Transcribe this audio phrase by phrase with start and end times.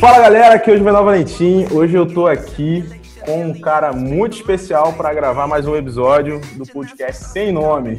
[0.00, 1.66] Fala galera, aqui é o Juvenal Valentim.
[1.70, 2.82] Hoje eu tô aqui
[3.26, 7.98] com um cara muito especial para gravar mais um episódio do podcast Sem Nome.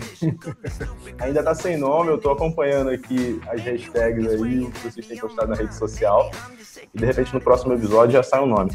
[1.22, 5.50] Ainda tá sem nome, eu tô acompanhando aqui as hashtags aí, que vocês têm postado
[5.50, 6.32] na rede social.
[6.96, 8.72] E de repente no próximo episódio já sai o um nome.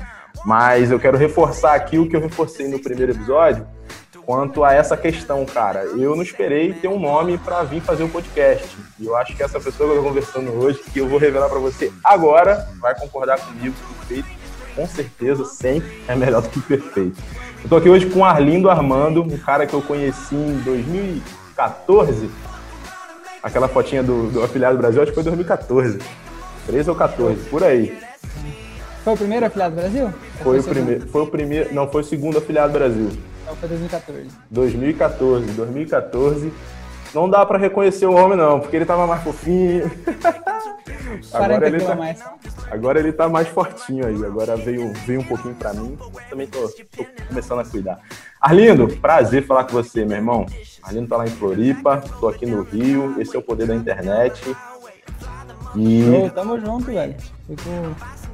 [0.47, 3.67] Mas eu quero reforçar aqui o que eu reforcei no primeiro episódio
[4.25, 5.85] quanto a essa questão, cara.
[5.85, 8.77] Eu não esperei ter um nome para vir fazer o um podcast.
[8.99, 11.49] E eu acho que essa pessoa que eu tô conversando hoje, que eu vou revelar
[11.49, 14.29] para você agora, vai concordar comigo que feito,
[14.75, 17.21] com certeza, sempre é melhor do que perfeito.
[17.63, 22.31] Eu tô aqui hoje com o Arlindo Armando, um cara que eu conheci em 2014.
[23.43, 25.99] Aquela fotinha do, do afiliado do Brasil, acho que foi 2014.
[26.67, 27.99] 13 ou 14, por aí.
[29.03, 30.15] Foi o primeiro afiliado do Brasil?
[30.43, 33.11] Foi, foi o primeiro, foi o primeiro, não, foi o segundo afiliado do Brasil.
[33.53, 34.29] Então foi 2014.
[34.51, 36.53] 2014, 2014.
[37.15, 39.91] Não dá para reconhecer o homem, não, porque ele tava mais fofinho.
[41.31, 42.25] agora ele, tá, mais.
[42.71, 44.25] agora ele tá mais fortinho aí.
[44.25, 45.99] Agora veio, veio um pouquinho para mim.
[46.31, 48.01] Também tô, tô, começando a cuidar.
[48.41, 50.47] Arlindo, prazer falar com você, meu irmão.
[50.83, 53.21] Arlindo tá lá em Floripa, tô aqui no Rio.
[53.21, 54.57] Esse é o poder da internet.
[55.77, 56.05] E...
[56.09, 57.15] Ô, tamo junto, velho.
[57.47, 57.69] Fico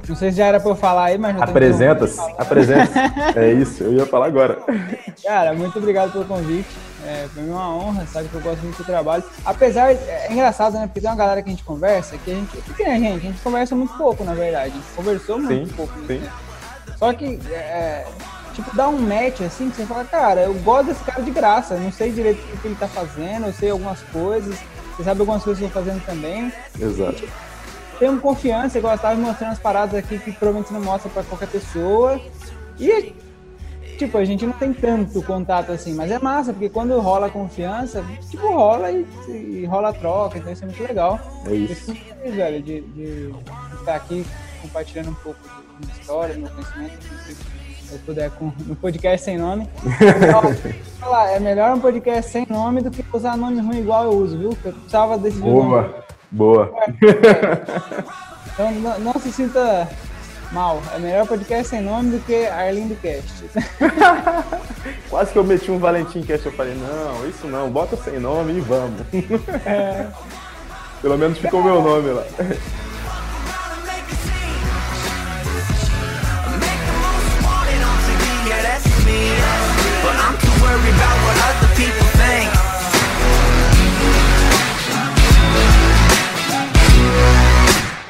[0.07, 3.37] não sei se já era para eu falar aí, mas Apresenta-se, apresenta-se.
[3.37, 4.59] é isso, eu ia falar agora.
[5.23, 6.69] Cara, muito obrigado pelo convite.
[7.05, 9.23] É, foi uma honra, sabe que eu gosto muito do trabalho.
[9.45, 10.85] Apesar, é engraçado, né?
[10.87, 12.57] Porque tem uma galera que a gente conversa, que a gente.
[12.57, 13.17] O que é, gente?
[13.17, 14.71] A gente conversa muito pouco, na verdade.
[14.71, 15.93] A gente conversou muito sim, pouco.
[16.05, 16.17] Sim.
[16.19, 16.31] Né?
[16.97, 18.05] Só que, é,
[18.53, 21.77] tipo, dá um match assim, que você fala, cara, eu gosto desse cara de graça.
[21.77, 24.57] não sei direito o que ele tá fazendo, eu sei algumas coisas.
[24.97, 26.51] Você sabe algumas coisas que eu tô fazendo também.
[26.77, 27.23] Exato.
[27.23, 27.48] E,
[27.99, 31.49] temos confiança, igual eu estava mostrando as paradas aqui que provavelmente não mostra para qualquer
[31.49, 32.19] pessoa.
[32.79, 33.13] E,
[33.97, 37.29] tipo, a gente não tem tanto contato assim, mas é massa, porque quando rola a
[37.29, 41.19] confiança, tipo, rola e, e rola a troca, então isso é muito legal.
[41.45, 41.95] É isso.
[42.23, 43.35] Eu velho, de, de,
[43.79, 44.25] estar aqui
[44.61, 47.03] compartilhando um pouco da minha história, do meu conhecimento,
[47.83, 49.67] se eu puder com, no podcast sem nome.
[51.01, 54.37] Então, é melhor um podcast sem nome do que usar nome ruim igual eu uso,
[54.37, 54.49] viu?
[54.63, 56.05] Eu precisava decidir Boa.
[56.31, 56.71] Boa.
[58.59, 59.87] Então não, não, se sinta
[60.51, 60.81] mal.
[60.93, 63.45] É melhor podcast sem nome do que Arlindo Cast.
[65.09, 66.45] Quase que eu meti um Valentim Cast.
[66.45, 68.99] Eu falei, não, isso não, bota sem nome e vamos.
[69.65, 70.07] É.
[71.01, 72.25] Pelo menos ficou o meu nome lá.
[80.89, 81.28] About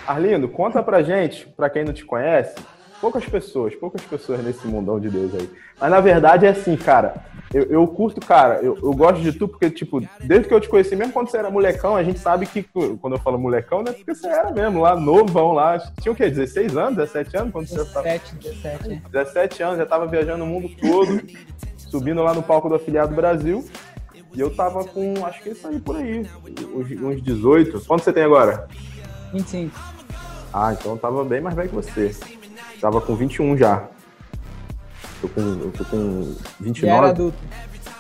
[0.10, 2.56] Arlindo, conta pra gente, pra quem não te conhece,
[3.00, 5.48] poucas pessoas, poucas pessoas nesse mundão de Deus aí.
[5.80, 7.14] Mas na verdade é assim, cara.
[7.54, 10.68] Eu, eu curto, cara, eu, eu, gosto de tu porque, tipo, desde que eu te
[10.68, 12.64] conheci, mesmo quando você era molecão, a gente sabe que,
[13.00, 13.92] quando eu falo molecão, né?
[13.92, 15.78] Porque você era mesmo, lá, novão lá.
[16.02, 16.28] Tinha o quê?
[16.28, 17.52] 16 anos, 17 anos?
[17.52, 18.80] Quando 17, você tava...
[18.88, 19.04] 17.
[19.12, 21.22] 17 anos, já tava viajando o mundo todo,
[21.78, 23.64] subindo lá no palco do Afiliado Brasil.
[24.34, 26.26] E eu tava com, acho que isso aí por aí,
[27.00, 27.82] uns 18.
[27.82, 28.68] Quanto você tem agora?
[29.32, 29.99] 25.
[30.54, 32.16] Ah, então eu tava bem mais velho que você.
[32.82, 33.84] Tava com 21 já.
[35.22, 36.88] Tô com, eu tô com 29.
[36.88, 37.38] Já era adulto.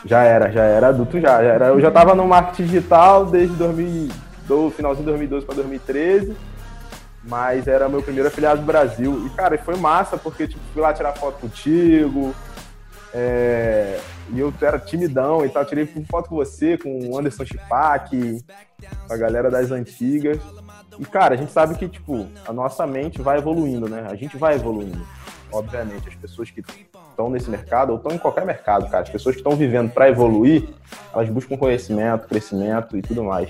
[0.05, 1.43] Já era, já era adulto já.
[1.43, 4.09] já era, eu já tava no marketing digital desde 2000,
[4.47, 6.35] do finalzinho de 2012 para 2013.
[7.23, 9.25] Mas era meu primeiro afiliado do Brasil.
[9.25, 12.33] E, cara, foi massa, porque tipo, fui lá tirar foto contigo.
[13.13, 13.99] É,
[14.31, 15.65] e eu era timidão e tal.
[15.65, 18.43] Tirei foto com você, com o Anderson Chipak,
[19.07, 20.39] com a galera das antigas.
[20.97, 24.05] E, cara, a gente sabe que, tipo, a nossa mente vai evoluindo, né?
[24.09, 25.05] A gente vai evoluindo.
[25.51, 29.35] Obviamente, as pessoas que estão nesse mercado, ou estão em qualquer mercado, cara, as pessoas
[29.35, 30.69] que estão vivendo para evoluir,
[31.13, 33.49] elas buscam conhecimento, crescimento e tudo mais.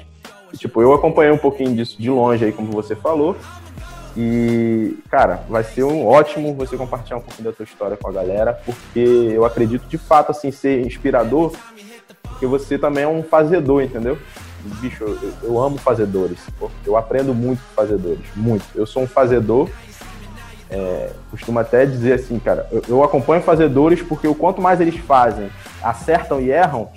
[0.53, 3.35] E, tipo, eu acompanhei um pouquinho disso de longe aí, como você falou.
[4.22, 8.12] E, cara, vai ser um ótimo você compartilhar um pouquinho da sua história com a
[8.12, 11.53] galera, porque eu acredito de fato, assim, ser inspirador,
[12.24, 14.18] porque você também é um fazedor, entendeu?
[14.81, 16.38] bicho, eu, eu amo fazedores.
[16.86, 18.66] Eu aprendo muito com fazedores, muito.
[18.75, 19.69] Eu sou um fazedor.
[20.69, 24.98] É, costumo até dizer assim, cara, eu, eu, acompanho fazedores porque o quanto mais eles
[24.98, 25.50] fazem,
[25.81, 26.89] acertam e erram,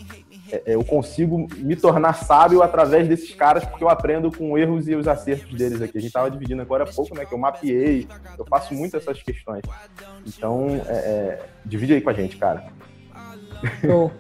[0.67, 5.09] eu consigo me tornar sábio através desses caras, porque eu aprendo com erros e os
[5.09, 5.97] acertos deles aqui.
[5.97, 7.25] A gente estava dividindo agora há pouco, né?
[7.25, 8.07] Que eu mapeei,
[8.39, 9.63] eu faço muito essas questões.
[10.27, 12.65] Então, é, é divide aí com a gente, cara.
[13.81, 14.11] Show.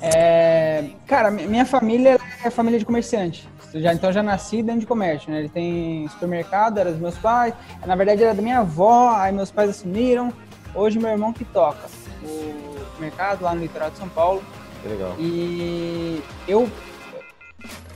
[0.00, 3.48] É, cara, minha família é família de comerciante.
[3.74, 5.40] Já, então já nasci dentro de comércio, né?
[5.40, 7.54] Ele tem supermercado, era dos meus pais.
[7.84, 10.32] Na verdade era da minha avó, aí meus pais assumiram.
[10.74, 11.88] Hoje meu irmão que toca
[12.22, 14.42] o mercado lá no litoral de São Paulo.
[14.86, 15.16] Que legal.
[15.18, 16.70] E eu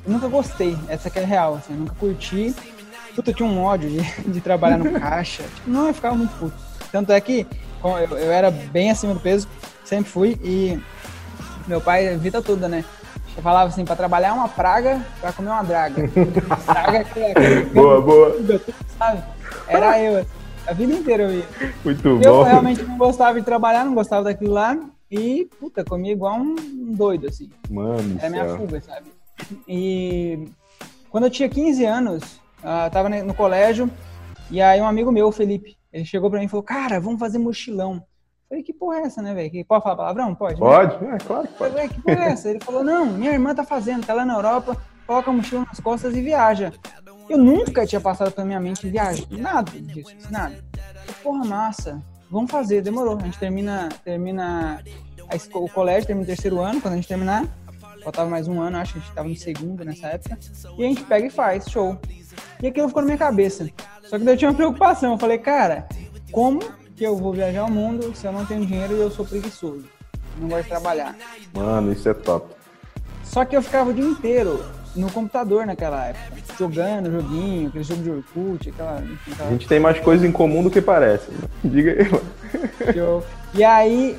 [0.07, 2.55] nunca gostei, essa que é real, assim, eu nunca curti.
[3.15, 4.01] Puta, eu tinha um ódio de,
[4.31, 5.45] de trabalhar no caixa.
[5.67, 6.57] Não, eu ficava muito puto.
[6.91, 7.47] Tanto é que
[7.85, 9.49] eu, eu era bem acima do peso,
[9.85, 10.81] sempre fui, e
[11.67, 12.85] meu pai, a vida toda, né?
[13.37, 16.03] Eu falava assim, para trabalhar é uma praga, para comer uma draga.
[16.67, 18.37] praga é aquele, aquele, boa, boa.
[18.99, 19.23] Sabe?
[19.69, 20.27] Era eu,
[20.67, 21.45] a vida inteira eu ia.
[21.85, 22.25] Muito eu bom.
[22.25, 24.77] Eu realmente não gostava de trabalhar, não gostava daquilo lá.
[25.11, 26.55] E, puta, comia igual um
[26.95, 27.51] doido, assim.
[27.69, 29.11] Mano, Era minha fuga, sabe?
[29.67, 30.49] E
[31.11, 32.23] quando eu tinha 15 anos,
[32.59, 33.91] uh, tava no colégio,
[34.51, 37.19] e aí um amigo meu, o Felipe, ele chegou pra mim e falou, cara, vamos
[37.19, 38.05] fazer mochilão.
[38.49, 39.65] Falei, que porra é essa, né, velho?
[39.65, 40.35] Pode falar palavrão?
[40.35, 40.59] Pode?
[40.59, 41.17] Pode, né?
[41.17, 41.73] é claro que pode.
[41.73, 42.51] Falei, que porra é essa?
[42.51, 44.77] Ele falou, não, minha irmã tá fazendo, tá lá na Europa,
[45.07, 46.73] coloca a mochila nas costas e viaja.
[47.29, 50.65] Eu nunca tinha passado pela minha mente viagem, nada disso, nada.
[51.23, 53.19] Porra, massa, vamos fazer, demorou.
[53.19, 54.83] A gente termina, termina
[55.55, 57.47] o colégio, termina o terceiro ano, quando a gente terminar,
[58.03, 60.39] faltava mais um ano, acho que a gente tava no segundo nessa época,
[60.79, 61.99] e a gente pega e faz, show.
[62.63, 63.69] E aquilo ficou na minha cabeça.
[64.05, 65.89] Só que daí eu tinha uma preocupação, eu falei, cara,
[66.31, 66.61] como
[66.97, 69.85] que eu vou viajar o mundo se eu não tenho dinheiro e eu sou preguiçoso?
[70.39, 71.17] Não gosto de trabalhar.
[71.53, 72.55] Mano, isso é top.
[73.25, 74.65] Só que eu ficava o dia inteiro
[74.95, 79.49] no computador naquela época, jogando joguinho, aquele jogo de Orkut, aquela, enfim, aquela...
[79.49, 81.31] A gente tem mais coisas em comum do que parece.
[81.31, 81.39] Né?
[81.65, 83.23] Diga aí, mano.
[83.55, 84.19] E aí,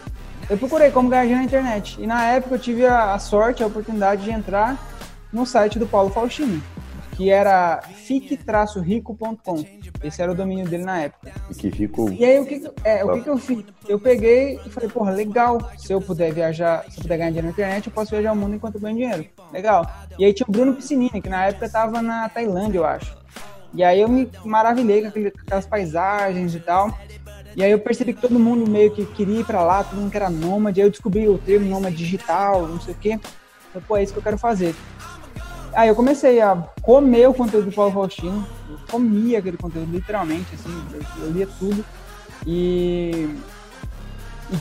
[0.50, 2.02] eu procurei como ganhar dinheiro na internet.
[2.02, 4.78] E na época eu tive a, a sorte, a oportunidade de entrar
[5.32, 6.62] no site do Paulo Faustino,
[7.16, 9.66] que era fique-rico.com.
[10.04, 11.32] Esse era o domínio dele na época.
[11.58, 12.10] Que rico.
[12.12, 13.64] E aí o que, é, o que, que eu fiz?
[13.88, 15.60] Eu peguei e falei, porra, legal.
[15.78, 18.36] Se eu puder viajar, se eu puder ganhar dinheiro na internet, eu posso viajar o
[18.36, 19.26] mundo enquanto eu ganho dinheiro.
[19.52, 19.86] Legal.
[20.18, 23.16] E aí tinha o Bruno Piscinini, que na época tava na Tailândia, eu acho.
[23.74, 26.98] E aí eu me maravilhei com, aquele, com aquelas paisagens e tal.
[27.56, 30.12] E aí eu percebi que todo mundo meio que queria ir pra lá, todo mundo
[30.12, 30.82] que era nômade.
[30.82, 33.20] Aí eu descobri o termo nômade digital, não sei o quê.
[33.72, 34.76] Falei, pô, é isso que eu quero fazer.
[35.74, 38.46] Aí eu comecei a comer o conteúdo do Paulo Faustino.
[38.70, 41.86] Eu comia aquele conteúdo, literalmente, assim, eu, eu lia tudo.
[42.46, 43.38] E,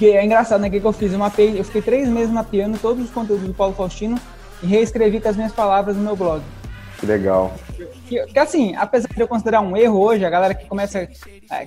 [0.01, 0.71] e é engraçado, né?
[0.71, 1.13] Que, que eu fiz?
[1.13, 4.19] Mapeei, eu fiquei três meses mapeando todos os conteúdos do Paulo Faustino
[4.63, 6.43] e reescrevi com as minhas palavras no meu blog.
[7.01, 7.53] Que legal.
[8.07, 11.09] Que, que, assim, apesar de eu considerar um erro hoje, a galera que começa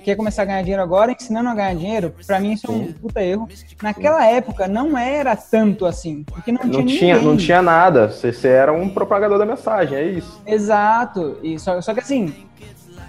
[0.02, 2.92] quer começar a ganhar dinheiro agora, ensinando a ganhar dinheiro, pra mim isso é um
[2.92, 3.48] puta erro.
[3.82, 8.32] Naquela época não era tanto assim, porque não, não tinha, tinha Não tinha nada, você,
[8.32, 10.40] você, era um propagador da mensagem, é isso.
[10.46, 12.32] Exato, e só, só que assim,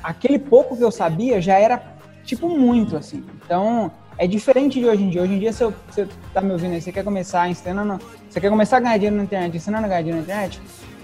[0.03, 1.81] aquele pouco que eu sabia já era,
[2.23, 3.23] tipo, muito assim.
[3.45, 5.21] Então, é diferente de hoje em dia.
[5.21, 8.49] Hoje em dia, se você tá me ouvindo aí, você quer começar ensinando, você quer
[8.49, 10.61] começar a ganhar dinheiro na internet, ensinando a ganhar dinheiro na internet,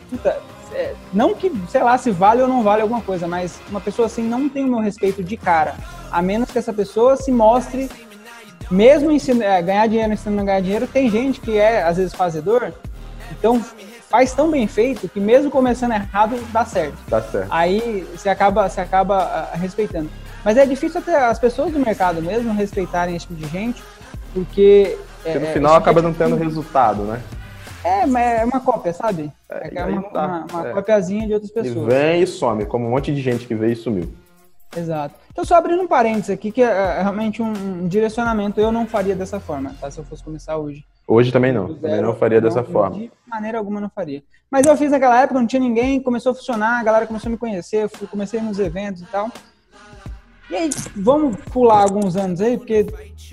[0.09, 0.37] puta,
[0.73, 4.05] é, não que, sei lá, se vale ou não vale alguma coisa, mas uma pessoa
[4.05, 5.75] assim não tem o meu respeito de cara,
[6.11, 7.89] a menos que essa pessoa se mostre,
[8.69, 12.13] mesmo ensinando, é, ganhar dinheiro ensinando a ganhar dinheiro, tem gente que é, às vezes,
[12.13, 12.71] fazedor,
[13.31, 13.61] então
[14.09, 16.97] faz tão bem feito que mesmo começando errado, dá certo.
[17.07, 17.47] Dá certo.
[17.49, 20.09] Aí você acaba, você acaba uh, respeitando.
[20.43, 23.81] Mas é difícil até as pessoas do mercado mesmo respeitarem esse tipo de gente,
[24.33, 24.97] porque...
[25.23, 27.21] Porque no é, final acaba não tendo resultado, né?
[27.83, 29.31] É, mas é uma cópia, sabe?
[29.49, 30.73] É, é uma, uma, uma é.
[30.73, 31.87] copiazinha de outras pessoas.
[31.87, 34.13] E vem e some, como um monte de gente que veio e sumiu.
[34.75, 35.15] Exato.
[35.31, 38.85] Então, só abrindo um parênteses aqui, que é, é realmente um, um, direcionamento, eu não
[38.87, 39.89] faria dessa forma, tá?
[39.91, 40.85] Se eu fosse começar hoje.
[41.07, 42.95] Hoje também não, zero, também não faria não, dessa forma.
[42.95, 44.23] De maneira alguma não faria.
[44.49, 47.31] Mas eu fiz naquela época, não tinha ninguém, começou a funcionar, a galera começou a
[47.31, 49.29] me conhecer, fui, comecei nos eventos e tal.
[50.51, 52.85] E aí, vamos pular alguns anos aí, porque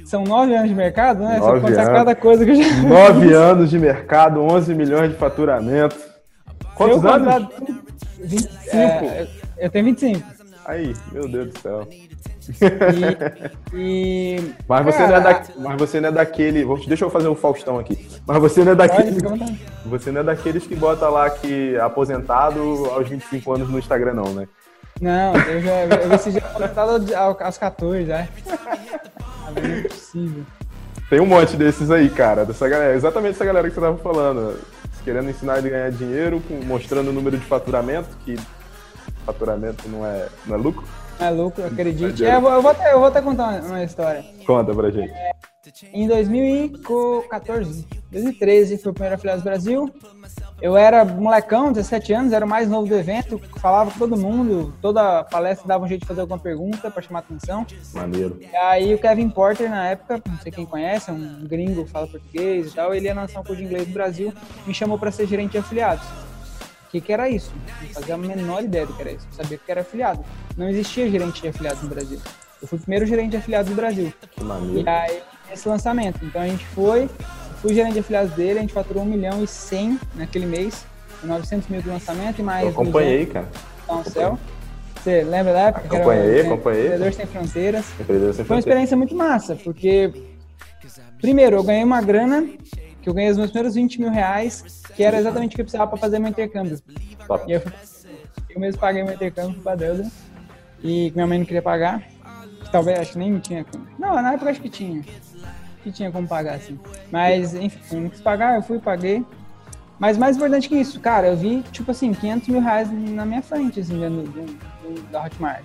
[0.04, 1.38] são nove anos de mercado, né?
[1.38, 1.88] Nove Você anos.
[1.88, 2.76] cada coisa que eu já...
[2.86, 5.96] Nove anos de mercado, 11 milhões de faturamento.
[6.76, 7.48] Quantos eu anos?
[8.20, 8.56] 25.
[8.72, 10.22] É, eu tenho 25.
[10.64, 11.88] Aí, meu Deus do céu.
[13.74, 14.54] E, e...
[14.68, 15.42] Mas, você Cara, não é da...
[15.58, 16.64] Mas você não é daquele.
[16.86, 18.06] Deixa eu fazer um Faustão aqui.
[18.24, 19.18] Mas você não é daquele.
[19.86, 22.60] Você não é daqueles que bota lá que aposentado
[22.92, 24.46] aos 25 anos no Instagram, não, né?
[25.00, 27.14] Não, eu já eu dia aposentado
[27.44, 28.28] aos 14, já.
[29.54, 30.44] Não é possível.
[31.08, 32.44] Tem um monte desses aí, cara.
[32.44, 34.58] Dessa galera, exatamente essa galera que você tava falando.
[35.04, 38.36] Querendo ensinar ele a ganhar dinheiro, mostrando o número de faturamento, que
[39.24, 40.84] faturamento não é, não é lucro.
[41.18, 42.24] Não é lucro, acredite.
[42.24, 44.22] É, eu, vou, eu, vou até, eu vou até contar uma, uma história.
[44.46, 45.10] Conta pra gente.
[45.10, 45.30] É,
[45.92, 49.92] em 2014, 2013, foi o primeiro Afiliados Brasil.
[50.60, 54.74] Eu era molecão, 17 anos, era o mais novo do evento, falava com todo mundo,
[54.80, 57.66] toda palestra dava um jeito de fazer alguma pergunta para chamar atenção.
[57.92, 58.38] Maneiro.
[58.40, 62.06] E aí o Kevin Porter, na época, não sei quem conhece, é um gringo, fala
[62.06, 64.32] português e tal, ele ia lançar um curso de inglês no Brasil,
[64.66, 66.04] me chamou para ser gerente de afiliados.
[66.86, 67.52] O que, que era isso?
[67.82, 70.24] Não fazia a menor ideia do que era isso, eu sabia que era afiliado.
[70.56, 72.18] Não existia gerente de afiliados no Brasil.
[72.60, 74.12] Eu fui o primeiro gerente de afiliados do Brasil.
[74.32, 74.80] Que maneiro.
[74.80, 76.24] E aí, esse lançamento.
[76.24, 77.08] Então a gente foi,
[77.60, 80.86] fui gerente de afiliados dele, a gente faturou 1 milhão e 100 naquele mês.
[81.22, 82.64] 900 mil de lançamento e mais.
[82.64, 83.48] Eu acompanhei, cara.
[83.86, 84.38] Tá céu.
[84.96, 85.86] Você lembra da época?
[85.86, 86.84] Acompanhei, acompanhei.
[86.86, 87.86] Empreendedor Sem Fronteiras.
[88.00, 90.12] Empreendedor Sem Foi uma experiência muito massa, porque,
[91.20, 92.46] primeiro, eu ganhei uma grana,
[93.00, 95.64] que eu ganhei os meus primeiros 20 mil reais, que era exatamente o que eu
[95.64, 96.78] precisava para fazer meu intercâmbio.
[97.26, 97.44] Top.
[97.48, 97.62] E eu,
[98.50, 100.10] eu mesmo paguei meu intercâmbio para Dublin,
[100.82, 102.02] e minha mãe não queria pagar,
[102.72, 103.64] talvez, acho que nem tinha.
[103.98, 105.02] Não, na época acho que tinha.
[105.88, 106.78] Que tinha como pagar, assim.
[107.10, 109.24] Mas, enfim, não quis pagar, eu fui, paguei.
[109.98, 113.40] Mas mais importante que isso, cara, eu vi, tipo assim, 500 mil reais na minha
[113.40, 115.64] frente, assim, do, do, do, da Hotmart.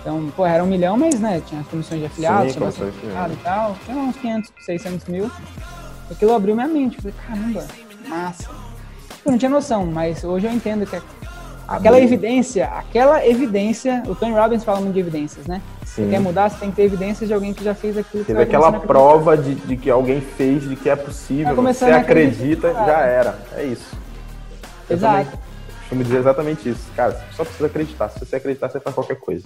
[0.00, 3.36] Então, pô, era um milhão, mas, né, tinha comissões de afiliados, tinha bastante afiliado e
[3.36, 5.30] tal, tinha uns 500, 600 mil.
[6.10, 7.66] Aquilo abriu minha mente, falei, caramba,
[8.06, 8.50] massa.
[9.24, 11.00] Eu não tinha noção, mas hoje eu entendo que
[11.66, 15.62] aquela evidência, aquela evidência, o Tony Robbins fala muito de evidências, né?
[15.98, 16.04] Sim.
[16.04, 18.24] Você quer mudar, você tem que ter evidências de alguém que já fez aquilo.
[18.24, 23.00] Teve aquela prova de, de, que alguém fez, de que é possível, você acredita, já
[23.00, 23.38] era.
[23.56, 23.96] É isso.
[24.88, 25.32] Exato.
[25.32, 26.88] Eu costumo dizer exatamente isso.
[26.94, 28.08] Cara, você só precisa acreditar.
[28.10, 29.44] Se você acreditar, você faz qualquer coisa.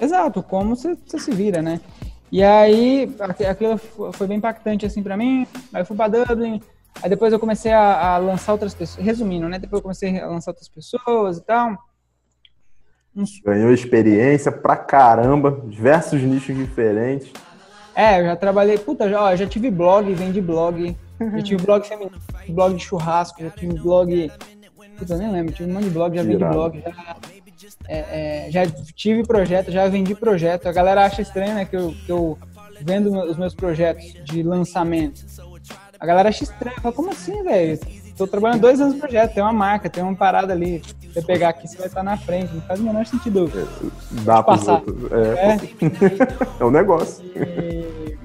[0.00, 1.78] Exato, como você, você se vira, né?
[2.32, 3.14] E aí,
[3.48, 3.76] aquilo
[4.12, 5.46] foi bem impactante, assim, para mim.
[5.74, 6.62] Aí eu fui pra Dublin,
[7.02, 9.58] aí depois eu comecei a, a, lançar outras pessoas, resumindo, né?
[9.58, 11.76] Depois eu comecei a lançar outras pessoas e tal.
[13.44, 17.32] Ganhou experiência pra caramba, diversos nichos diferentes.
[17.94, 21.86] É, eu já trabalhei, puta, já, ó, já tive blog, vendi blog, já tive blog
[21.86, 22.16] feminino,
[22.48, 24.30] blog de churrasco, já tive blog,
[24.96, 27.16] puta, nem lembro, tive um monte de blog, já vendi blog, já,
[27.88, 28.62] é, é, já
[28.94, 30.66] tive projeto, já vendi projeto.
[30.66, 32.38] A galera acha estranho, né, que eu, que eu
[32.80, 35.24] vendo os meus projetos de lançamento.
[35.98, 37.78] A galera acha estranho, fala, como assim, velho?
[38.20, 40.82] Tô trabalhando dois anos no projeto, tem uma marca, tem uma parada ali.
[40.84, 42.52] Se você pegar aqui, você vai estar na frente.
[42.52, 43.50] Não faz o menor sentido.
[44.10, 44.82] Dá pra passar.
[45.10, 45.52] É.
[45.52, 46.60] É.
[46.60, 47.24] é um negócio.
[47.34, 48.18] E...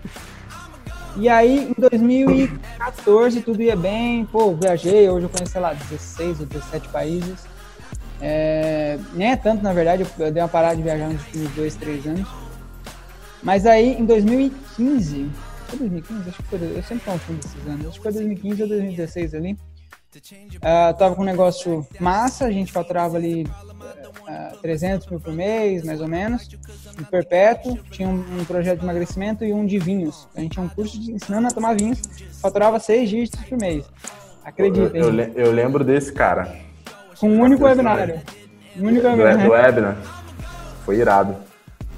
[1.16, 1.30] e...
[1.30, 4.26] aí, em 2014, tudo ia bem.
[4.26, 5.10] Pô, viajei.
[5.10, 7.46] Hoje eu conheço, sei lá, 16 ou 17 países.
[8.20, 9.00] É...
[9.14, 10.06] Nem é tanto, na verdade.
[10.20, 12.28] Eu dei uma parada de viajar nos últimos dois, três anos.
[13.42, 15.32] Mas aí, em 2015...
[15.68, 16.30] Foi 2015?
[16.30, 16.60] Acho que foi.
[16.60, 17.88] Eu sempre confundo esses anos.
[17.88, 19.58] Acho que foi 2015 ou 2016 ali
[20.18, 25.84] Uh, tava com um negócio massa, a gente faturava ali uh, 300 mil por mês,
[25.84, 26.48] mais ou menos,
[26.98, 27.78] em perpétuo.
[27.92, 30.28] Tinha um, um, projeto de emagrecimento e um de vinhos.
[30.34, 32.02] A gente tinha um curso de ensinando a tomar vinhos,
[32.42, 33.86] faturava seis dígitos por mês.
[34.44, 36.56] Acredita, eu, eu, eu, lembro desse cara.
[37.20, 38.22] Com um único webinário.
[38.78, 39.44] Um único webinário.
[39.44, 39.98] Do webinar.
[40.86, 41.36] Foi irado.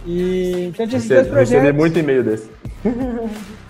[0.05, 1.51] E então tinha esses dois projetos.
[1.51, 2.49] Recebi muito e-mail desse.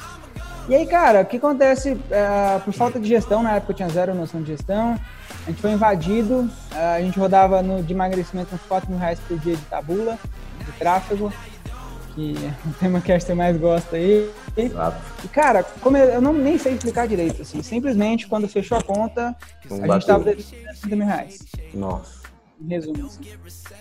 [0.69, 1.97] E aí, cara, o que acontece?
[2.11, 4.99] É, por falta de gestão, na época eu tinha zero noção de gestão,
[5.45, 9.17] a gente foi invadido, é, a gente rodava no, de emagrecimento uns 4 mil reais
[9.17, 10.19] por dia de tabula,
[10.59, 11.31] de tráfego,
[12.13, 14.29] que é o tema que a gente mais gosta aí.
[14.57, 15.01] Exato.
[15.23, 18.83] E, cara, como eu, eu, não nem sei explicar direito, assim, simplesmente quando fechou a
[18.83, 19.33] conta,
[19.71, 20.45] a gente tava devendo
[20.81, 21.45] 30 mil reais.
[21.73, 22.23] Nossa.
[22.59, 23.21] Em resumo, assim.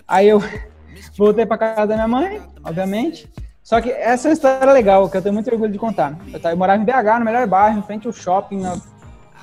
[0.06, 0.40] Aí eu
[1.18, 3.28] voltei pra casa da minha mãe, obviamente,
[3.66, 6.16] só que essa é uma história legal, que eu tenho muito orgulho de contar.
[6.32, 8.80] Eu, eu morava em BH, no melhor bairro, em frente ao shopping, no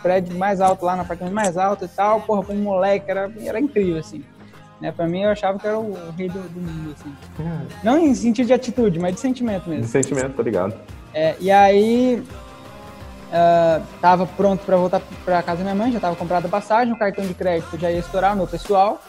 [0.02, 2.22] prédio mais alto lá, no apartamento mais alto e tal.
[2.22, 4.24] Porra, pra um moleque, era, era incrível, assim.
[4.80, 7.14] Né, pra mim, eu achava que era o, rei do, do, mundo, assim.
[7.84, 9.84] Não em sentido de atitude, mas de sentimento mesmo.
[9.84, 10.74] De sentimento, tá ligado.
[11.14, 12.24] É, e aí,
[13.28, 16.94] uh, tava pronto pra voltar pra casa da minha mãe, já tava comprada a passagem,
[16.94, 19.02] o cartão de crédito já ia estourar, o meu pessoal.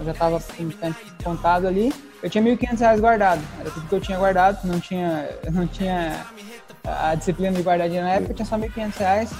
[0.00, 1.92] Eu já tava tempo contado ali.
[2.26, 6.26] Eu tinha 1.500 reais guardado, era tudo que eu tinha guardado, não tinha, não tinha
[6.84, 9.30] a disciplina de guardar dinheiro na época, eu tinha só 1.500 reais.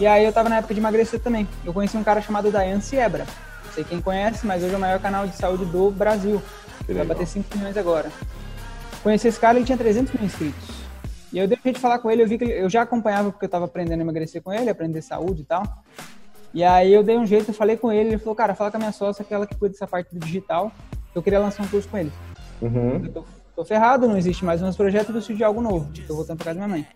[0.00, 1.46] E aí eu tava na época de emagrecer também.
[1.64, 3.24] Eu conheci um cara chamado Dayan Siebra,
[3.64, 6.42] não sei quem conhece, mas hoje é o maior canal de saúde do Brasil.
[6.88, 8.10] Vai bater 5 milhões agora.
[9.04, 10.68] Conheci esse cara, ele tinha 300 mil inscritos.
[11.32, 13.44] E eu dei jeito de falar com ele, eu vi que eu já acompanhava porque
[13.44, 15.62] eu tava aprendendo a emagrecer com ele, aprender saúde e tal.
[16.52, 18.78] E aí eu dei um jeito, eu falei com ele, ele falou, cara, fala com
[18.78, 20.72] a minha sócia, aquela que cuida dessa parte do digital,
[21.14, 22.12] eu queria lançar um curso com ele.
[22.60, 23.02] Uhum.
[23.04, 23.24] Eu tô,
[23.56, 25.90] tô, ferrado, não existe mais meus projetos, eu preciso de algo novo.
[26.06, 26.88] Tô voltando pra casa da minha mãe.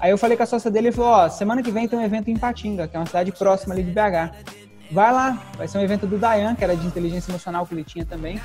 [0.00, 2.02] Aí eu falei com a sócia dele, ele falou, ó, semana que vem tem um
[2.02, 4.56] evento em Patinga, que é uma cidade próxima ali de BH.
[4.90, 7.84] Vai lá, vai ser um evento do Dayan, que era de inteligência emocional que ele
[7.84, 8.40] tinha também.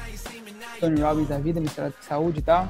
[0.80, 2.68] Tony Robbins da vida, misturado com saúde e tal.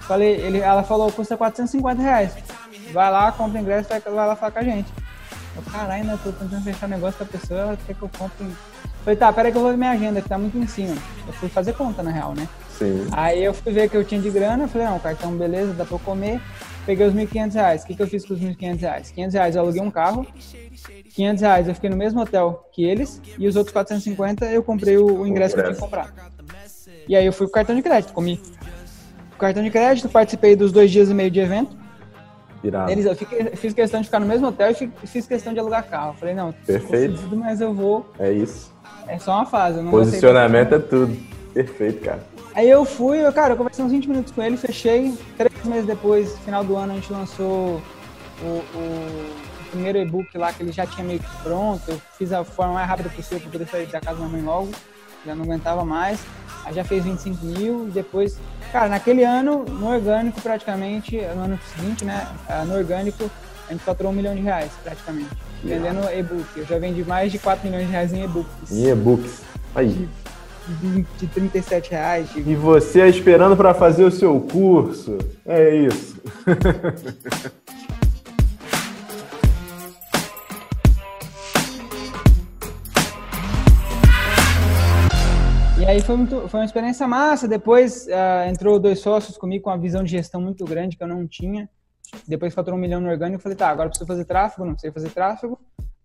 [0.00, 2.34] Falei, ele, ela falou, custa 450 reais.
[2.92, 4.92] Vai lá, compra ingresso, vai, vai lá falar com a gente.
[5.56, 6.18] Eu, caralho, né?
[6.22, 8.46] Tô tentando fechar negócio com a pessoa, ela quer que eu compre.
[9.04, 10.94] Falei, tá, peraí que eu vou ver minha agenda, que tá muito em cima.
[11.26, 12.46] Eu fui fazer conta, na real, né?
[12.78, 13.06] Sim.
[13.12, 15.94] Aí eu fui ver que eu tinha de grana, falei, não, cartão beleza, dá pra
[15.96, 16.40] eu comer.
[16.84, 17.82] Peguei os 1.500 reais.
[17.82, 19.10] O que, que eu fiz com os 1.500 reais?
[19.10, 20.26] 500 reais eu aluguei um carro,
[21.14, 24.96] 500 reais eu fiquei no mesmo hotel que eles, e os outros 450 eu comprei
[24.98, 26.12] o, o ingresso que eu tinha que comprar.
[27.08, 28.38] E aí eu fui com cartão de crédito, comi.
[29.32, 31.76] Com cartão de crédito, participei dos dois dias e meio de evento.
[32.62, 32.90] Irado.
[32.90, 35.58] Eles, eu fiquei- fiz questão de ficar no mesmo hotel e fi- fiz questão de
[35.58, 36.14] alugar carro.
[36.18, 37.18] Falei, não, Perfeito.
[37.36, 38.06] mas eu vou.
[38.18, 38.70] É isso.
[39.10, 39.80] É só uma fase.
[39.90, 41.16] Posicionamento é tudo.
[41.52, 42.20] Perfeito, cara.
[42.54, 45.14] Aí eu fui, eu, cara, eu conversei uns 20 minutos com ele, fechei.
[45.36, 47.80] Três meses depois, final do ano, a gente lançou
[48.42, 51.82] o, o- primeiro e-book lá que ele já tinha meio que pronto.
[51.88, 54.42] Eu fiz a forma mais rápida possível para poder sair da casa da minha mãe
[54.42, 54.70] logo.
[55.24, 56.20] Já não aguentava mais.
[56.64, 58.36] Aí já fez 25 mil e depois.
[58.72, 62.26] Cara, naquele ano, no orgânico praticamente, no ano seguinte, né?
[62.48, 63.30] ah, No orgânico,
[63.70, 65.30] a gente faturou um milhão de reais praticamente.
[65.62, 66.44] Vendendo e-book.
[66.56, 68.72] Eu já vendi mais de 4 milhões de reais em e-books.
[68.72, 69.42] Em e-books.
[69.76, 70.08] Aí.
[70.80, 75.18] De, de 37 reais, de E você esperando para fazer o seu curso.
[75.46, 76.20] É isso.
[85.78, 87.46] E aí foi, muito, foi uma experiência massa.
[87.46, 91.08] Depois ah, entrou dois sócios comigo com uma visão de gestão muito grande que eu
[91.08, 91.68] não tinha.
[92.26, 93.38] Depois faturou um milhão no orgânico.
[93.38, 94.64] Eu falei, tá, agora preciso fazer tráfego.
[94.64, 95.58] Não sei fazer tráfego.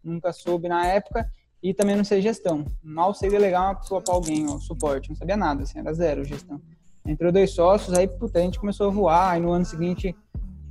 [0.04, 1.30] Nunca soube na época.
[1.62, 2.66] E também não sei gestão.
[2.84, 5.10] Mal sei delegar uma pessoa para alguém, ó, suporte.
[5.10, 6.62] Não sabia nada, assim, era zero gestão.
[7.06, 9.32] Entrou dois sócios, aí puta, a gente começou a voar.
[9.32, 10.16] Aí no ano seguinte.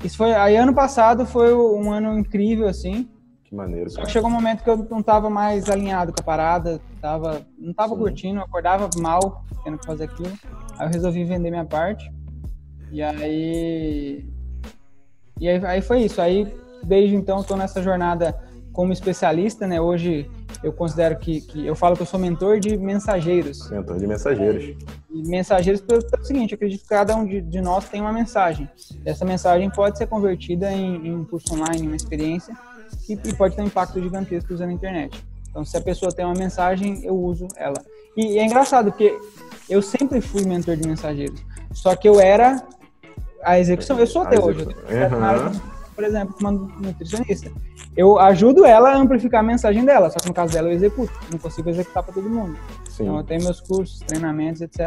[0.05, 0.33] Isso foi.
[0.35, 3.09] Aí ano passado foi um ano incrível, assim.
[3.45, 6.25] Que maneiro, Só que chegou um momento que eu não tava mais alinhado com a
[6.25, 8.01] parada, tava, não tava Sim.
[8.01, 10.33] curtindo, acordava mal tendo que fazer aquilo.
[10.79, 12.13] Aí eu resolvi vender minha parte.
[12.93, 14.34] E aí.
[15.41, 16.21] E aí, aí foi isso.
[16.21, 16.47] Aí,
[16.83, 18.35] desde então, estou nessa jornada
[18.73, 19.81] como especialista, né?
[19.81, 20.31] Hoje
[20.63, 21.67] eu considero que, que.
[21.67, 23.71] Eu falo que eu sou mentor de mensageiros.
[23.71, 24.77] Mentor de mensageiros.
[25.11, 28.13] E mensageiros pelo, pelo seguinte, eu acredito que cada um de, de nós tem uma
[28.13, 28.69] mensagem.
[29.05, 32.57] Essa mensagem pode ser convertida em, em um curso online, em uma experiência,
[33.09, 35.25] e, e pode ter um impacto gigantesco usando a internet.
[35.51, 37.81] Então, se a pessoa tem uma mensagem, eu uso ela.
[38.17, 39.17] E, e é engraçado, porque
[39.69, 41.41] eu sempre fui mentor de mensageiros,
[41.73, 42.67] só que eu era
[43.45, 44.65] a execução, eu sou até A hoje.
[44.67, 44.75] De-
[45.95, 47.51] por exemplo, uma nutricionista.
[47.97, 51.13] Eu ajudo ela a amplificar a mensagem dela, só que no caso dela eu executo,
[51.31, 52.57] não consigo executar para todo mundo.
[52.89, 53.05] Sim.
[53.05, 54.79] Então eu tenho meus cursos, treinamentos, etc.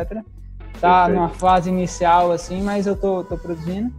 [0.81, 1.15] Tá Perfeito.
[1.17, 3.89] numa fase inicial assim, mas eu tô, tô produzindo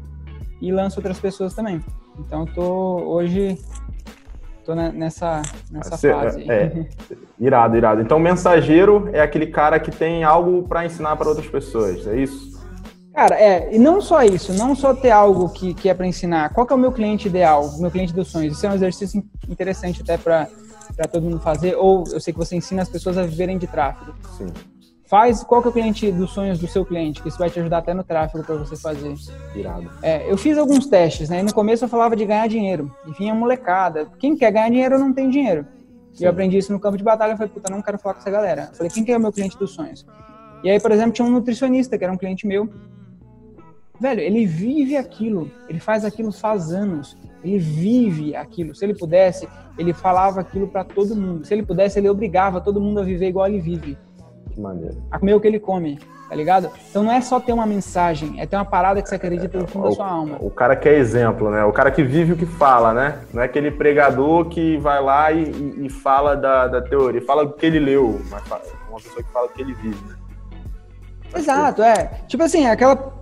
[0.61, 1.83] e lanço outras pessoas também.
[2.19, 2.63] Então eu tô
[3.07, 3.59] hoje
[4.67, 5.41] tô ne- nessa
[5.71, 6.41] nessa fase.
[6.43, 6.51] aí.
[6.51, 6.87] é.
[7.41, 8.03] Irado, irado.
[8.03, 12.58] Então, mensageiro é aquele cara que tem algo para ensinar para outras pessoas, é isso?
[13.19, 16.51] Cara, é, e não só isso, não só ter algo que, que é para ensinar.
[16.51, 18.57] Qual é o meu cliente ideal, meu cliente dos sonhos?
[18.57, 20.47] Isso é um exercício interessante até para
[21.11, 24.15] todo mundo fazer, ou eu sei que você ensina as pessoas a viverem de tráfego.
[24.37, 24.47] Sim.
[25.09, 27.59] Faz qual que é o cliente dos sonhos do seu cliente, que isso vai te
[27.59, 29.13] ajudar até no tráfego para você fazer.
[29.53, 29.91] Irado.
[30.01, 31.41] É, eu fiz alguns testes, né?
[31.41, 32.89] E no começo eu falava de ganhar dinheiro.
[33.05, 34.07] E vinha molecada.
[34.21, 35.67] Quem quer ganhar dinheiro não tem dinheiro.
[36.15, 36.25] E Sim.
[36.25, 37.33] eu aprendi isso no campo de batalha.
[37.33, 38.69] Eu falei, puta, não quero falar com essa galera.
[38.71, 40.07] Eu falei, quem que é o meu cliente dos sonhos?
[40.63, 42.69] E aí, por exemplo, tinha um nutricionista que era um cliente meu.
[44.01, 45.51] Velho, ele vive aquilo.
[45.69, 47.17] Ele faz aquilo faz anos.
[47.43, 48.75] Ele vive aquilo.
[48.75, 51.45] Se ele pudesse, ele falava aquilo para todo mundo.
[51.45, 53.99] Se ele pudesse, ele obrigava todo mundo a viver igual ele vive
[54.53, 55.03] Que maneiro.
[55.11, 56.69] a comer o que ele come, tá ligado?
[56.91, 59.67] Então não é só ter uma mensagem, é ter uma parada que você acredita no
[59.69, 60.37] fundo da sua alma.
[60.41, 61.65] O cara que é exemplo, né?
[61.65, 63.21] O cara que vive o que fala, né?
[63.33, 67.47] Não é aquele pregador que vai lá e, e- e fala da, da teoria, fala
[67.47, 70.15] do que ele leu, mas fala- uma pessoa que fala do que ele vive, né?
[71.37, 72.23] Exato, é.
[72.27, 73.17] Tipo assim, aquela.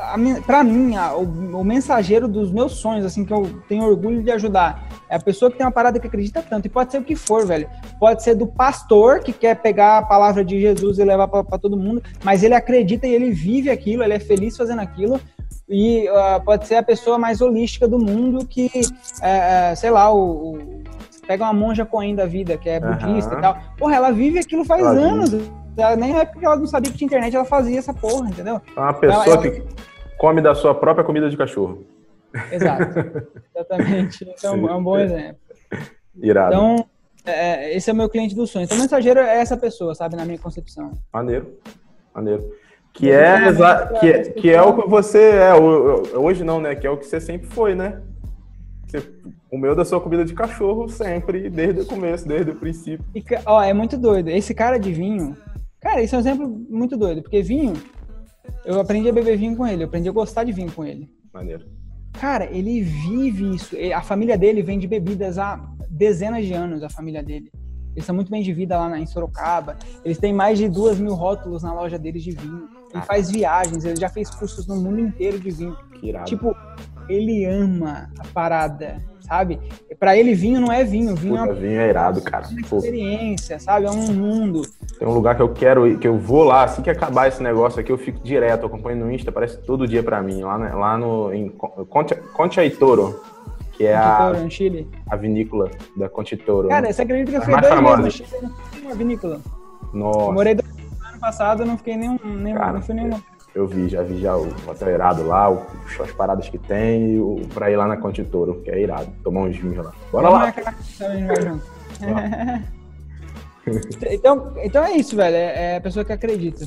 [0.00, 3.84] A, min- pra mim, a- o, o mensageiro dos meus sonhos, assim, que eu tenho
[3.84, 6.66] orgulho de ajudar, é a pessoa que tem uma parada que acredita tanto.
[6.66, 7.68] E pode ser o que for, velho.
[7.98, 11.58] Pode ser do pastor que quer pegar a palavra de Jesus e levar pra, pra
[11.58, 15.20] todo mundo, mas ele acredita e ele vive aquilo, ele é feliz fazendo aquilo.
[15.68, 18.70] E ah, pode ser a pessoa mais holística do mundo que,
[19.20, 20.58] é, é, sei lá, o, o-
[21.26, 23.38] pega uma monja coen da vida, que é budista Aham.
[23.38, 23.58] e tal.
[23.76, 25.50] Porra, ela vive aquilo faz Ela vive.
[25.78, 28.60] Ela, nem é porque ela não sabia que tinha internet, ela fazia essa porra, entendeu?
[28.76, 29.62] É uma pessoa Ela- ela- que
[30.18, 31.84] come da sua própria comida de cachorro.
[32.50, 32.82] Exato.
[33.54, 34.24] Exatamente.
[34.24, 34.68] Então, Sim.
[34.68, 35.38] é um bom exemplo.
[36.20, 36.54] Irado.
[36.54, 36.86] Então,
[37.24, 38.64] é, esse é o meu cliente do sonho.
[38.64, 40.92] Então, o mensageiro é essa pessoa, sabe, na minha concepção.
[41.12, 41.54] Maneiro.
[42.14, 42.50] Maneiro.
[42.92, 43.38] Que é,
[44.00, 45.54] que, é- que é o que você é
[46.18, 46.74] hoje não, né?
[46.74, 48.00] Que é o que você sempre foi, né?
[48.88, 49.00] Você
[49.48, 53.04] comeu da sua comida de cachorro sempre, desde o começo, desde o princípio.
[53.14, 54.28] E, ó, é muito doido.
[54.30, 55.36] Esse cara de vinho,
[55.80, 57.74] cara, esse é um exemplo muito doido, porque vinho,
[58.64, 61.10] eu aprendi a beber vinho com ele, eu aprendi a gostar de vinho com ele.
[61.32, 61.66] Maneiro.
[62.12, 63.76] Cara, ele vive isso.
[63.94, 65.60] A família dele vende bebidas há
[65.90, 67.50] dezenas de anos, a família dele.
[67.94, 69.76] Eles são muito bem de vida lá na- em Sorocaba.
[70.04, 72.68] Eles têm mais de duas mil rótulos na loja deles de vinho.
[72.94, 75.76] Ele faz viagens, ele já fez cursos no mundo inteiro de vinho.
[76.00, 76.26] Que irado.
[76.26, 76.54] Tipo,
[77.08, 79.02] ele ama a parada.
[79.28, 79.60] Sabe?
[80.00, 82.48] Para ele vinho não é vinho, vinho Puta, é uma vinho é irado, cara.
[82.48, 83.86] uma Pô, experiência, sabe?
[83.86, 84.62] É um mundo.
[84.98, 87.42] tem um lugar que eu quero ir, que eu vou lá, assim que acabar esse
[87.42, 90.58] negócio aqui, eu fico direto, eu acompanho no Insta, parece todo dia pra mim, lá,
[90.58, 93.20] né, lá no em Concha, Concha e Toro,
[93.72, 94.32] que é a,
[95.10, 96.68] a vinícola da Concha e Toro.
[96.68, 96.92] Cara, né?
[96.92, 98.04] você acredita que eu fui dois meses famosas.
[98.04, 99.40] no Chile numa vinícola?
[99.92, 100.88] Eu Nossa, morei dois meses
[101.20, 103.20] passado, eu não fiquei nenhum, nenhum Cara, não fui nenhuma.
[103.54, 105.66] Eu vi, já vi já o hotel irado lá, o,
[106.02, 108.80] as paradas que tem, e o, pra ir lá na Concha e Toro, que é
[108.80, 109.92] irado, tomar uns vinhos lá.
[110.12, 110.54] Bora lá!
[111.42, 111.78] junto.
[114.10, 115.36] então, então é isso, velho.
[115.36, 116.64] É, é a pessoa que acredita.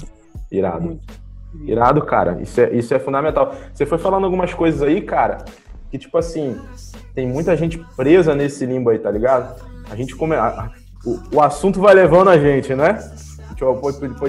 [0.52, 0.82] Irado.
[0.82, 1.22] Muito.
[1.66, 2.40] Irado, cara.
[2.42, 3.54] Isso é, isso é fundamental.
[3.74, 5.44] Você foi falando algumas coisas aí, cara,
[5.90, 6.58] que tipo assim,
[7.14, 9.62] tem muita gente presa nesse limbo aí, tá ligado?
[9.90, 10.36] A gente come...
[10.36, 10.72] a-
[11.04, 13.00] o, o assunto vai levando a gente, né?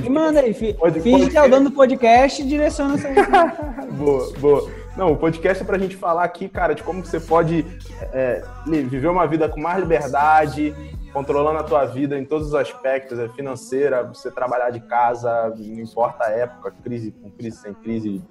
[0.07, 3.09] E manda aí, fi, Pode- finge que é o dono do podcast e direciona essa.
[3.93, 4.71] Boa, boa.
[4.97, 7.65] Não, o podcast é pra gente falar aqui, cara, de como você pode
[8.13, 10.75] é, li- viver uma vida com mais liberdade,
[11.13, 15.81] controlando a tua vida em todos os aspectos, é financeira, você trabalhar de casa, não
[15.81, 18.23] importa a época, crise com crise, sem crise,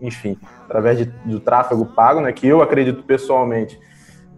[0.00, 3.78] enfim, através de- do tráfego pago, né, que eu acredito pessoalmente,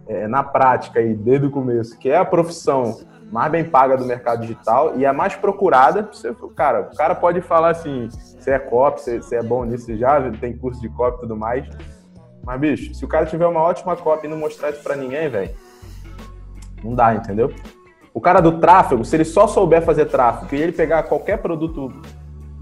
[0.07, 2.99] é, na prática e desde o começo, que é a profissão
[3.33, 6.07] mais bem paga do mercado digital e a mais procurada.
[6.11, 9.97] Você, cara, o cara pode falar assim, você é copy, você, você é bom nisso
[9.97, 11.67] já, tem curso de copy e tudo mais.
[12.45, 15.29] Mas, bicho, se o cara tiver uma ótima copy e não mostrar isso pra ninguém,
[15.29, 15.49] velho,
[16.83, 17.51] não dá, entendeu?
[18.13, 21.91] O cara do tráfego, se ele só souber fazer tráfego e ele pegar qualquer produto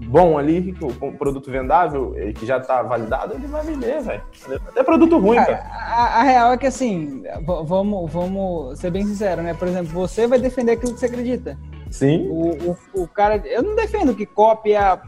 [0.06, 4.22] bom ali, um produto vendável, eh, que já tá validado, ele vai vender, velho.
[4.68, 5.70] Até produto ruim, Cara, cara.
[5.74, 9.54] a, a real é que assim, vamos, vamos ser bem sinceros, né?
[9.54, 11.58] Por exemplo, você vai defender aquilo que você acredita.
[11.92, 13.36] Sim, O, o, o cara.
[13.44, 14.78] Eu não defendo que copy é.
[14.78, 14.98] a-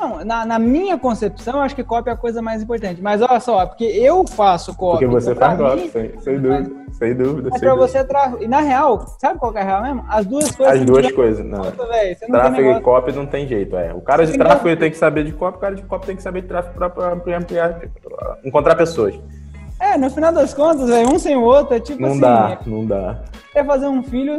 [0.00, 3.02] Não, na, na minha concepção, eu acho que copy é a coisa mais importante.
[3.02, 5.04] Mas olha só, porque eu faço copy.
[5.04, 7.48] porque você então, faz pra copy, sem, sem dúvida, sem dúvida.
[7.50, 7.88] Mas sem pra dúvida.
[7.88, 8.42] você é tráfego.
[8.42, 10.04] E na real, sabe qual é a real mesmo?
[10.08, 10.80] As duas coisas.
[10.80, 11.62] As duas coisas, não.
[11.64, 11.86] conta,
[12.28, 13.92] não Tráfego e copy não tem jeito, é.
[13.92, 16.22] O cara de tráfego tem que saber de copy, o cara de copy tem que
[16.22, 17.78] saber de tráfego pra, pra, pra ampliar,
[18.42, 19.14] encontrar pessoas.
[19.82, 22.20] É, no final das contas, velho, um sem o outro, é tipo Não assim.
[22.20, 23.22] dá, não dá.
[23.52, 24.34] É fazer um filho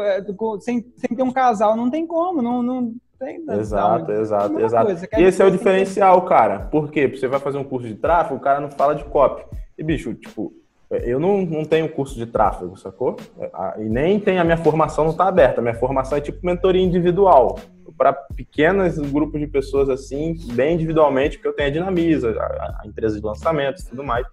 [0.00, 0.24] é,
[0.60, 3.44] sem, sem ter um casal, não tem como, não, não tem.
[3.50, 4.86] Exato, não, exato, exato.
[4.86, 6.60] coisa, E esse é o que- diferencial, cara.
[6.70, 7.08] Por quê?
[7.08, 9.42] Porque você vai fazer um curso de tráfego, o cara não fala de copy.
[9.76, 10.52] E, bicho, tipo,
[10.88, 13.16] eu não, não tenho curso de tráfego, sacou?
[13.52, 15.60] A- E nem tem a minha formação não tá aberta.
[15.60, 17.58] A minha formação é tipo mentoria individual.
[17.98, 22.86] Para pequenos grupos de pessoas assim, bem individualmente, porque eu tenho a Dinamiza, a, a
[22.86, 24.24] empresa de lançamentos e tudo mais.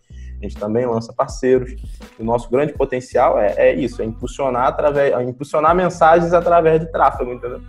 [0.44, 1.74] A gente também lança parceiros.
[2.20, 6.92] O nosso grande potencial é, é isso, é impulsionar através, é impulsionar mensagens através de
[6.92, 7.62] tráfego, entendeu?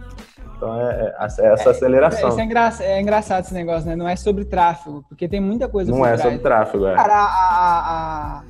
[0.57, 2.29] Então é, é essa, é essa aceleração.
[2.31, 3.95] Isso é, engra- é engraçado esse negócio, né?
[3.95, 6.23] Não é sobre tráfego, porque tem muita coisa Não é trás.
[6.23, 6.97] sobre tráfego, é.
[6.97, 8.43] Cara, a, a,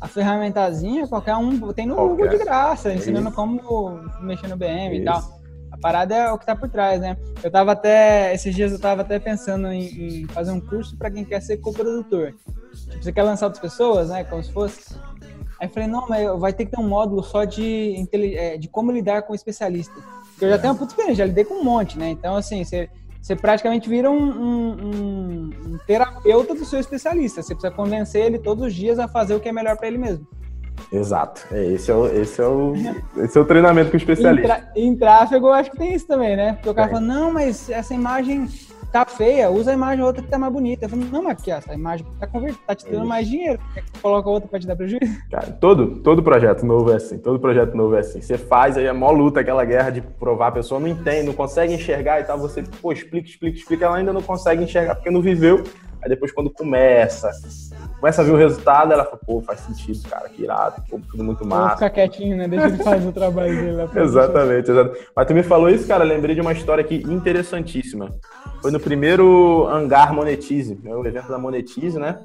[0.00, 3.36] a, ferramentazinha, qualquer um tem no Google de graça, ensinando Isso.
[3.36, 5.41] como mexer no BM e tal.
[5.82, 7.16] Parada é o que tá por trás, né?
[7.42, 11.10] Eu tava até, esses dias eu tava até pensando em, em fazer um curso para
[11.10, 12.32] quem quer ser coprodutor.
[12.32, 14.22] Tipo, você quer lançar outras pessoas, né?
[14.22, 14.94] Como se fosse.
[15.60, 17.94] Aí falei, não, mas vai ter que ter um módulo só de,
[18.36, 19.94] é, de como lidar com especialista.
[20.30, 22.10] Porque eu já tenho uma puta experiência, já lidei com um monte, né?
[22.10, 22.88] Então, assim, você,
[23.20, 27.42] você praticamente vira um, um- um- um terapeuta do seu especialista.
[27.42, 29.98] Você precisa convencer ele todos os dias a fazer o que é melhor para ele
[29.98, 30.26] mesmo.
[30.92, 31.46] Exato.
[31.52, 32.72] É, esse, é o, esse, é o,
[33.16, 34.48] esse é o treinamento com o Em, especialista.
[34.48, 36.54] tra- em tráfego, eu acho que tem isso também, né?
[36.54, 36.96] Porque o cara Tem.
[36.98, 38.46] fala, não, mas essa imagem
[38.92, 40.84] tá feia, usa a imagem outra que tá mais bonita.
[40.84, 42.28] Eu falo, não, mas aqui, ó, essa imagem tá,
[42.66, 43.58] tá te dando mais dinheiro.
[43.72, 45.18] Quer que coloca outra pra te dar prejuízo?
[45.32, 47.16] Cara, todo, todo projeto novo é assim.
[47.16, 48.20] Todo projeto novo é assim.
[48.20, 51.32] Você faz aí a maior luta, aquela guerra de provar, a pessoa não entende, não
[51.32, 52.38] consegue enxergar e tal.
[52.38, 53.84] Você, pô, explica, explica, explica.
[53.86, 55.64] Ela ainda não consegue enxergar porque não viveu.
[56.02, 57.30] Aí depois, quando começa,
[58.02, 61.22] começa a ver o resultado, ela fala, pô, faz sentido, cara, que irado, pô, tudo
[61.22, 61.74] muito massa.
[61.76, 62.48] ficar quietinho, né?
[62.48, 65.06] Deixa ele fazer o trabalho dele Exatamente, exatamente.
[65.14, 68.10] Mas tu me falou isso, cara, lembrei de uma história aqui interessantíssima.
[68.60, 72.18] Foi no primeiro hangar Monetize, né, o evento da Monetize, né?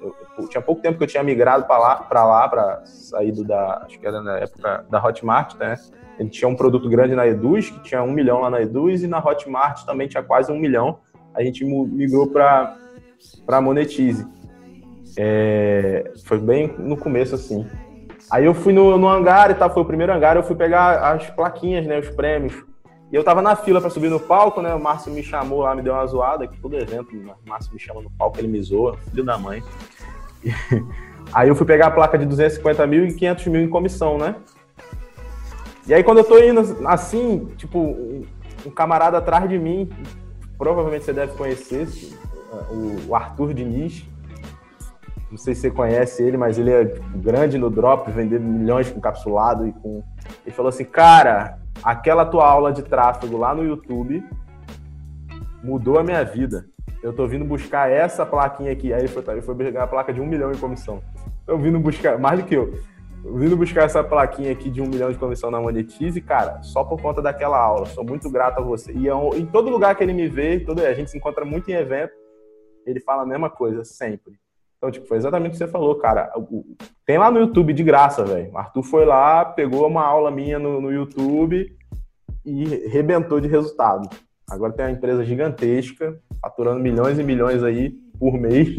[0.00, 3.32] Eu, eu- tinha pouco tempo que eu tinha migrado para lá, para lá, para sair
[3.32, 5.74] do da, acho que era na época da Hotmart, né?
[6.16, 9.08] Ele tinha um produto grande na Eduz, que tinha um milhão lá na Eduz, e
[9.08, 11.00] na Hotmart também tinha quase um milhão.
[11.34, 12.76] A gente migrou para
[13.44, 14.24] para Monetize.
[15.16, 17.66] É, foi bem no começo, assim.
[18.30, 21.12] Aí eu fui no, no hangar e tal, foi o primeiro hangar, eu fui pegar
[21.12, 22.64] as plaquinhas, né, os prêmios.
[23.12, 25.74] E eu tava na fila pra subir no palco, né, o Márcio me chamou lá,
[25.74, 28.60] me deu uma zoada, que todo evento, o Márcio me chama no palco, ele me
[28.62, 29.62] zoa, filho da mãe.
[30.44, 30.52] E-
[31.32, 34.36] aí eu fui pegar a placa de 250 mil e 500 mil em comissão, né.
[35.86, 38.24] E aí quando eu tô indo assim, tipo, um,
[38.74, 39.88] camarada atrás de mim,
[40.58, 41.88] provavelmente você deve conhecer,
[43.08, 44.04] o Arthur Diniz,
[45.34, 46.84] Não sei se você conhece ele, mas ele é
[47.16, 50.00] grande no drop, vendendo milhões com capsulado e com.
[50.46, 54.24] Ele falou assim, cara, aquela tua aula de tráfego lá no YouTube
[55.60, 56.66] mudou a minha vida.
[57.02, 58.92] Eu tô vindo buscar essa plaquinha aqui.
[58.92, 61.02] Aí ele foi, ele foi pegar a placa de um milhão em comissão.
[61.44, 62.72] Tô vindo buscar, mais do que eu.
[63.24, 67.02] Vindo buscar essa plaquinha aqui de um milhão de comissão na Monetize, cara, só por
[67.02, 67.86] conta daquela aula.
[67.86, 68.92] Sou muito grato a você.
[68.92, 71.44] E eu, é em todo lugar que ele me vê, todo, a gente se encontra
[71.44, 72.12] muito em evento,
[72.86, 74.43] ele fala a mesma coisa, sempre.
[74.84, 76.30] Então, tipo, foi exatamente o que você falou, cara.
[77.06, 78.54] Tem lá no YouTube de graça, velho.
[78.54, 81.74] Arthur foi lá, pegou uma aula minha no, no YouTube
[82.44, 84.06] e rebentou de resultado.
[84.50, 88.76] Agora tem uma empresa gigantesca, faturando milhões e milhões aí por mês.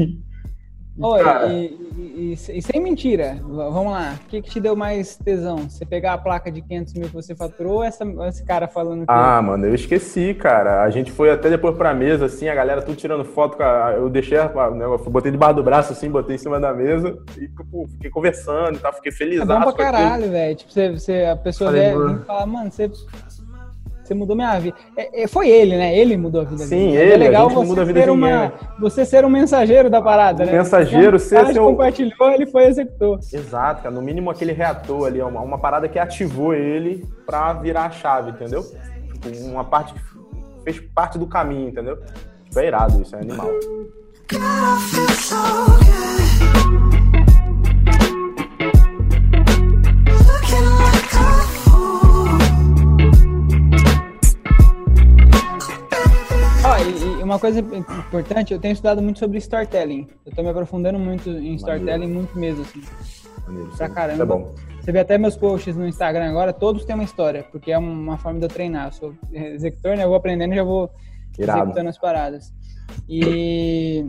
[0.97, 1.47] Oi, cara...
[1.51, 4.15] e, e, e, sem mentira, vamos lá.
[4.23, 5.69] O que, que te deu mais tesão?
[5.69, 9.01] Você pegar a placa de 500 mil que você faturou ou essa, esse cara falando
[9.01, 9.05] que...
[9.09, 10.83] Ah, mano, eu esqueci, cara.
[10.83, 13.61] A gente foi até depois pra mesa, assim, a galera tudo tirando foto.
[13.97, 14.51] Eu deixei, né,
[14.85, 18.77] eu botei debaixo do braço, assim, botei em cima da mesa e pô, fiquei conversando
[18.77, 19.41] e tal, fiquei feliz.
[19.41, 20.55] É bom pra caralho, velho.
[20.55, 22.89] Tipo, você, você, a pessoa Falei, e fala, mano, você
[24.07, 24.75] você mudou minha vida.
[24.95, 25.97] É, é, foi ele, né?
[25.97, 26.97] Ele mudou a vida Sim, dele.
[26.97, 27.13] ele.
[27.13, 30.51] É legal você muda a vida ser uma, Você ser um mensageiro da parada, né?
[30.51, 31.63] Mensageiro, ser seu...
[31.63, 33.19] compartilhou, ele foi e executou.
[33.33, 33.93] Exato, cara.
[33.93, 38.31] No mínimo aquele reator ali, uma, uma parada que ativou ele pra virar a chave,
[38.31, 38.63] entendeu?
[39.13, 39.99] Tipo, uma parte que
[40.63, 41.97] fez parte do caminho, entendeu?
[42.45, 43.49] Tipo, é irado isso, é animal.
[57.25, 60.07] Uma coisa importante, eu tenho estudado muito sobre storytelling.
[60.25, 62.81] Eu tô me aprofundando muito em storytelling, muito mesmo, assim.
[63.47, 64.23] Maneiro, pra caramba.
[64.23, 64.53] É bom.
[64.81, 68.17] Você vê até meus posts no Instagram agora, todos têm uma história, porque é uma
[68.17, 68.87] forma de eu treinar.
[68.87, 70.03] Eu sou executor, né?
[70.03, 70.89] Eu vou aprendendo e já vou
[71.37, 71.59] Irado.
[71.59, 72.53] executando as paradas.
[73.09, 74.05] E.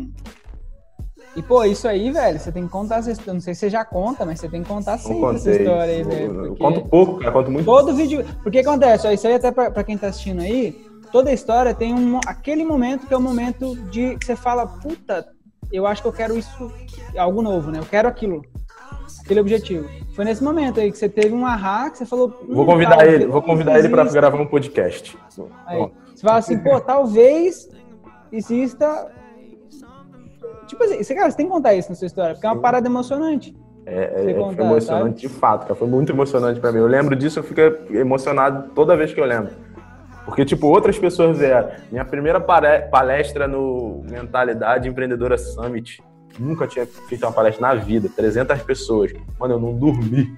[1.35, 3.35] E, pô, isso aí, velho, você tem que contar essa história.
[3.35, 6.03] Não sei se você já conta, mas você tem que contar sempre essa história aí,
[6.03, 6.35] velho.
[6.35, 7.67] Eu, eu conto pouco, cara, conto muito.
[7.67, 8.25] Todo vídeo.
[8.43, 11.75] Porque acontece, ó, isso aí até pra, pra quem tá assistindo aí, toda a história
[11.75, 15.27] tem um, aquele momento que é o momento de que você fala, puta,
[15.73, 16.73] eu acho que eu quero isso,
[17.17, 17.79] algo novo, né?
[17.79, 18.43] Eu quero aquilo,
[19.25, 19.89] aquele objetivo.
[20.15, 22.29] Foi nesse momento aí que você teve um ahá, que você falou.
[22.43, 25.17] Hum, vou convidar talvez, ele, vou convidar ele para gravar um podcast.
[25.67, 27.69] Aí, você fala assim, pô, talvez
[28.33, 29.11] exista.
[30.67, 32.61] Tipo assim, você, cara, você tem que contar isso na sua história, porque é uma
[32.61, 33.57] parada emocionante.
[33.85, 35.21] É, é contar, emocionante sabe?
[35.21, 35.75] de fato, cara.
[35.77, 36.79] Foi muito emocionante para mim.
[36.79, 37.61] Eu lembro disso, eu fico
[37.95, 39.53] emocionado toda vez que eu lembro.
[40.27, 41.71] Porque, tipo, outras pessoas vieram.
[41.91, 46.03] Minha primeira palestra no Mentalidade Empreendedora Summit,
[46.39, 49.13] nunca tinha feito uma palestra na vida, 300 pessoas.
[49.39, 50.37] Mano, eu não dormi.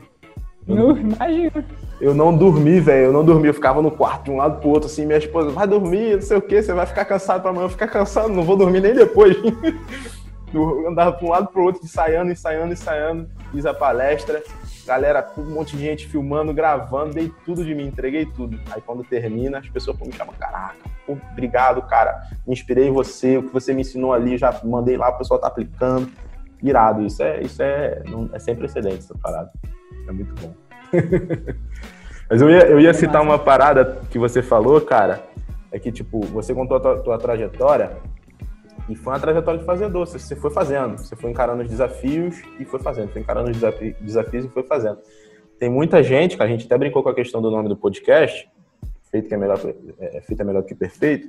[0.67, 1.65] não, imagina.
[1.99, 3.07] Eu não dormi, velho.
[3.07, 3.49] Eu não dormi.
[3.49, 5.07] Eu ficava no quarto de um lado pro outro, assim.
[5.07, 6.63] Minha esposa, vai dormir, não sei o quê.
[6.63, 7.69] Você vai ficar cansado pra amanhã.
[7.71, 9.37] Ficar cansado, não vou dormir nem depois.
[10.53, 13.29] eu andava pra um lado pro outro, ensaiando, ensaiando, ensaiando.
[13.51, 14.43] Fiz a palestra
[14.89, 18.59] galera, um monte de gente filmando, gravando, dei tudo de mim, entreguei tudo.
[18.71, 23.43] Aí quando termina, as pessoas me chamam, caraca, obrigado, cara, me inspirei em você, o
[23.43, 26.11] que você me ensinou ali, já mandei lá, o pessoal tá aplicando.
[26.61, 29.53] Irado, isso é, isso é, não, é sem precedentes essa parada.
[30.09, 30.53] É muito bom.
[32.29, 35.23] Mas eu ia, eu ia citar uma parada que você falou, cara,
[35.71, 37.93] é que, tipo, você contou a tua, tua trajetória
[38.89, 40.07] e foi uma trajetória de fazedor.
[40.07, 43.11] Você foi fazendo, você foi encarando os desafios e foi fazendo.
[43.11, 43.57] Foi encarando os
[44.01, 44.99] desafios e foi fazendo.
[45.59, 48.49] Tem muita gente, que a gente até brincou com a questão do nome do podcast,
[49.11, 49.59] feito que é melhor,
[49.99, 51.29] é, feito é melhor que perfeito.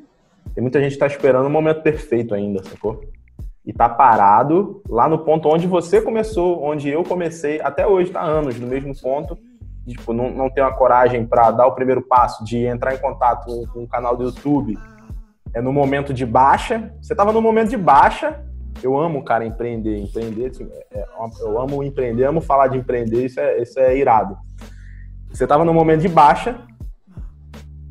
[0.54, 3.02] Tem muita gente que está esperando o momento perfeito ainda, sacou?
[3.65, 8.22] E tá parado lá no ponto onde você começou, onde eu comecei, até hoje, tá
[8.22, 9.38] anos no mesmo ponto.
[9.88, 13.45] Tipo, não, não ter uma coragem para dar o primeiro passo de entrar em contato
[13.45, 14.78] com, com um canal do YouTube,
[15.53, 16.93] é no momento de baixa.
[17.01, 18.43] Você estava no momento de baixa.
[18.81, 19.97] Eu amo, cara, empreender.
[19.97, 21.05] Empreender, assim, é, é,
[21.41, 24.38] eu amo empreender, amo falar de empreender, isso é, isso é irado.
[25.29, 26.59] Você estava no momento de baixa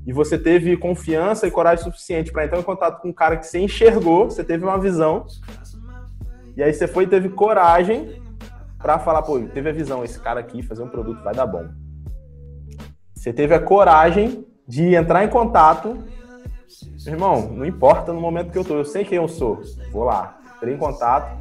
[0.07, 3.47] e você teve confiança e coragem suficiente para entrar em contato com um cara que
[3.47, 5.27] você enxergou, você teve uma visão.
[6.57, 8.23] E aí você foi e teve coragem
[8.79, 11.69] para falar, pô, teve a visão, esse cara aqui fazer um produto vai dar bom.
[13.15, 15.99] Você teve a coragem de entrar em contato
[17.11, 19.61] irmão, não importa no momento que eu tô, eu sei quem eu sou.
[19.93, 21.37] Vou lá, entrei em contato.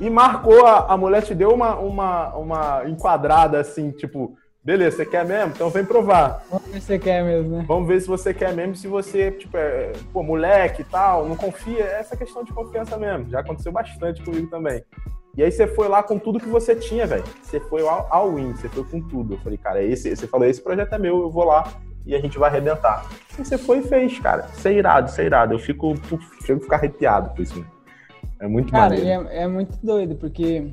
[0.00, 5.06] E marcou, a, a mulher te deu uma, uma, uma enquadrada assim, tipo, beleza, você
[5.06, 5.52] quer mesmo?
[5.54, 6.42] Então vem provar.
[6.50, 7.64] Vamos ver se você quer mesmo, né?
[7.66, 11.36] Vamos ver se você quer mesmo, se você, tipo, é, pô, moleque e tal, não
[11.36, 11.84] confia.
[11.84, 13.28] É essa questão de confiança mesmo.
[13.28, 14.82] Já aconteceu bastante comigo também.
[15.36, 17.24] E aí você foi lá com tudo que você tinha, velho.
[17.42, 19.34] Você foi ao, ao win, você foi com tudo.
[19.34, 21.64] Eu falei, cara, esse, você falou, esse projeto é meu, eu vou lá
[22.06, 23.06] e a gente vai arrebentar.
[23.38, 24.46] E você foi e fez, cara.
[24.56, 25.54] Isso é irado, isso é irado.
[25.54, 25.94] Eu fico,
[26.44, 27.64] chego a ficar arrepiado com isso.
[28.40, 29.28] É muito cara, maneiro.
[29.28, 30.72] É, é muito doido, porque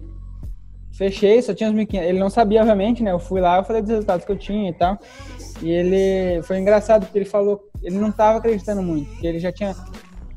[0.94, 2.02] fechei, só tinha os 1.500.
[2.02, 3.12] Ele não sabia, obviamente, né?
[3.12, 4.98] Eu fui lá, eu falei dos resultados que eu tinha e tal.
[5.62, 9.52] E ele foi engraçado porque ele falou, ele não estava acreditando muito, porque ele já
[9.52, 9.76] tinha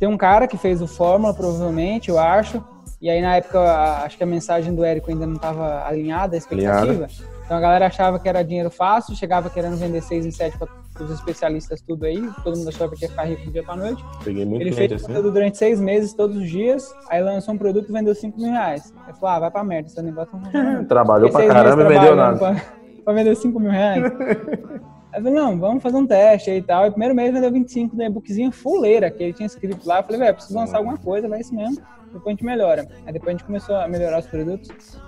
[0.00, 2.64] tem um cara que fez o Fórmula, provavelmente, eu acho.
[3.02, 3.60] E aí na época
[4.02, 6.80] acho que a mensagem do Érico ainda não estava alinhada, a expectativa.
[6.80, 7.08] Alinhada.
[7.50, 10.68] Então a galera achava que era dinheiro fácil, chegava querendo vender 6 em 7 para
[11.04, 14.04] os especialistas tudo aí, todo mundo achava que ia ficar rico do dia para noite.
[14.22, 15.12] Peguei muito Ele fez assim.
[15.12, 18.52] tudo durante seis meses, todos os dias, aí lançou um produto e vendeu 5 mil
[18.52, 18.94] reais.
[19.08, 22.38] Eu falei, ah, vai pra merda, esse negócio não Trabalhou pra caramba e vendeu nada.
[22.38, 22.56] Pra,
[23.04, 24.04] pra vender 5 mil reais.
[25.12, 26.86] Aí eu falei, não, vamos fazer um teste aí e tal.
[26.86, 29.98] E primeiro mês vendeu 25 no e-bookzinho fuleira, que ele tinha escrito lá.
[29.98, 31.82] Eu falei, velho, preciso lançar alguma coisa, vai isso mesmo.
[32.12, 32.86] Depois a gente melhora.
[33.04, 35.00] Aí depois a gente começou a melhorar os produtos.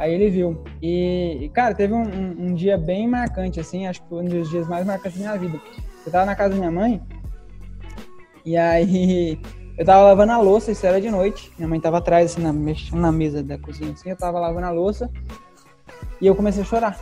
[0.00, 0.64] Aí ele viu.
[0.80, 4.48] E, cara, teve um, um, um, dia bem marcante, assim, acho que foi um dos
[4.48, 5.60] dias mais marcantes da minha vida.
[6.06, 7.02] Eu tava na casa da minha mãe,
[8.42, 9.38] e aí
[9.76, 11.52] eu tava lavando a louça, isso era de noite.
[11.58, 14.68] Minha mãe tava atrás, assim, na, mexendo na mesa da cozinha, assim, eu tava lavando
[14.68, 15.10] a louça,
[16.18, 16.98] e eu comecei a chorar.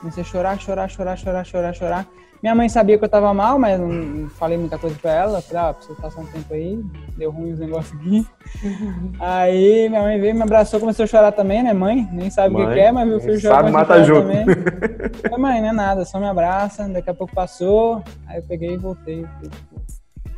[0.00, 2.08] Comecei a chorar, chorar, chorar, chorar, chorar, chorar.
[2.42, 5.42] Minha mãe sabia que eu tava mal, mas não falei muita coisa pra ela.
[5.42, 6.80] Falei, ah, preciso passar um tempo aí,
[7.16, 8.26] deu ruim os negócios aqui.
[9.18, 12.08] aí minha mãe veio, me abraçou, começou a chorar também, né, mãe?
[12.12, 13.56] Nem sabe o que, que é, mas meu filho chorou.
[13.56, 14.28] Sabe, mata junto.
[14.28, 14.44] Também.
[15.22, 18.02] Falei, mãe, não é nada, só me abraça, daqui a pouco passou.
[18.26, 19.26] Aí eu peguei e voltei.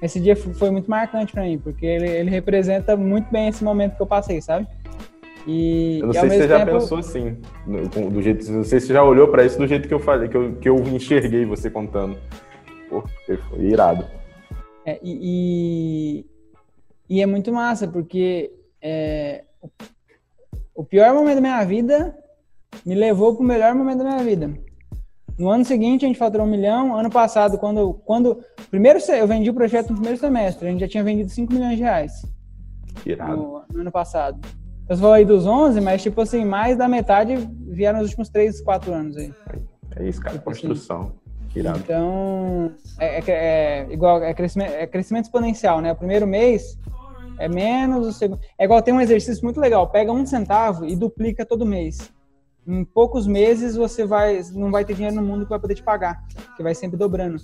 [0.02, 3.96] Esse dia foi muito marcante pra mim, porque ele, ele representa muito bem esse momento
[3.96, 4.66] que eu passei, sabe?
[5.46, 7.38] E, eu não sei se você já pensou assim,
[8.12, 10.28] do jeito, não sei se você já olhou para isso do jeito que eu falei,
[10.28, 12.18] que eu, que eu enxerguei você contando.
[12.88, 14.04] Pô, foi irado.
[14.84, 16.24] É, e,
[17.08, 19.44] e, e, é muito massa, porque é,
[20.74, 22.16] o pior momento da minha vida
[22.84, 24.50] me levou para o melhor momento da minha vida.
[25.38, 26.94] No ano seguinte, a gente faturou um milhão.
[26.94, 30.88] Ano passado, quando, quando primeiro eu vendi o projeto no primeiro semestre, a gente já
[30.88, 32.12] tinha vendido 5 milhões de reais.
[33.06, 33.36] Irado.
[33.36, 34.38] No, no ano passado.
[34.90, 37.36] Eu falei dos 11, mas, tipo assim, mais da metade
[37.68, 39.32] vieram nos últimos 3, 4 anos aí.
[39.94, 41.02] É isso, cara, tipo construção.
[41.02, 41.60] Assim.
[41.78, 45.92] Então, é, é, é, igual, é crescimento, é crescimento exponencial, né?
[45.92, 46.76] O primeiro mês
[47.38, 48.40] é menos, o segundo...
[48.58, 52.10] É igual, tem um exercício muito legal, pega um centavo e duplica todo mês.
[52.66, 55.84] Em poucos meses você vai, não vai ter dinheiro no mundo que vai poder te
[55.84, 56.20] pagar,
[56.56, 57.36] que vai sempre dobrando.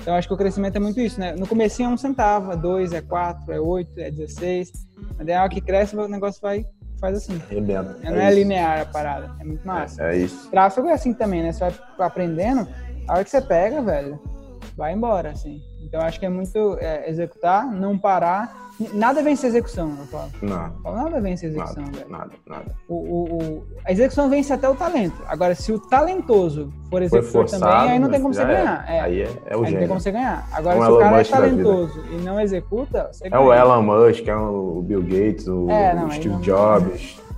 [0.00, 1.34] Então, acho que o crescimento é muito isso, né?
[1.34, 4.72] No começo é um centavo, é dois, é quatro, é oito, é dezesseis.
[5.18, 6.64] Mas é que cresce, o negócio vai
[7.00, 7.40] faz assim.
[7.48, 7.96] Rebenta.
[8.02, 9.30] Não é, é linear a parada.
[9.40, 10.04] É muito massa.
[10.04, 10.50] É, é isso.
[10.50, 11.52] Tráfego é assim também, né?
[11.52, 11.60] Você
[11.98, 12.68] vai aprendendo,
[13.08, 14.20] a hora que você pega, velho,
[14.76, 15.62] vai embora, assim.
[15.82, 20.30] Então acho que é muito é, executar, não parar Nada vence a execução, eu falo.
[20.42, 20.94] Não.
[20.94, 22.10] Nada vence a execução, nada, velho.
[22.10, 22.76] Nada, nada.
[22.88, 25.14] O, o, o, a execução vence até o talento.
[25.28, 28.46] Agora, se o talentoso for executor também, aí não tem como você é.
[28.46, 28.84] ganhar.
[28.88, 29.00] É.
[29.00, 29.72] Aí é, é o aí gênio.
[29.72, 30.48] não tem como você ganhar.
[30.52, 33.42] Agora, se o cara é talentoso e não executa, você É ganha.
[33.42, 37.20] o Elon Musk, é o Bill Gates, o, é, não, Steve Jobs.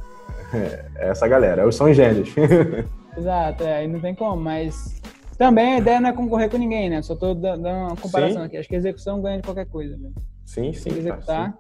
[0.55, 2.33] É essa galera, são gênios.
[3.19, 5.03] Exato, é, aí não tem como, mas
[5.37, 7.03] também a ideia não é concorrer com ninguém, né?
[7.03, 8.47] Só tô dando uma comparação sim.
[8.47, 8.57] aqui.
[8.57, 10.09] Acho que a execução ganha de qualquer coisa, né?
[10.47, 10.91] Sim, sim.
[10.91, 11.53] executar.
[11.53, 11.59] Tá,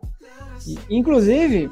[0.58, 0.78] sim.
[0.88, 1.70] E, inclusive,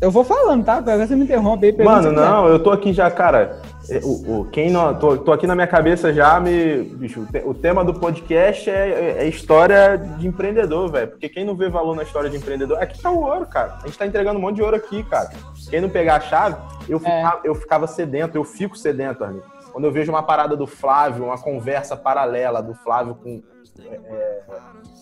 [0.00, 0.74] eu vou falando, tá?
[0.74, 1.84] Agora você me interrompe aí.
[1.84, 3.60] Mano, não, eu tô aqui já, cara.
[3.90, 6.82] É, o, o, quem não, tô, tô aqui na minha cabeça já, me.
[6.82, 11.08] Bicho, o tema do podcast é, é história de empreendedor, velho.
[11.08, 12.78] Porque quem não vê valor na história de empreendedor.
[12.78, 13.78] Aqui tá o ouro, cara.
[13.82, 15.30] A gente tá entregando um monte de ouro aqui, cara.
[15.68, 16.56] Quem não pegar a chave,
[16.88, 17.48] eu ficava, é.
[17.48, 19.42] eu ficava sedento, eu fico sedento, Armin.
[19.72, 23.42] Quando eu vejo uma parada do Flávio, uma conversa paralela do Flávio com.
[23.80, 24.42] É, é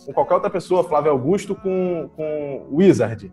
[0.07, 3.31] com qualquer outra pessoa, Flávio Augusto com, com Wizard.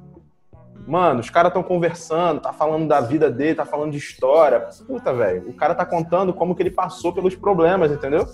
[0.87, 4.59] Mano, os caras estão conversando, tá falando da vida dele, tá falando de história.
[4.85, 8.27] Puta, velho, o cara tá contando como que ele passou pelos problemas, entendeu?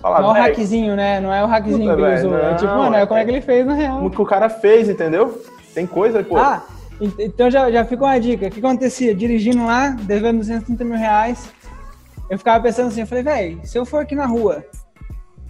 [0.00, 1.20] Fala, não é o hackzinho, né?
[1.20, 2.36] Não é o hackzinho puta, que ele usou.
[2.36, 4.04] É tipo, mano, é como é que ele fez na real.
[4.04, 5.40] O que o cara fez, entendeu?
[5.74, 6.36] Tem coisa, pô.
[6.38, 6.64] Ah,
[7.18, 8.46] então já, já fica uma dica.
[8.46, 9.14] O que acontecia?
[9.14, 11.52] Dirigindo lá, devendo 230 mil reais,
[12.28, 14.64] eu ficava pensando assim, eu falei, velho, se eu for aqui na rua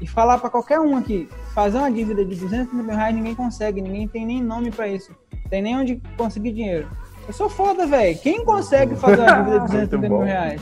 [0.02, 3.80] e falar para qualquer um aqui, fazer uma dívida de 200 mil reais, ninguém consegue,
[3.80, 5.14] ninguém tem nem nome para isso,
[5.48, 6.88] tem nem onde conseguir dinheiro.
[7.26, 8.18] Eu sou foda, velho.
[8.18, 10.60] Quem consegue fazer uma dívida de 200 mil reais?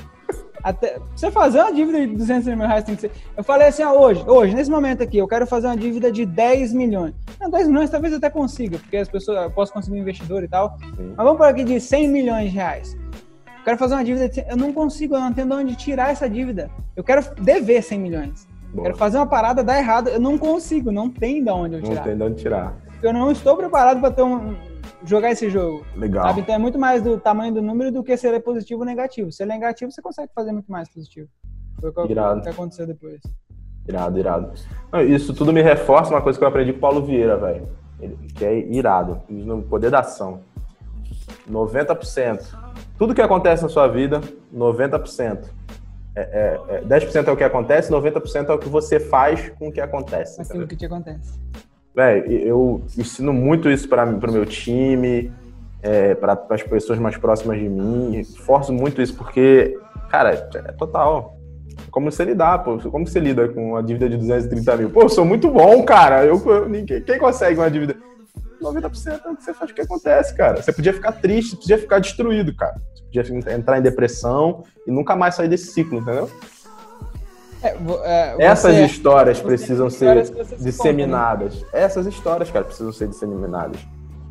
[0.62, 3.11] Até, você fazer uma dívida de 200 mil reais tem que ser.
[3.35, 6.26] Eu falei assim, ah, hoje, hoje, nesse momento aqui, eu quero fazer uma dívida de
[6.26, 7.14] 10 milhões.
[7.40, 10.44] Não, 10 milhões talvez eu até consiga, porque as pessoas, eu posso conseguir um investidor
[10.44, 10.76] e tal.
[10.96, 11.14] Sim.
[11.16, 12.95] Mas vamos por aqui de 100 milhões de reais.
[12.95, 16.11] Eu quero fazer uma dívida, de, eu não consigo, eu não tenho de onde tirar
[16.11, 16.70] essa dívida.
[16.95, 18.49] Eu quero dever 100 milhões.
[18.73, 18.85] Boa.
[18.85, 21.97] Quero fazer uma parada dar errado, eu não consigo, não tem de onde eu tirar.
[21.97, 22.77] Não tem de onde tirar.
[23.03, 24.57] Eu não estou preparado para ter um,
[25.05, 25.85] jogar esse jogo.
[25.97, 26.27] Legal.
[26.27, 26.41] Sabe?
[26.41, 28.87] Então é muito mais do tamanho do número do que se ele é positivo ou
[28.87, 29.33] negativo.
[29.33, 31.29] Se ele é negativo, você consegue fazer muito mais positivo.
[31.81, 33.21] Foi o que aconteceu depois.
[33.89, 34.53] Irado, irado.
[35.09, 37.68] Isso tudo me reforça uma coisa que eu aprendi com o Paulo Vieira, velho.
[38.37, 39.23] Que é irado.
[39.29, 40.41] No poder da ação.
[41.51, 44.21] 90% tudo que acontece na sua vida,
[44.55, 45.47] 90%.
[46.14, 49.68] É, é, é, 10% é o que acontece, 90% é o que você faz com
[49.68, 50.40] o que acontece.
[50.40, 51.38] Aquilo que te acontece.
[51.94, 55.32] Eu ensino muito isso para o meu time,
[55.82, 58.24] é, para as pessoas mais próximas de mim.
[58.24, 61.36] Forço muito isso porque, cara, é total.
[61.90, 62.78] Como você lidar, pô?
[62.78, 64.90] Como você lida com a dívida de 230 mil?
[64.90, 66.24] Pô, eu sou muito bom, cara.
[66.24, 67.96] Eu, eu ninguém, quem consegue uma dívida?
[68.61, 70.62] 90% é o que você faz o que acontece, cara.
[70.62, 72.76] Você podia ficar triste, podia ficar destruído, cara.
[73.12, 76.30] Você podia entrar em depressão e nunca mais sair desse ciclo, entendeu?
[77.62, 81.54] É, é, Essas histórias precisam ser disseminadas.
[81.54, 81.82] Conta, né?
[81.84, 83.80] Essas histórias, cara, precisam ser disseminadas.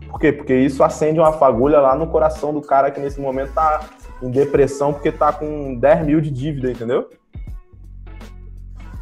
[0.09, 0.31] Por quê?
[0.31, 3.87] Porque isso acende uma fagulha lá no coração do cara que nesse momento tá
[4.21, 7.09] em depressão porque tá com 10 mil de dívida, entendeu?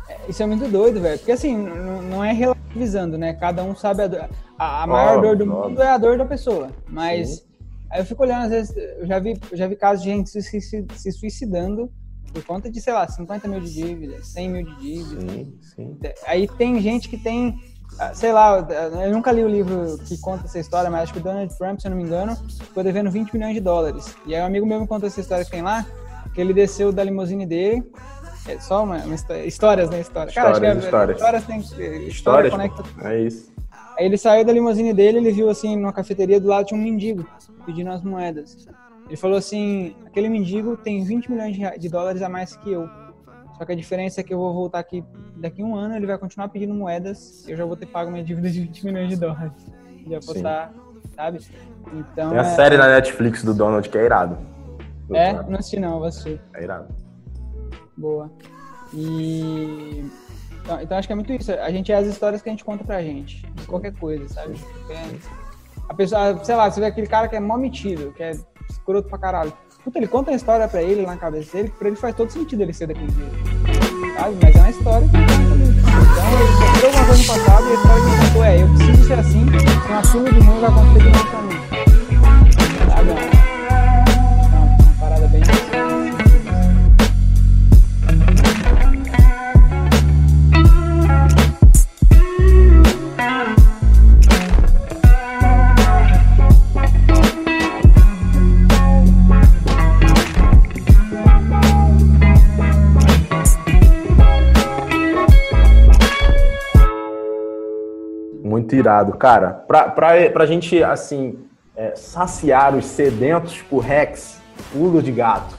[0.10, 1.18] É, isso é muito doido, velho.
[1.18, 1.56] Porque assim,
[2.10, 3.34] não é relativizando, né?
[3.34, 4.30] Cada um sabe a.
[4.58, 6.70] A, a maior dor do mundo é a dor da pessoa.
[6.88, 7.44] Mas Sim.
[7.92, 10.42] aí eu fico olhando, às vezes, eu já vi, já vi casos de gente se,
[10.42, 11.92] se, se suicidando
[12.34, 15.22] por conta de, sei lá, 50 mil de dívida, 100 mil de dívida.
[15.22, 16.00] Sim, sim.
[16.26, 17.58] Aí tem gente que tem
[18.00, 18.60] ah, sei lá,
[19.04, 21.80] eu nunca li o livro que conta essa história, mas acho que o Donald Trump,
[21.80, 24.16] se eu não me engano, ficou devendo 20 milhões de dólares.
[24.26, 25.84] E aí um amigo meu me contou essa história que tem lá,
[26.34, 27.84] que ele desceu da limusine dele,
[28.48, 30.00] é só uma, uma história, histórias, né?
[30.00, 30.32] História.
[30.32, 31.18] Cara, histórias, é, histórias.
[31.18, 32.84] Histórias tem história histórias, conecta.
[33.02, 33.52] É isso.
[33.98, 36.84] Aí ele saiu da limusine dele, ele viu assim, numa cafeteria do lado tinha um
[36.84, 37.28] mendigo
[37.66, 38.68] pedindo as moedas.
[39.08, 42.88] Ele falou assim: aquele mendigo tem 20 milhões de dólares a mais que eu.
[43.58, 45.04] Só que a diferença é que eu vou voltar aqui
[45.36, 48.24] daqui a um ano, ele vai continuar pedindo moedas, eu já vou ter pago minha
[48.24, 49.52] dívida de 20 milhões de dólares.
[50.08, 50.72] Já vou estar,
[51.16, 51.40] sabe?
[51.92, 52.30] Então.
[52.30, 52.56] Tem a é...
[52.56, 54.38] série na Netflix do Donald que é irado.
[55.12, 55.34] É?
[55.34, 56.40] Não assisti não, vou assistir.
[56.54, 56.94] É irado.
[57.98, 58.32] Boa.
[58.94, 60.06] E.
[60.68, 61.50] Então, então, acho que é muito isso.
[61.54, 63.42] A gente é as histórias que a gente conta pra gente.
[63.68, 64.60] Qualquer coisa, sabe?
[65.88, 68.32] A pessoa, sei lá, você vê aquele cara que é mó metido, que é
[68.70, 69.54] escroto pra caralho.
[69.82, 72.14] Puta, ele conta a história pra ele lá na cabeça dele, que pra ele faz
[72.14, 73.32] todo sentido ele ser daquele jeito.
[74.18, 74.36] Sabe?
[74.44, 78.04] Mas é uma história que Então, ele sofreu alguma coisa no passado e a história
[78.04, 81.00] que ele contou é: eu preciso ser assim, se uma filme de mundo vai acontecer
[81.00, 81.77] de novo pra mim.
[108.68, 109.14] Muito irado.
[109.14, 111.40] Cara, pra, pra, pra gente, assim,
[111.74, 114.42] é, saciar os sedentos por Rex,
[114.74, 115.58] pulo de gato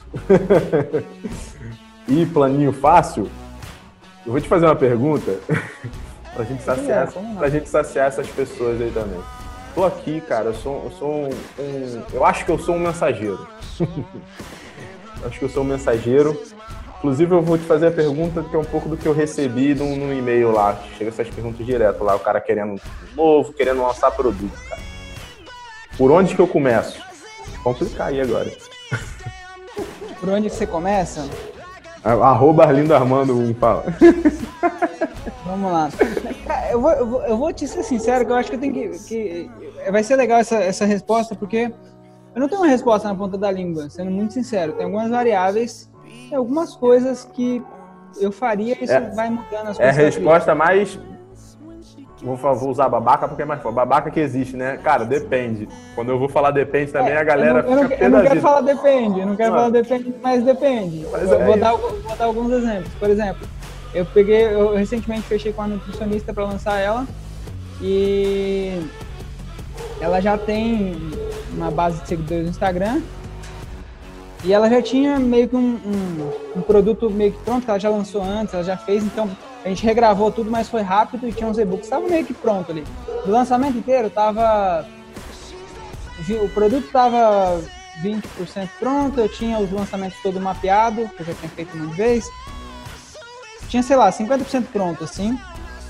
[2.07, 3.27] e planinho fácil,
[4.23, 5.39] eu vou te fazer uma pergunta
[6.35, 9.19] pra gente saciar, é, pra gente saciar essas pessoas aí também.
[9.73, 11.29] Tô aqui, cara, eu sou, eu sou um,
[11.59, 13.47] um Eu acho que eu sou um mensageiro.
[15.25, 16.39] acho que eu sou um mensageiro
[16.99, 19.73] Inclusive, eu vou te fazer a pergunta que é um pouco do que eu recebi
[19.73, 20.77] no, no e-mail lá.
[20.97, 22.75] Chega essas perguntas direto lá, o cara querendo
[23.15, 24.81] novo, querendo lançar produto, cara.
[25.97, 27.01] Por onde que eu começo?
[27.63, 28.51] Complicar aí agora.
[30.19, 31.25] Por onde você começa?
[32.03, 33.85] Arroba Arlindo Armando um fala.
[35.45, 35.89] Vamos lá.
[36.69, 38.73] Eu vou, eu, vou, eu vou te ser sincero que eu acho que eu tenho
[38.73, 38.89] que.
[39.07, 39.51] que
[39.89, 41.71] vai ser legal essa, essa resposta, porque
[42.35, 44.73] eu não tenho uma resposta na ponta da língua, sendo muito sincero.
[44.73, 45.88] Tem algumas variáveis
[46.29, 47.63] tem algumas coisas que
[48.19, 49.79] eu faria isso é, vai mudando as coisas.
[49.79, 50.99] É a resposta mais.
[52.21, 53.75] Vou, vou, usar babaca porque é mais forte.
[53.75, 54.77] Babaca que existe, né?
[54.77, 55.69] Cara, depende.
[55.95, 58.23] Quando eu vou falar depende também, é, a galera eu não, fica Eu não, eu
[58.23, 61.07] não quero falar depende, eu não quero falar depende, mas depende.
[61.11, 62.93] Mas é vou, dar, vou dar alguns exemplos.
[62.95, 63.47] Por exemplo,
[63.93, 67.07] eu peguei, eu recentemente fechei com a nutricionista para lançar ela
[67.81, 68.81] e
[70.01, 70.97] ela já tem
[71.53, 73.01] uma base de seguidores no Instagram
[74.43, 77.79] e ela já tinha meio que um, um, um, produto meio que pronto, que ela
[77.79, 79.29] já lançou antes, ela já fez, então
[79.63, 82.71] a gente regravou tudo, mas foi rápido e tinha uns e-books, estava meio que pronto
[82.71, 82.85] ali.
[83.25, 84.87] Do lançamento inteiro, tava.
[86.43, 87.61] O produto estava
[88.01, 92.25] 20% pronto, eu tinha os lançamentos todo mapeado, que eu já tinha feito uma vez.
[93.67, 95.37] Tinha, sei lá, 50% pronto, assim.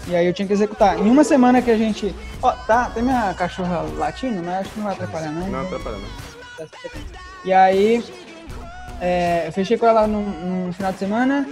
[0.08, 0.98] E aí eu tinha que executar.
[0.98, 2.16] Em uma semana que a gente.
[2.42, 5.48] Ó, tá, tem minha cachorra latina, mas acho que não vai atrapalhar, não.
[5.48, 6.68] Não atrapalha, não.
[7.46, 8.04] E aí
[9.02, 11.48] é, eu fechei com ela no, final de semana.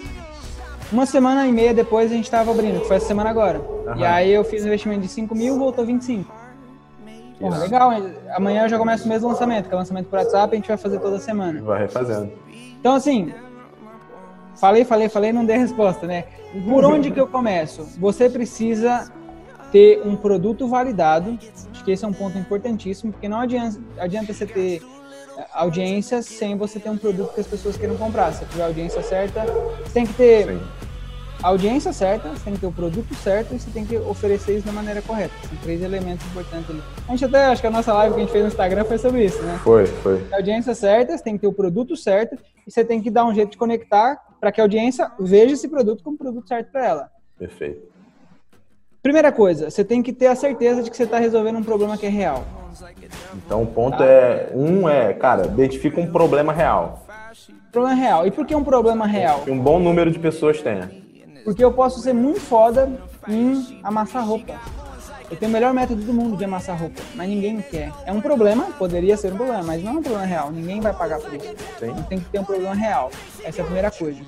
[0.91, 3.59] Uma semana e meia depois a gente tava abrindo, que foi essa semana agora.
[3.59, 3.97] Uhum.
[3.97, 6.33] E aí eu fiz um investimento de 5 mil, voltou 25.
[7.39, 7.91] Porra, legal.
[8.35, 10.67] Amanhã eu já começo o mesmo lançamento, que é o lançamento por WhatsApp, a gente
[10.67, 11.61] vai fazer toda semana.
[11.61, 12.31] Vai refazendo.
[12.79, 13.33] Então, assim,
[14.55, 16.25] falei, falei, falei, não dei resposta, né?
[16.67, 17.83] Por onde que eu começo?
[17.99, 19.11] Você precisa
[19.71, 21.37] ter um produto validado.
[21.71, 24.81] Acho que esse é um ponto importantíssimo, porque não adianta, adianta você ter
[25.53, 28.31] audiência sem você ter um produto que as pessoas queiram comprar.
[28.33, 30.61] Se tiver a audiência certa, você tem que ter Sim.
[31.43, 34.57] a audiência certa, você tem que ter o produto certo e você tem que oferecer
[34.57, 35.33] isso da maneira correta.
[35.47, 36.81] São três elementos importantes ali.
[37.07, 38.97] A gente até, acho que a nossa live que a gente fez no Instagram foi
[38.97, 39.59] sobre isso, né?
[39.63, 40.25] Foi, foi.
[40.31, 43.25] A audiência certa, você tem que ter o produto certo e você tem que dar
[43.25, 46.85] um jeito de conectar para que a audiência veja esse produto como produto certo para
[46.85, 47.11] ela.
[47.37, 47.96] Perfeito.
[49.07, 51.97] Primeira coisa, você tem que ter a certeza de que você está resolvendo um problema
[51.97, 52.43] que é real.
[53.33, 54.03] Então o ponto tá?
[54.03, 57.07] é, um é, cara, identifica um problema real.
[57.71, 58.27] Problema real.
[58.27, 59.43] E por que um problema real?
[59.45, 60.91] Que um bom número de pessoas tenha.
[61.45, 62.91] Porque eu posso ser muito foda
[63.29, 64.55] em amassar roupa.
[65.29, 67.91] Eu tenho o melhor método do mundo de amassar roupa, mas ninguém quer.
[68.05, 70.51] É um problema, poderia ser um problema, mas não é um problema real.
[70.51, 71.53] Ninguém vai pagar por isso.
[71.79, 71.89] Sim.
[71.89, 73.11] Então tem que ter um problema real.
[73.43, 74.21] Essa é a primeira coisa.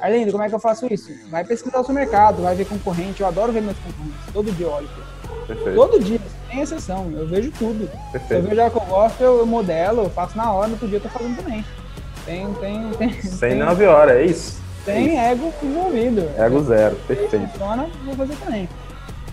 [0.00, 1.10] Arlindo, como é que eu faço isso?
[1.30, 3.22] Vai pesquisar o seu mercado, vai ver concorrente.
[3.22, 4.32] Eu adoro ver meus concorrentes.
[4.32, 4.88] Todo dia eu olho.
[5.48, 5.74] Perfeito.
[5.74, 7.10] Todo dia, sem exceção.
[7.12, 7.90] Eu vejo tudo.
[8.12, 8.28] Perfeito.
[8.28, 10.86] Se eu vejo algo que eu gosto, eu modelo, eu faço na hora, no outro
[10.86, 11.64] dia eu tô fazendo também.
[12.24, 13.12] Tem, tem, tem.
[13.22, 14.62] Sem tem, nove horas, é isso?
[14.84, 16.30] Tem é ego envolvido.
[16.38, 17.48] Ego zero, perfeito.
[17.48, 18.68] Funciona, vou fazer também.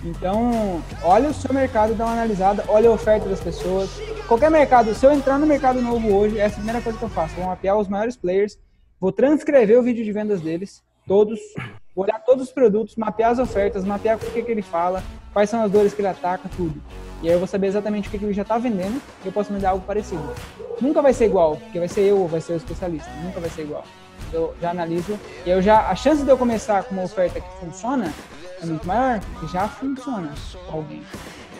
[0.05, 3.89] Então, olha o seu mercado, dá uma analisada, olha a oferta das pessoas.
[4.27, 7.09] Qualquer mercado, se eu entrar no mercado novo hoje, é a primeira coisa que eu
[7.09, 7.35] faço.
[7.35, 8.59] Vou mapear os maiores players,
[8.99, 11.39] vou transcrever o vídeo de vendas deles, todos,
[11.95, 15.01] vou olhar todos os produtos, mapear as ofertas, mapear o que, que ele fala,
[15.31, 16.81] quais são as dores que ele ataca, tudo.
[17.21, 19.31] E aí eu vou saber exatamente o que, que ele já está vendendo e eu
[19.31, 20.21] posso mandar algo parecido.
[20.81, 23.09] Nunca vai ser igual, porque vai ser eu ou vai ser o especialista.
[23.23, 23.85] Nunca vai ser igual.
[24.33, 27.49] Eu já analiso e eu já a chance de eu começar com uma oferta que
[27.59, 28.11] funciona
[28.61, 30.33] é muito maior, porque já funciona
[30.67, 31.03] com alguém.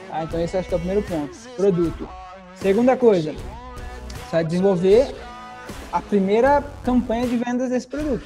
[0.09, 0.23] Tá?
[0.23, 1.37] Então esse acho que é o primeiro ponto.
[1.55, 2.09] Produto.
[2.55, 5.13] Segunda coisa, você vai desenvolver
[5.91, 8.25] a primeira campanha de vendas desse produto.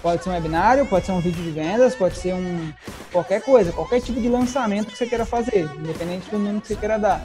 [0.00, 2.72] Pode ser um webinário, pode ser um vídeo de vendas, pode ser um
[3.12, 6.76] qualquer coisa, qualquer tipo de lançamento que você queira fazer, independente do número que você
[6.76, 7.22] queira dar.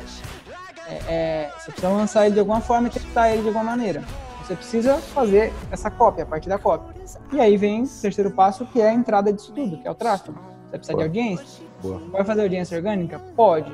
[0.88, 4.04] É, é, você precisa lançar ele de alguma forma e testar ele de alguma maneira.
[4.52, 6.94] Você precisa fazer essa cópia, a partir da cópia.
[7.32, 9.96] E aí vem o terceiro passo, que é a entrada disso tudo, que é o
[9.96, 10.38] tráfego.
[10.66, 11.10] Você precisa Boa.
[11.10, 11.66] de audiência?
[11.82, 12.02] Boa.
[12.12, 13.20] Pode fazer audiência orgânica?
[13.34, 13.72] Pode,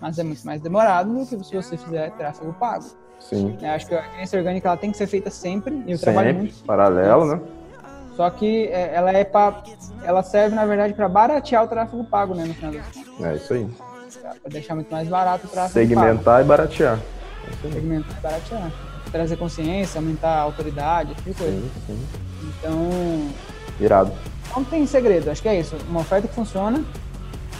[0.00, 2.86] mas é muito mais demorado do que se você fizer tráfego pago.
[3.20, 3.56] Sim.
[3.62, 6.12] Eu acho que a audiência orgânica ela tem que ser feita sempre, e eu sempre,
[6.12, 6.64] trabalho muito.
[6.64, 7.40] Paralelo, né?
[8.16, 9.62] Só que é, ela é para,
[10.02, 13.24] ela serve na verdade para baratear o tráfego pago, né, no final das contas.
[13.24, 13.70] É isso aí.
[14.42, 16.40] Para deixar muito mais barato o tráfego Segmentar pago.
[16.40, 16.98] e baratear.
[17.62, 18.85] Segmentar e baratear.
[19.10, 21.44] Trazer consciência, aumentar a autoridade, tipo.
[21.44, 22.06] Sim, sim.
[22.60, 23.28] Então.
[23.80, 24.12] Irado
[24.56, 25.76] não tem segredo, acho que é isso.
[25.88, 26.82] Uma oferta que funciona.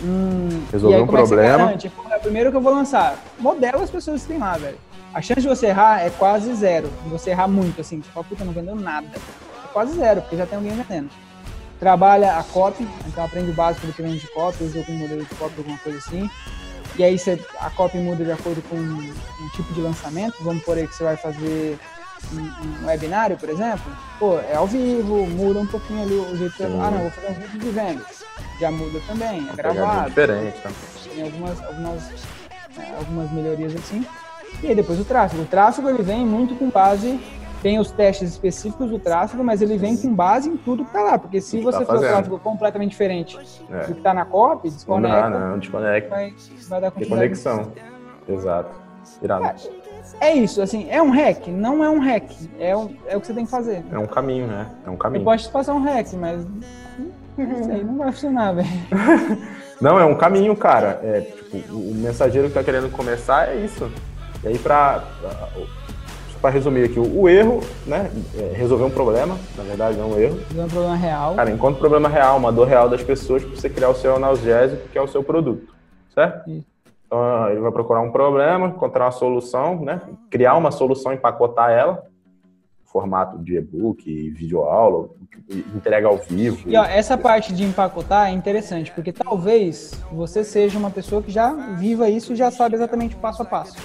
[0.03, 1.75] Hum, Resolver um problema.
[2.11, 3.19] É primeiro que eu vou lançar.
[3.39, 4.79] Modela as pessoas que tem lá, velho.
[5.13, 6.91] A chance de você errar é quase zero.
[7.05, 8.01] De você errar muito, assim.
[8.01, 9.09] Tipo, puta, não vendeu nada.
[9.17, 11.11] É quase zero, porque já tem alguém vendendo.
[11.79, 15.23] Trabalha a copy, então aprende o básico do que vende de copy, usa algum modelo
[15.23, 16.31] de copy, alguma coisa assim.
[16.99, 20.37] E aí você, a copy muda de acordo com um tipo de lançamento.
[20.41, 21.79] Vamos por aí que você vai fazer
[22.33, 23.85] um, um, webinário, por exemplo,
[24.19, 27.11] pô, é ao vivo, muda um pouquinho ali o jeito que eu, Ah, não, vou
[27.11, 28.25] fazer um vídeo de vendas.
[28.59, 30.09] Já muda também, é gravado.
[30.09, 30.71] diferente, tá?
[31.15, 32.03] Tem algumas, algumas,
[32.79, 34.07] é, algumas melhorias assim.
[34.63, 35.43] E aí depois o tráfego.
[35.43, 37.21] O tráfego ele vem muito com base
[37.63, 41.03] tem os testes específicos do tráfego, mas ele vem com base em tudo que tá
[41.03, 41.19] lá.
[41.19, 43.39] Porque se você tá for um tráfego completamente diferente
[43.71, 43.87] é.
[43.87, 45.31] do que tá na copy, desconecta.
[45.31, 46.11] Não, não, desconecta.
[46.11, 46.35] Vai,
[46.69, 47.73] vai dar conexão.
[48.29, 48.71] Exato.
[49.23, 49.45] Irado.
[50.21, 51.49] É, é isso, assim, é um hack?
[51.49, 53.85] Não é um hack, é, o, é o que você tem que fazer.
[53.91, 54.67] É um caminho, né?
[54.85, 55.21] É um caminho.
[55.21, 56.45] Eu posso te passar um hack, mas
[57.37, 58.69] não sei, não vai funcionar, velho.
[59.81, 61.01] não, é um caminho, cara.
[61.03, 63.91] É, tipo, o mensageiro que tá querendo começar é isso.
[64.43, 65.05] E aí, pra,
[66.41, 68.11] para resumir aqui, o, erro, né?
[68.39, 70.37] É resolver um problema, na verdade, não é um erro.
[70.37, 71.35] Resolver um problema real.
[71.35, 74.89] Cara, enquanto problema real, uma dor real das pessoas, para você criar o seu analgésico,
[74.89, 75.75] que é o seu produto.
[76.15, 76.49] Certo?
[76.51, 76.67] Isso.
[77.07, 80.01] Então, ele vai procurar um problema, encontrar uma solução, né?
[80.29, 82.05] criar uma solução, empacotar ela,
[82.85, 85.11] formato de e-book, videoaula,
[85.75, 86.69] entrega ao vivo.
[86.69, 91.31] E ó, essa parte de empacotar é interessante, porque talvez você seja uma pessoa que
[91.31, 93.77] já viva isso e já sabe exatamente passo a passo.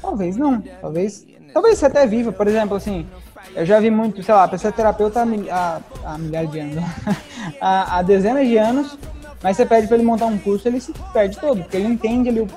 [0.00, 3.06] Talvez não, talvez, talvez você até viva, por exemplo, assim,
[3.54, 5.20] eu já vi muito, sei lá, a pessoa é terapeuta
[5.50, 6.84] há, há, milhares de anos,
[7.60, 8.98] há, há dezenas de anos,
[9.42, 12.28] mas você pede para ele montar um curso, ele se perde todo, porque ele entende
[12.28, 12.48] ali o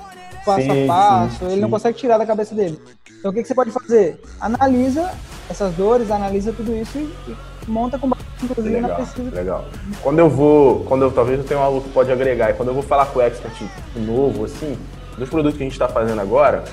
[0.44, 1.60] passo sim, a passo, sim, ele sim.
[1.60, 2.78] não consegue tirar da cabeça dele.
[3.18, 4.20] Então o que, que, você pode fazer?
[4.40, 5.10] Analisa
[5.48, 7.36] essas dores, analisa tudo isso e, e
[7.66, 9.34] monta com base, inclusive, legal, na pesquisa.
[9.34, 9.64] Legal.
[10.02, 12.68] Quando eu vou, quando eu talvez eu tenha um aluno que pode agregar, e quando
[12.68, 13.62] eu vou falar com o expert
[13.96, 14.78] novo, assim,
[15.16, 16.64] dos produtos que a gente está fazendo agora,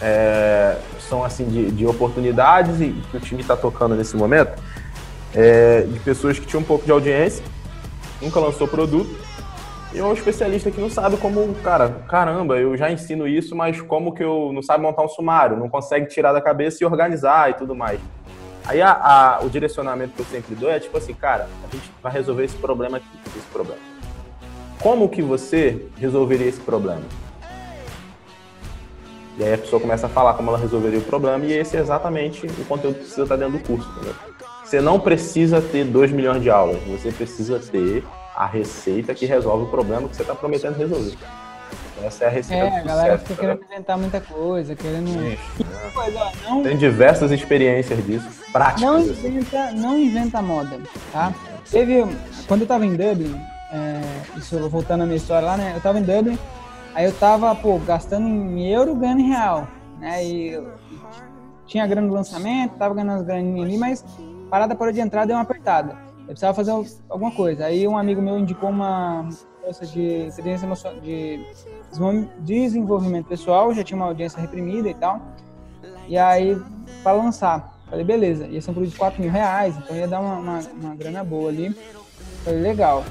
[0.00, 4.60] é, são assim de, de, oportunidades e que o time está tocando nesse momento,
[5.34, 7.44] é, de pessoas que tinham um pouco de audiência,
[8.20, 9.10] nunca lançou produto,
[9.94, 14.12] E um especialista que não sabe como, cara, caramba, eu já ensino isso, mas como
[14.12, 17.54] que eu não sabe montar um sumário, não consegue tirar da cabeça e organizar e
[17.54, 17.98] tudo mais.
[18.66, 21.90] Aí a, a, o direcionamento que eu sempre dou é tipo assim, cara, a gente
[22.02, 23.80] vai resolver esse problema aqui, esse problema.
[24.80, 27.02] Como que você resolveria esse problema?
[29.38, 31.80] E aí a pessoa começa a falar como ela resolveria o problema e esse é
[31.80, 34.14] exatamente o conteúdo que precisa estar dentro do curso, entendeu?
[34.64, 38.02] Você não precisa ter 2 milhões de aulas, você precisa ter
[38.34, 41.16] a receita que resolve o problema que você está prometendo resolver.
[42.02, 45.08] Essa é a receita É, a galera fica querendo inventar muita coisa, querendo.
[45.08, 45.90] Isso, né?
[45.94, 46.62] coisa, não...
[46.62, 48.82] Tem diversas experiências disso, práticas.
[48.82, 49.80] Não inventa, assim.
[49.80, 50.78] não inventa moda,
[51.12, 51.32] tá?
[51.70, 52.04] Teve.
[52.46, 53.40] Quando eu tava em Dublin,
[53.72, 55.72] é, isso voltando à minha história lá, né?
[55.74, 56.38] Eu tava em Dublin,
[56.96, 59.68] aí eu tava, pô, gastando em euro, ganhando em real,
[60.00, 60.24] né?
[60.24, 60.58] E,
[61.66, 64.04] tinha grana lançamento, tava ganhando as graninhas ali, mas
[64.48, 65.98] parada parou de entrar, deu uma apertada.
[66.20, 66.72] Eu precisava fazer
[67.08, 67.66] alguma coisa.
[67.66, 69.28] Aí um amigo meu indicou uma
[69.62, 70.30] coisa de
[70.64, 71.44] emocional, de
[72.40, 75.20] desenvolvimento pessoal, já tinha uma audiência reprimida e tal.
[76.08, 76.56] E aí,
[77.02, 80.20] para lançar, falei, beleza, ia ser um produto de 4 mil reais, então ia dar
[80.20, 81.76] uma, uma, uma grana boa ali.
[82.42, 83.04] Falei, legal.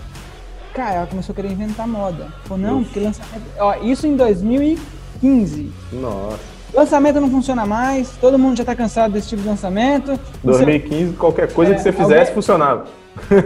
[0.76, 2.28] Cara, ela começou a querer inventar moda.
[2.44, 3.44] Falou, não, porque lançamento.
[3.58, 5.72] Ó, isso em 2015.
[5.94, 6.38] Nossa.
[6.74, 10.20] Lançamento não funciona mais, todo mundo já tá cansado desse tipo de lançamento.
[10.44, 11.18] 2015, você...
[11.18, 12.34] qualquer coisa é, que você fizesse alguém...
[12.34, 12.88] funcionava.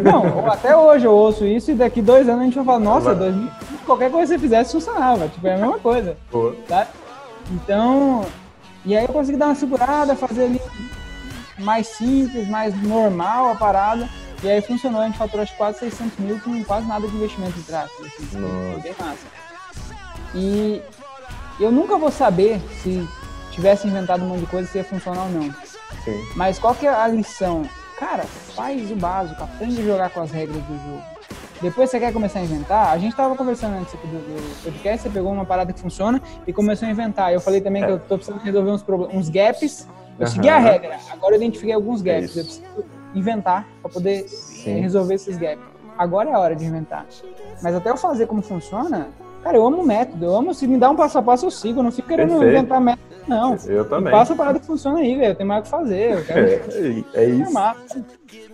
[0.04, 3.14] Não, até hoje eu ouço isso e daqui dois anos a gente vai falar, nossa,
[3.14, 5.28] 2015, qualquer coisa que você fizesse funcionava.
[5.28, 6.18] Tipo, é a mesma coisa.
[6.68, 6.88] Tá?
[7.52, 8.26] Então,
[8.84, 10.62] e aí eu consegui dar uma segurada, fazer ali
[11.60, 14.10] mais simples, mais normal a parada.
[14.42, 17.60] E aí funcionou, a gente faturou acho, quase 600 mil com quase nada de investimento
[17.60, 18.06] em tráfego.
[18.06, 19.28] Assim, foi bem massa.
[20.34, 20.82] E
[21.60, 23.06] eu nunca vou saber se
[23.52, 25.54] tivesse inventado um monte de coisa se ia funcionar ou não.
[26.06, 26.18] Sim.
[26.36, 27.64] Mas qual que é a lição?
[27.98, 31.04] Cara, faz o básico, aprende a jogar com as regras do jogo.
[31.62, 35.10] Depois você quer começar a inventar, a gente estava conversando antes do, do, podcast, você
[35.10, 37.34] pegou uma parada que funciona e começou a inventar.
[37.34, 37.86] Eu falei também é.
[37.86, 39.86] que eu tô precisando resolver uns, uns gaps.
[40.18, 40.32] Eu uhum.
[40.32, 42.38] segui a regra, agora eu identifiquei alguns gaps.
[42.38, 44.80] É eu preciso inventar para poder Sim.
[44.82, 45.64] resolver esses gaps.
[45.98, 47.06] Agora é a hora de inventar.
[47.62, 49.10] Mas até eu fazer como funciona,
[49.44, 51.80] Cara, eu amo método, eu amo se me dá um passo a passo, eu sigo,
[51.80, 52.58] eu não fico querendo Perfeito.
[52.58, 53.58] inventar método, não.
[53.66, 54.12] Eu também.
[54.12, 55.32] Passa a parada que funciona aí, velho.
[55.32, 56.12] Eu tenho mais o que fazer.
[56.12, 56.48] Eu quero...
[56.48, 57.54] é, é isso.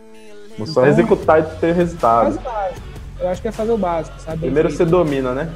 [0.58, 2.40] Vou só então, executar e ter resultado.
[3.20, 4.40] Eu acho que é fazer o básico, sabe?
[4.40, 5.52] Primeiro você domina, né?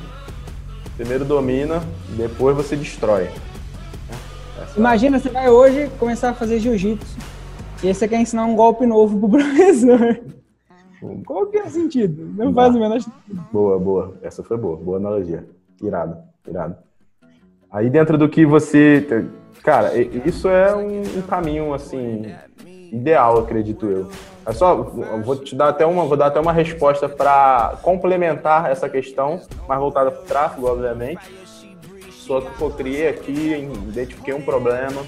[0.97, 1.82] Primeiro domina,
[2.18, 3.30] depois você destrói.
[4.62, 4.78] Essa...
[4.78, 7.18] Imagina, você vai hoje começar a fazer jiu-jitsu
[7.84, 10.22] e aí você quer ensinar um golpe novo pro professor.
[11.26, 12.26] Qual que é o sentido?
[12.36, 13.42] Não faz o menor sentido.
[13.52, 14.14] Boa, boa.
[14.22, 14.76] Essa foi boa.
[14.76, 15.48] Boa analogia.
[15.82, 16.18] Irado,
[16.48, 16.76] irado.
[17.72, 19.26] Aí dentro do que você...
[19.64, 22.34] Cara, isso é um, um caminho, assim,
[22.92, 24.10] ideal, acredito eu.
[24.46, 24.76] É só,
[25.24, 29.80] vou te dar até uma, vou dar até uma resposta para complementar essa questão, mais
[29.80, 31.22] voltada para o tráfego, obviamente.
[32.12, 35.02] Só que eu criei aqui, identifiquei um problema,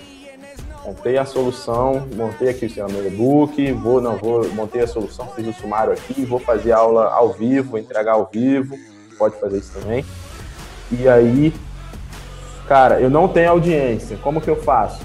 [0.85, 5.47] montei a solução, montei aqui o meu e-book, vou, não, vou, montei a solução, fiz
[5.47, 8.75] o sumário aqui, vou fazer aula ao vivo, entregar ao vivo,
[9.17, 10.03] pode fazer isso também.
[10.91, 11.53] E aí,
[12.67, 15.01] cara, eu não tenho audiência, como que eu faço?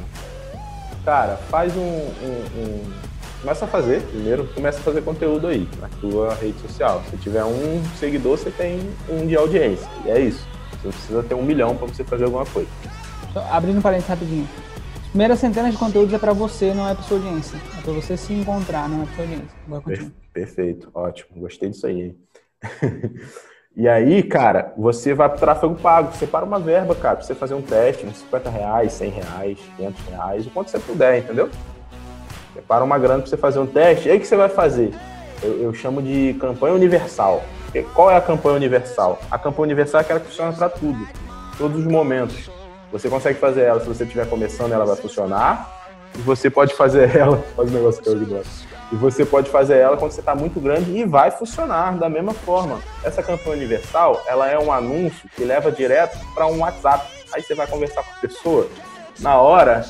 [1.05, 2.93] Cara, faz um, um, um
[3.41, 7.03] começa a fazer, primeiro, começa a fazer conteúdo aí, na tua rede social.
[7.11, 10.45] Se tiver um seguidor, você tem um de audiência, e é isso.
[10.70, 12.68] Você não precisa ter um milhão para você fazer alguma coisa.
[13.53, 14.49] Abrindo um parênteses rapidinho
[15.17, 17.59] primeira centena de conteúdos é para você, não é para sua audiência.
[17.79, 20.12] É para você se encontrar, não é para sua audiência.
[20.31, 21.41] Perfeito, ótimo.
[21.41, 22.14] Gostei disso aí.
[23.75, 26.14] e aí, cara, você vai para tráfego pago.
[26.14, 30.05] Separa uma verba, cara, para você fazer um teste, uns 50 reais, 100 reais, 500
[30.05, 31.49] reais, o quanto você puder, entendeu?
[32.53, 34.09] Separa uma grana para você fazer um teste.
[34.09, 34.93] E aí, o que você vai fazer?
[35.43, 37.43] Eu, eu chamo de campanha universal.
[37.95, 39.19] Qual é a campanha universal?
[39.31, 41.09] A campanha universal é aquela que funciona para tudo,
[41.57, 42.55] todos os momentos.
[42.93, 45.74] Você consegue fazer ela, se você estiver começando, ela vai funcionar.
[46.14, 48.66] E você pode fazer ela, faz um negócio que eu gosto.
[48.93, 52.32] E você pode fazer ela quando você está muito grande e vai funcionar da mesma
[52.32, 52.80] forma.
[53.03, 57.05] Essa campanha universal, ela é um anúncio que leva direto para um WhatsApp.
[57.32, 58.68] Aí você vai conversar com a pessoa,
[59.18, 59.84] na hora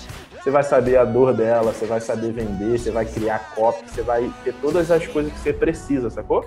[0.46, 4.00] você vai saber a dor dela, você vai saber vender, você vai criar copy, você
[4.00, 6.44] vai ter todas as coisas que você precisa, sacou?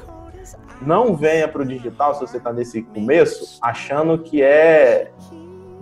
[0.82, 5.12] Não venha para o digital se você está nesse começo achando que é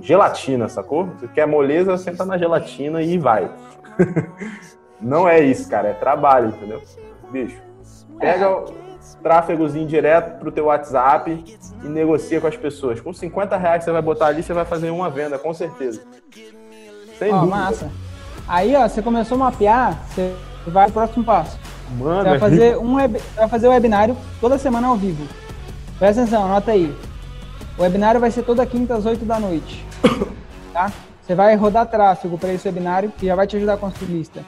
[0.02, 1.06] gelatina, sacou?
[1.06, 3.50] Você quer moleza, senta na gelatina e vai.
[5.00, 6.82] Não é isso, cara, é trabalho, entendeu?
[7.32, 7.62] Bicho,
[8.20, 8.66] pega o
[9.22, 11.44] tráfegozinho direto pro teu WhatsApp
[11.84, 13.00] e negocia com as pessoas.
[13.00, 16.02] Com 50 reais você vai botar ali, você vai fazer uma venda, com certeza.
[17.20, 17.56] Sem ó, dúvida.
[17.56, 17.92] massa.
[18.48, 20.36] Aí, ó, você começou a mapear, você
[20.68, 21.60] vai pro próximo passo.
[21.98, 25.28] Mano, você vai fazer um web, vai fazer o webinário toda semana ao vivo.
[26.00, 26.96] Presta atenção, anota aí.
[27.78, 29.86] O webinário vai ser toda quinta às 8 da noite.
[30.74, 30.92] Tá?
[31.26, 34.44] Você vai rodar tráfego para esse webinário, que já vai te ajudar a construir lista.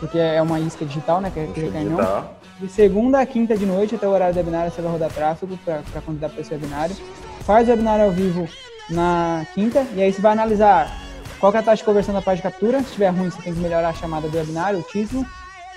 [0.00, 1.30] Porque é uma isca digital, né?
[1.30, 2.30] Que é recanhão.
[2.58, 5.58] De segunda a quinta de noite, até o horário do webinário, você vai rodar tráfego
[5.58, 6.96] para convidar para esse webinário.
[7.40, 8.48] Faz o webinário ao vivo
[8.88, 10.90] na quinta, e aí você vai analisar
[11.38, 12.78] qual é a taxa de conversão da página de captura.
[12.78, 15.26] Se estiver ruim, você tem que melhorar a chamada do webinário, o título.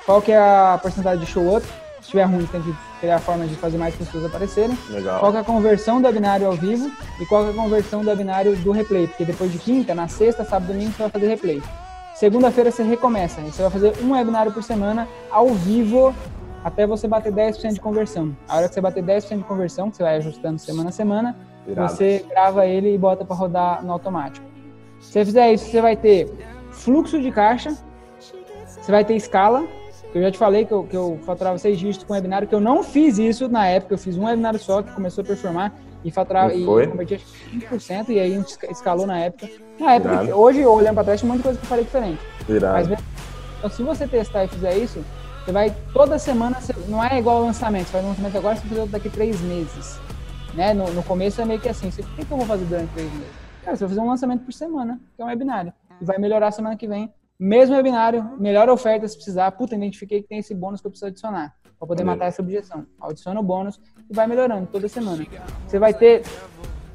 [0.06, 1.66] Qual que é a porcentagem de show up.
[1.66, 1.74] Se
[2.10, 4.78] estiver ruim, tem que criar formas de fazer mais pessoas aparecerem.
[4.90, 5.20] Legal.
[5.20, 8.56] Qual é a conversão do webinário ao vivo e qual é a conversão do webinário
[8.58, 9.08] do replay.
[9.08, 11.62] Porque depois de quinta, na sexta, sábado e domingo, você vai fazer replay.
[12.16, 13.40] Segunda-feira você recomeça.
[13.42, 16.14] Você vai fazer um webinário por semana ao vivo
[16.64, 18.36] até você bater 10% de conversão.
[18.48, 21.38] A hora que você bater 10% de conversão, que você vai ajustando semana a semana,
[21.66, 21.90] Irado.
[21.90, 24.46] você grava ele e bota para rodar no automático.
[25.00, 26.30] Se você fizer isso, você vai ter
[26.72, 27.78] fluxo de caixa,
[28.20, 29.66] você vai ter escala,
[30.14, 32.60] eu já te falei que eu, que eu faturava seis dígitos com webinário, que eu
[32.60, 36.10] não fiz isso na época, eu fiz um webinário só que começou a performar e
[36.12, 37.20] faturava e, e convertia
[37.54, 39.50] 5%, e aí a gente escalou na época.
[39.80, 42.22] Na época, hoje, olhando para trás, tem um monte de coisa que eu falei diferente.
[42.72, 43.00] Mas,
[43.58, 45.04] então, se você testar e fizer isso,
[45.44, 46.58] você vai toda semana,
[46.88, 49.40] não é igual ao lançamento, você faz um lançamento agora, você vai fazer daqui três
[49.42, 50.00] meses.
[50.54, 50.74] Né?
[50.74, 53.12] No, no começo é meio que assim, o que, que eu vou fazer durante três
[53.12, 53.28] meses?
[53.64, 55.74] Cara, você vai fazer um lançamento por semana, que é um webinário.
[56.02, 57.14] E vai melhorar semana que vem.
[57.40, 59.50] Mesmo webinário, melhor oferta se precisar.
[59.52, 61.56] Puta, identifiquei que tem esse bônus que eu preciso adicionar.
[61.78, 62.86] Para poder matar essa objeção.
[63.00, 63.80] Adiciona o bônus
[64.10, 65.26] e vai melhorando toda semana.
[65.66, 66.24] Você vai ter.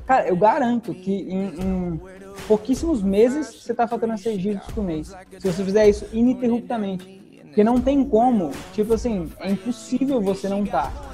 [0.05, 2.01] Cara, eu garanto que em, em
[2.47, 5.16] pouquíssimos meses você está faturando 6 dígitos por mês.
[5.38, 7.22] Se você fizer isso ininterruptamente.
[7.45, 10.92] Porque não tem como, tipo assim, é impossível você não estar.
[10.92, 11.14] Tá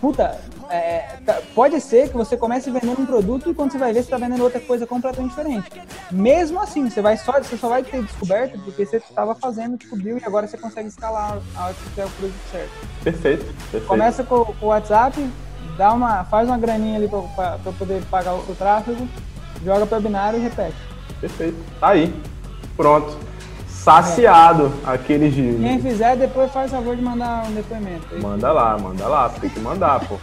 [0.00, 0.38] puta,
[0.70, 4.00] é, tá, pode ser que você comece vendendo um produto e quando você vai ver,
[4.02, 5.70] você está vendendo outra coisa completamente diferente.
[6.10, 10.18] Mesmo assim, você, vai só, você só vai ter descoberto porque você estava fazendo, descobriu
[10.18, 12.70] e agora você consegue escalar a hora que você tiver o produto certo.
[13.02, 13.86] Perfeito, perfeito.
[13.86, 15.30] Começa com, com, o WhatsApp,
[15.76, 19.08] dá uma, faz uma graninha ali para poder pagar o seu tráfego,
[19.64, 20.76] joga para o binário e repete.
[21.20, 21.56] Perfeito.
[21.80, 22.14] Tá aí.
[22.76, 23.28] Pronto
[23.88, 25.56] saciado aqueles de.
[25.58, 28.06] Quem fizer, depois faz favor de mandar um depoimento.
[28.20, 30.18] Manda lá, manda lá, tem que mandar, pô.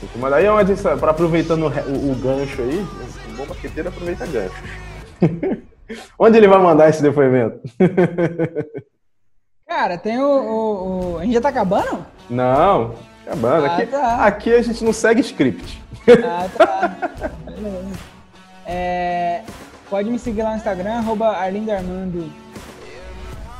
[0.00, 0.42] Tem que mandar.
[0.42, 2.86] E onde, pra aproveitando o, o, o gancho aí,
[3.30, 4.62] um bom basqueteiro aproveita gancho.
[6.18, 7.58] onde ele vai mandar esse depoimento?
[9.66, 12.04] Cara, tem o, o, o, A gente já tá acabando?
[12.28, 12.94] Não,
[13.24, 13.66] acabando.
[13.66, 14.26] Ah, aqui, tá.
[14.26, 15.80] aqui a gente não segue script.
[16.24, 16.96] Ah, tá.
[18.66, 19.42] é,
[19.88, 22.49] pode me seguir lá no Instagram, arroba Arlindo Armando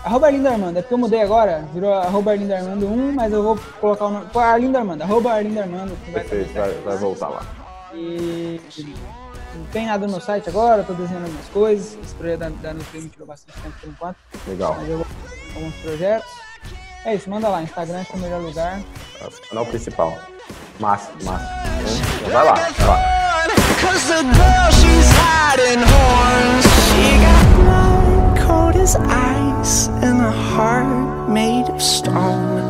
[0.05, 3.43] Arroba Arlindo Armando, é porque eu mudei agora, virou arroba Arlindo Armando 1, mas eu
[3.43, 4.27] vou colocar o nome.
[4.33, 5.97] Pô, Arlindo Armando, arroba Arlindo Armando.
[6.05, 7.43] Que vai, Perfeito, vai, vai voltar lá.
[7.93, 8.61] E
[9.55, 11.99] não tem nada no site agora, tô desenhando algumas coisas.
[12.03, 14.17] Esse projeto da, da Nutri me tirou bastante tempo por enquanto.
[14.47, 14.77] Legal.
[14.79, 15.07] Mas eu vou
[15.57, 16.31] alguns projetos.
[17.05, 18.81] É isso, manda lá, Instagram é o melhor lugar.
[19.21, 20.17] É o canal principal.
[20.79, 21.47] Massa, massa.
[22.19, 23.21] Então, vai lá, vai lá.
[28.51, 29.41] Cold as ice.
[30.03, 32.61] and a heart made of stone.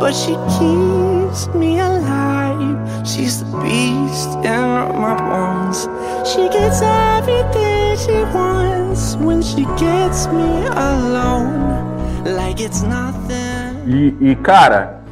[0.00, 2.78] But she keeps me alive.
[3.06, 4.68] She's the beast in
[5.04, 5.88] my bones.
[6.28, 12.24] She gets everything she wants when she gets me alone.
[12.24, 13.84] Like it's nothing.
[13.86, 15.02] E, e cara,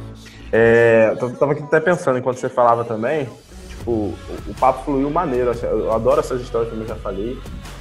[0.51, 3.27] é, eu tava aqui até pensando enquanto você falava também.
[3.69, 4.15] Tipo, o,
[4.47, 5.51] o papo fluiu maneiro.
[5.51, 7.37] Assim, eu adoro essas histórias, como eu já falei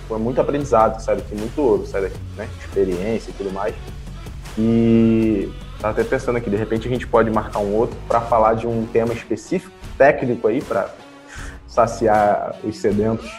[0.09, 1.23] foi muito aprendizado, sabe?
[1.23, 2.11] Que muito ouro, sabe?
[2.37, 2.49] Né?
[2.61, 3.75] Experiência e tudo mais.
[4.59, 8.55] E tava até pensando aqui, de repente a gente pode marcar um outro para falar
[8.55, 10.89] de um tema específico, técnico aí, para
[11.67, 13.31] saciar os sedentos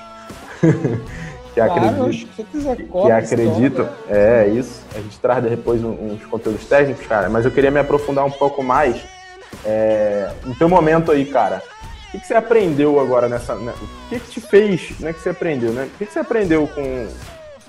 [0.61, 2.09] que claro, acreditam.
[2.35, 3.89] Que, quiser, que acreditam.
[4.09, 4.85] É, isso.
[4.93, 7.29] A gente traz depois uns conteúdos técnicos, cara.
[7.29, 9.01] Mas eu queria me aprofundar um pouco mais
[9.65, 11.61] é, no teu momento aí, cara
[12.07, 13.55] o que, que, você aprendeu agora nessa.
[13.55, 13.73] Né?
[13.81, 15.11] O que, que te fez, né?
[15.11, 15.83] Que você aprendeu, né?
[15.83, 17.07] O que, que você aprendeu com,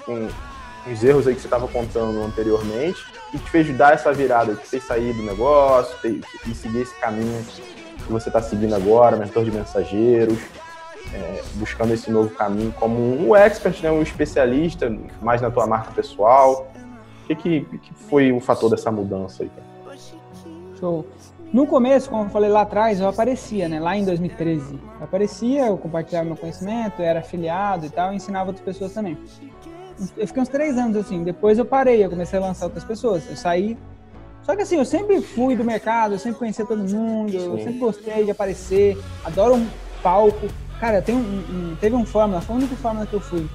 [0.05, 0.29] com
[0.91, 4.67] os erros aí que você estava contando anteriormente e te fez dar essa virada, que
[4.67, 5.97] fez sair do negócio
[6.47, 7.45] e seguir esse caminho
[8.07, 10.39] que você está seguindo agora, mentor de mensageiros,
[11.13, 15.91] é, buscando esse novo caminho como um expert, né, um especialista mais na tua marca
[15.91, 16.71] pessoal.
[17.25, 19.51] O que, que, que foi o fator dessa mudança aí?
[20.79, 21.05] Show.
[21.53, 23.81] No começo, como eu falei lá atrás, eu aparecia, né?
[23.81, 24.75] Lá em 2013.
[24.75, 28.93] Eu aparecia, eu compartilhava meu conhecimento, eu era afiliado e tal, e ensinava outras pessoas
[28.93, 29.17] também.
[30.17, 31.25] Eu fiquei uns três anos assim.
[31.25, 33.29] Depois eu parei, eu comecei a lançar outras pessoas.
[33.29, 33.79] Eu saí.
[34.43, 37.47] Só que assim, eu sempre fui do mercado, eu sempre conhecia todo mundo, Sim.
[37.47, 39.67] eu sempre gostei de aparecer, adoro um
[40.03, 40.49] palco.
[40.79, 43.47] Cara, tem um, um, teve um fórmula, foi a única fórmula que eu fui.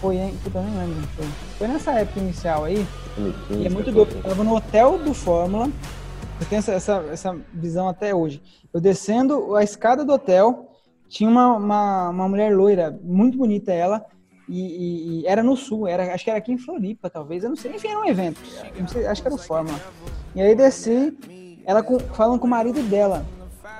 [0.00, 0.34] Foi, hein?
[0.42, 1.26] Puta, eu nem lembro foi.
[1.58, 2.86] Foi nessa época inicial aí.
[3.16, 4.16] 2015, e é muito doido.
[4.16, 5.68] Eu tava no hotel do Fórmula
[6.42, 8.42] Eu tenho essa, essa, essa visão até hoje.
[8.74, 10.68] Eu descendo a escada do hotel,
[11.08, 14.04] tinha uma, uma, uma mulher loira, muito bonita ela,
[14.48, 17.50] e, e, e, era no sul, era, acho que era aqui em Floripa, talvez, eu
[17.50, 17.76] não sei.
[17.76, 18.40] Enfim, era um evento,
[18.88, 19.78] sei, acho que era o Fórmula.
[20.34, 21.16] E aí desci,
[21.64, 23.24] ela com, falando com o marido dela.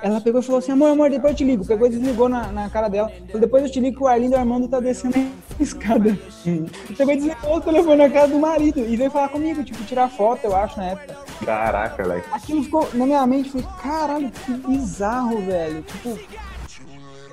[0.03, 1.65] Ela pegou e falou assim, amor, amor, depois eu te ligo.
[1.65, 3.09] Pegou e desligou na, na cara dela.
[3.27, 6.09] Falou, depois eu te ligo que o Arlindo Armando tá descendo a escada.
[6.45, 8.81] e desligou o telefone na cara do marido.
[8.81, 11.15] E veio falar comigo, tipo, tirar foto, eu acho, na época.
[11.45, 12.23] Caraca, velho.
[12.33, 15.81] Aquilo ficou na minha mente, falei, caralho, que bizarro, velho.
[15.83, 16.19] Tipo,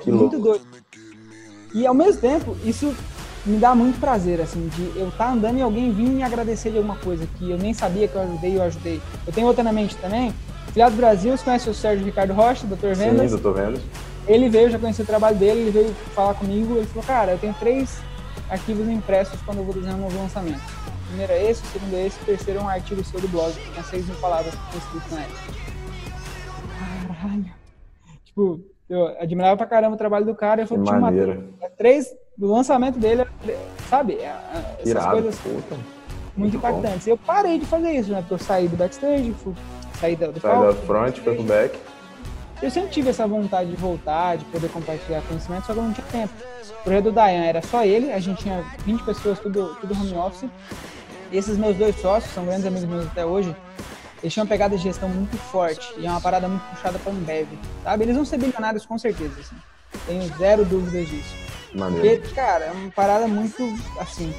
[0.02, 0.60] que muito louco.
[0.60, 0.66] doido.
[1.74, 2.94] E ao mesmo tempo, isso
[3.44, 6.70] me dá muito prazer, assim, de eu estar tá andando e alguém vir me agradecer
[6.70, 9.02] de alguma coisa que eu nem sabia que eu ajudei e eu ajudei.
[9.26, 10.32] Eu tenho outra na mente também,
[10.72, 12.94] Filiado Brasil, você conhece o Sérgio Ricardo Rocha, Dr.
[12.94, 13.30] Vendas?
[13.30, 13.50] Sim, Dr.
[13.52, 13.82] Vendas.
[14.26, 17.38] Ele veio, já conheci o trabalho dele, ele veio falar comigo, ele falou, cara, eu
[17.38, 18.00] tenho três
[18.48, 20.60] arquivos impressos quando eu vou desenhar um novo lançamento.
[20.60, 23.28] O primeiro é esse, o segundo é esse, o terceiro é um artigo seu do
[23.28, 25.40] blog, que tem seis mil palavras escritas na época.
[27.08, 27.44] Caralho.
[28.24, 31.12] Tipo, eu admirava pra caramba o trabalho do cara, eu falei, tinha uma,
[31.76, 32.06] três,
[32.38, 33.26] do lançamento dele,
[33.88, 35.76] sabe, é, é, essas Irado, coisas puta.
[36.36, 37.08] muito impactantes.
[37.08, 39.52] Eu parei de fazer isso, né, porque eu saí do backstage, fui
[40.00, 41.78] sair do, do Sai da front, foi pro back.
[42.62, 45.92] Eu sempre tive essa vontade de voltar, de poder compartilhar conhecimento, só que eu não
[45.92, 46.34] tinha tempo.
[46.80, 50.14] O projeto do Dayan era só ele, a gente tinha 20 pessoas, tudo, tudo home
[50.14, 50.50] office.
[51.32, 53.54] E esses meus dois sócios, são grandes amigos meus até hoje,
[54.22, 57.12] eles tinham uma pegada de gestão muito forte e é uma parada muito puxada para
[57.12, 57.48] Ambev,
[57.82, 58.04] sabe?
[58.04, 59.56] Eles vão ser bilionários com certeza, assim.
[60.06, 61.34] Tenho zero dúvidas disso.
[61.74, 62.20] Maneiro.
[62.20, 63.62] Porque, cara, é uma parada muito,
[63.98, 64.34] assim,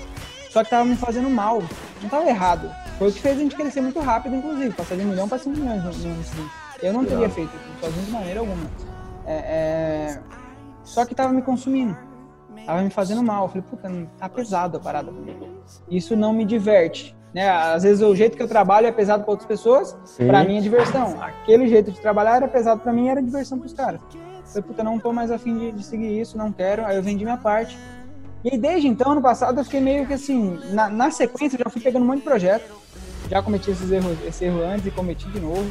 [0.51, 1.63] só que tava me fazendo mal.
[2.01, 2.69] Não tava errado.
[3.01, 5.39] Foi o que fez a gente crescer muito rápido, inclusive, passar de um milhão para
[5.39, 6.51] 5 milhões no, no seguinte.
[6.83, 8.63] Eu não teria feito isso sozinho de maneira alguma.
[9.25, 10.19] É, é...
[10.83, 11.97] Só que tava me consumindo.
[12.63, 13.45] Tava me fazendo mal.
[13.45, 13.89] Eu falei, puta,
[14.19, 15.11] tá pesado a parada.
[15.89, 17.17] Isso não me diverte.
[17.33, 17.49] Né?
[17.49, 20.61] Às vezes o jeito que eu trabalho é pesado para outras pessoas, para mim é
[20.61, 21.19] diversão.
[21.23, 23.99] Aquele jeito de trabalhar era pesado para mim, era diversão para os caras.
[24.13, 26.85] Eu falei, puta, não tô mais afim de, de seguir isso, não quero.
[26.85, 27.75] Aí eu vendi minha parte.
[28.43, 31.63] E aí, desde então, ano passado, eu fiquei meio que assim, na, na sequência, eu
[31.63, 32.81] já fui pegando um monte de projeto.
[33.31, 35.65] Já cometi esses erros, esse erro antes e cometi de novo.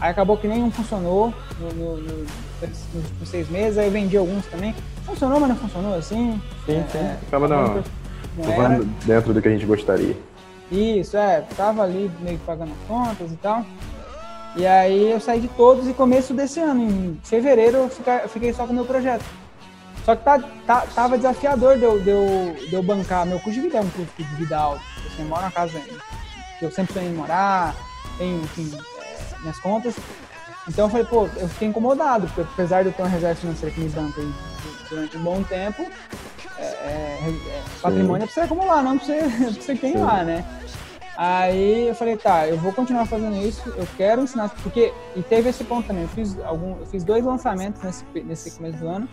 [0.00, 4.16] Aí acabou que nenhum funcionou no, no, no, nos, nos seis meses, aí eu vendi
[4.16, 4.74] alguns também.
[5.04, 6.40] Funcionou, mas não funcionou assim.
[6.64, 6.98] Sim, sim.
[6.98, 10.16] É, Acaba não, não dentro do que a gente gostaria.
[10.72, 11.42] Isso, é.
[11.54, 13.62] Tava ali meio que pagando contas e tal.
[14.56, 18.28] E aí eu saí de todos e começo desse ano, em fevereiro, eu fiquei, eu
[18.30, 19.24] fiquei só com o meu projeto.
[20.02, 23.26] Só que tá, tá, tava desafiador de eu, de, eu, de eu bancar.
[23.26, 24.80] Meu custo de vida é um custo de vida alto.
[25.18, 25.94] Eu moro na casa que
[26.62, 27.74] eu sempre sonhei em morar,
[28.18, 28.70] tenho, enfim,
[29.40, 29.96] minhas contas.
[30.68, 33.74] Então eu falei, pô, eu fiquei incomodado, porque apesar de eu ter uma reserva financeira
[33.74, 34.20] que me banca
[34.90, 35.86] durante um bom tempo,
[36.58, 39.18] é, é, é, patrimônio é pra você acumular, não pra você,
[39.52, 40.44] pra você queimar, né?
[41.16, 45.48] Aí eu falei, tá, eu vou continuar fazendo isso, eu quero ensinar, porque, e teve
[45.48, 49.08] esse ponto também, eu fiz, algum, eu fiz dois lançamentos nesse, nesse começo do ano,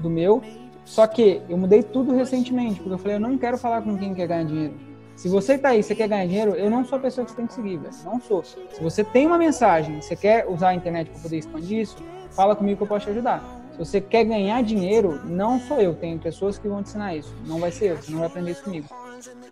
[0.00, 0.42] do meu,
[0.84, 4.14] só que eu mudei tudo recentemente, porque eu falei, eu não quero falar com quem
[4.14, 4.91] quer ganhar dinheiro.
[5.22, 7.36] Se você tá aí, você quer ganhar dinheiro, eu não sou a pessoa que você
[7.36, 7.94] tem que seguir, velho.
[8.04, 8.42] Não sou.
[8.42, 11.96] Se você tem uma mensagem, você quer usar a internet para poder expandir isso,
[12.32, 13.40] fala comigo que eu posso te ajudar.
[13.70, 15.94] Se você quer ganhar dinheiro, não sou eu.
[15.94, 17.32] Tem pessoas que vão te ensinar isso.
[17.46, 17.96] Não vai ser eu.
[17.98, 18.88] Você não vai aprender isso comigo.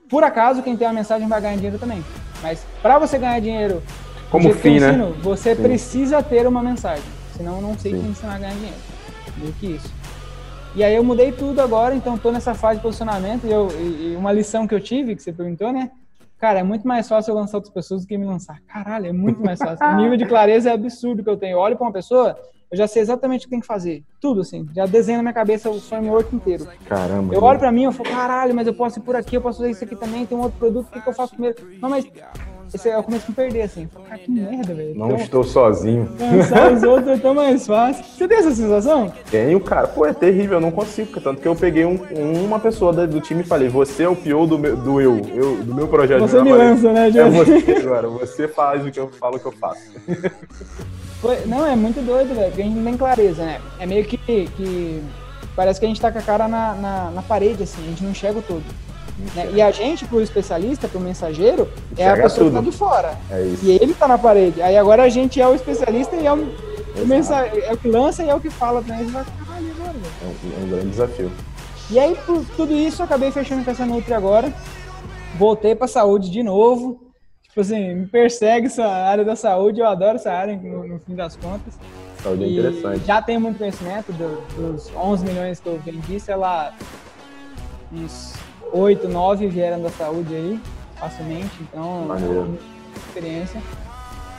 [0.09, 2.05] Por acaso, quem tem uma mensagem vai ganhar dinheiro também.
[2.43, 3.81] Mas para você ganhar dinheiro,
[4.29, 5.17] como fim, ensino, né?
[5.23, 5.63] Você Sim.
[5.63, 7.05] precisa ter uma mensagem.
[7.37, 8.03] Senão eu não sei Sim.
[8.03, 8.77] te ensinar a ganhar dinheiro.
[9.39, 10.00] Meio que isso.
[10.75, 13.45] E aí eu mudei tudo agora, então estou nessa fase de posicionamento.
[13.45, 15.91] E, eu, e, uma lição que eu tive, que você perguntou, né?
[16.39, 18.61] Cara, é muito mais fácil eu lançar outras pessoas do que me lançar.
[18.67, 19.85] Caralho, é muito mais fácil.
[19.87, 21.55] o nível de clareza é absurdo que eu tenho.
[21.55, 22.39] Eu olho para uma pessoa,
[22.71, 24.03] eu já sei exatamente o que tem que fazer.
[24.21, 24.67] Tudo assim.
[24.75, 26.67] Já desenho na minha cabeça o framework inteiro.
[26.87, 27.35] Caramba.
[27.35, 29.59] Eu olho para mim, eu falo, caralho, mas eu posso ir por aqui, eu posso
[29.59, 31.57] fazer isso aqui também, tem um outro produto, o que, que eu faço primeiro?
[31.81, 32.07] Não, mas
[32.75, 33.89] esse, eu começo a me perder, assim.
[34.09, 34.95] Cara, que merda, velho.
[34.95, 36.09] Não então, estou sozinho.
[36.19, 38.05] Pensar os outros é tão mais fácil.
[38.05, 39.13] Você tem essa sensação?
[39.31, 39.89] Tenho, cara.
[39.89, 41.21] Pô, é terrível, eu não consigo.
[41.21, 41.99] Tanto que eu peguei um,
[42.45, 45.57] uma pessoa do time e falei, você é o pior do, meu, do eu, eu,
[45.63, 46.21] do meu projeto.
[46.21, 49.53] Você me lança, né, É você agora, você faz o que eu falo que eu
[49.53, 49.83] faço.
[51.47, 53.61] Não, é muito doido, velho, porque a gente não tem clareza, né?
[53.79, 55.03] É meio que, que
[55.55, 58.03] parece que a gente tá com a cara na, na, na parede, assim, a gente
[58.03, 58.65] não enxerga o todo.
[59.35, 59.51] Né?
[59.55, 62.59] E a gente, pro especialista, pro mensageiro, é a pessoa tudo.
[62.59, 63.19] que tá de fora.
[63.31, 63.65] É isso.
[63.65, 64.61] E ele tá na parede.
[64.63, 67.89] Aí agora a gente é o especialista e é o, o mensageiro, é o que
[67.89, 69.11] lança e é o que fala ele.
[69.11, 71.31] Vai, caralho, agora, é um, é um grande desafio.
[71.91, 74.53] E aí, por tudo isso, eu acabei fechando com essa Nutri agora.
[75.37, 77.11] Voltei pra saúde de novo.
[77.43, 81.17] Tipo assim, me persegue essa área da saúde, eu adoro essa área no, no fim
[81.17, 81.77] das contas.
[82.23, 83.05] Saúde é interessante.
[83.05, 86.73] Já tenho muito conhecimento do, dos 11 milhões que eu vendi, sei lá,
[87.93, 88.35] uns
[88.73, 90.61] 8, 9 vieram da saúde aí,
[90.99, 92.59] facilmente, então, Maneiro.
[93.09, 93.63] experiência.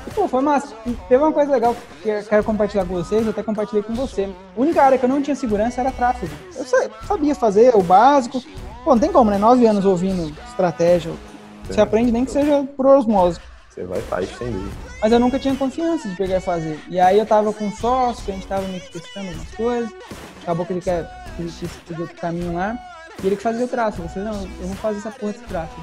[0.08, 0.76] E, pô, foi massa.
[1.08, 4.30] Teve uma coisa legal que eu quero compartilhar com vocês, eu até compartilhei com você.
[4.56, 6.34] A única área que eu não tinha segurança era tráfego.
[6.56, 6.66] Eu
[7.08, 8.42] sabia fazer o básico.
[8.84, 9.38] Pô, não tem como, né?
[9.38, 11.12] Nove anos ouvindo estratégia.
[11.68, 11.84] Você é.
[11.84, 13.40] aprende nem que seja por osmose.
[13.70, 14.76] Você vai faz sem dúvida.
[15.02, 16.80] Mas eu nunca tinha confiança de pegar e fazer.
[16.90, 19.94] E aí eu tava com um sócio, a gente tava meio que testando algumas coisas.
[20.42, 22.78] Acabou que ele quer que ele seguir outro caminho lá.
[23.24, 24.03] E ele que fazia o tráfego.
[24.03, 25.82] Eu falei, não, eu vou fazer essa porra desse tráfego.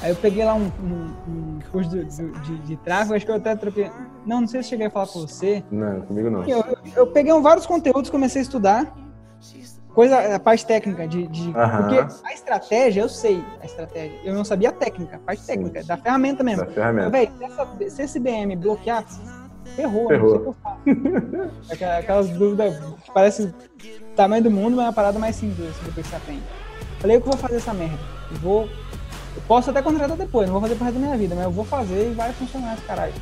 [0.00, 3.36] Aí eu peguei lá um, um, um curso de, de, de, tráfego, acho que eu
[3.36, 3.90] até troquei.
[4.24, 5.62] Não, não sei se cheguei a falar pra você.
[5.70, 6.42] Não, comigo não.
[6.44, 8.94] Eu, eu, eu peguei vários conteúdos, comecei a estudar.
[9.94, 11.26] Coisa, a parte técnica de.
[11.28, 14.18] de Porque a estratégia, eu sei a estratégia.
[14.24, 15.86] Eu não sabia a técnica, a parte técnica, Sim.
[15.86, 16.64] da ferramenta mesmo.
[16.64, 17.10] Da ferramenta.
[17.10, 17.30] Véi,
[17.88, 19.04] se esse BM bloquear,
[19.76, 20.30] ferrou, ferrou.
[20.30, 20.56] não sei o que eu
[21.70, 21.94] faço.
[22.00, 23.54] Aquelas dúvidas que parece
[24.16, 26.42] tamanho do mundo, mas é uma parada mais simples, assim, depois que você aprende.
[27.04, 27.98] Falei, eu que vou fazer essa merda.
[28.30, 28.62] Eu vou.
[28.62, 31.50] Eu posso até contratar depois, não vou fazer pro resto da minha vida, mas eu
[31.50, 33.12] vou fazer e vai funcionar esse caralho.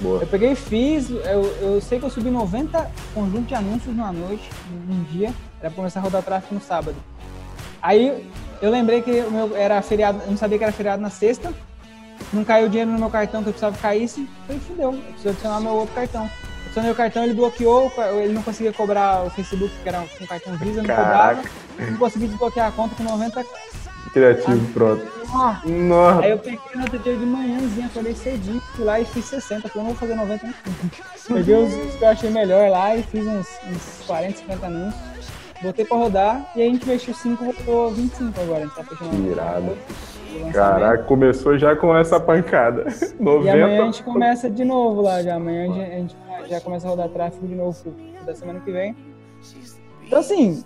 [0.00, 0.22] Boa.
[0.22, 4.10] Eu peguei e fiz, eu, eu sei que eu subi 90 conjuntos de anúncios numa
[4.10, 4.48] noite,
[4.88, 6.96] num dia, era pra começar a rodar tráfego no sábado.
[7.82, 8.26] Aí
[8.62, 11.52] eu lembrei que o meu era feriado, eu não sabia que era feriado na sexta,
[12.32, 15.28] não caiu dinheiro no meu cartão que eu precisava que caísse, falei, fudeu, eu preciso
[15.28, 16.30] adicionar meu outro cartão.
[16.70, 17.92] Adicionei o cartão, ele bloqueou,
[18.22, 21.42] ele não conseguia cobrar o Facebook, que era um cartão Visa, não Caraca.
[21.42, 23.44] cobrava, não consegui desbloquear a conta com 90
[24.12, 25.04] Criativo, pronto.
[25.66, 26.24] Nossa.
[26.24, 29.68] Aí eu peguei no outro dia de manhãzinha, falei cedinho, fui lá e fiz 60,
[29.68, 30.54] falei, não vou fazer 90 não.
[31.36, 35.00] Peguei os, os que eu achei melhor lá e fiz uns, uns 40, 50 anúncios.
[35.62, 38.58] Botei pra rodar e a gente investiu 5, voltou 25 agora.
[38.58, 39.30] A gente tá fechando.
[39.30, 39.76] Irado.
[40.52, 42.86] Caraca, começou já com essa pancada.
[43.18, 43.44] 90.
[43.44, 45.34] E amanhã a gente começa de novo lá já.
[45.34, 46.16] Amanhã a gente
[46.48, 47.94] já começa a rodar tráfego de novo
[48.24, 48.96] da semana que vem.
[50.06, 50.64] Então assim,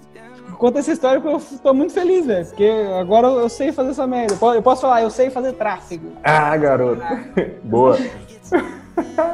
[0.58, 2.46] conta essa história que eu tô muito feliz, velho.
[2.46, 4.36] Porque agora eu sei fazer essa merda.
[4.54, 6.12] Eu posso falar, eu sei fazer tráfego.
[6.22, 7.02] Ah, garoto.
[7.64, 7.98] Boa.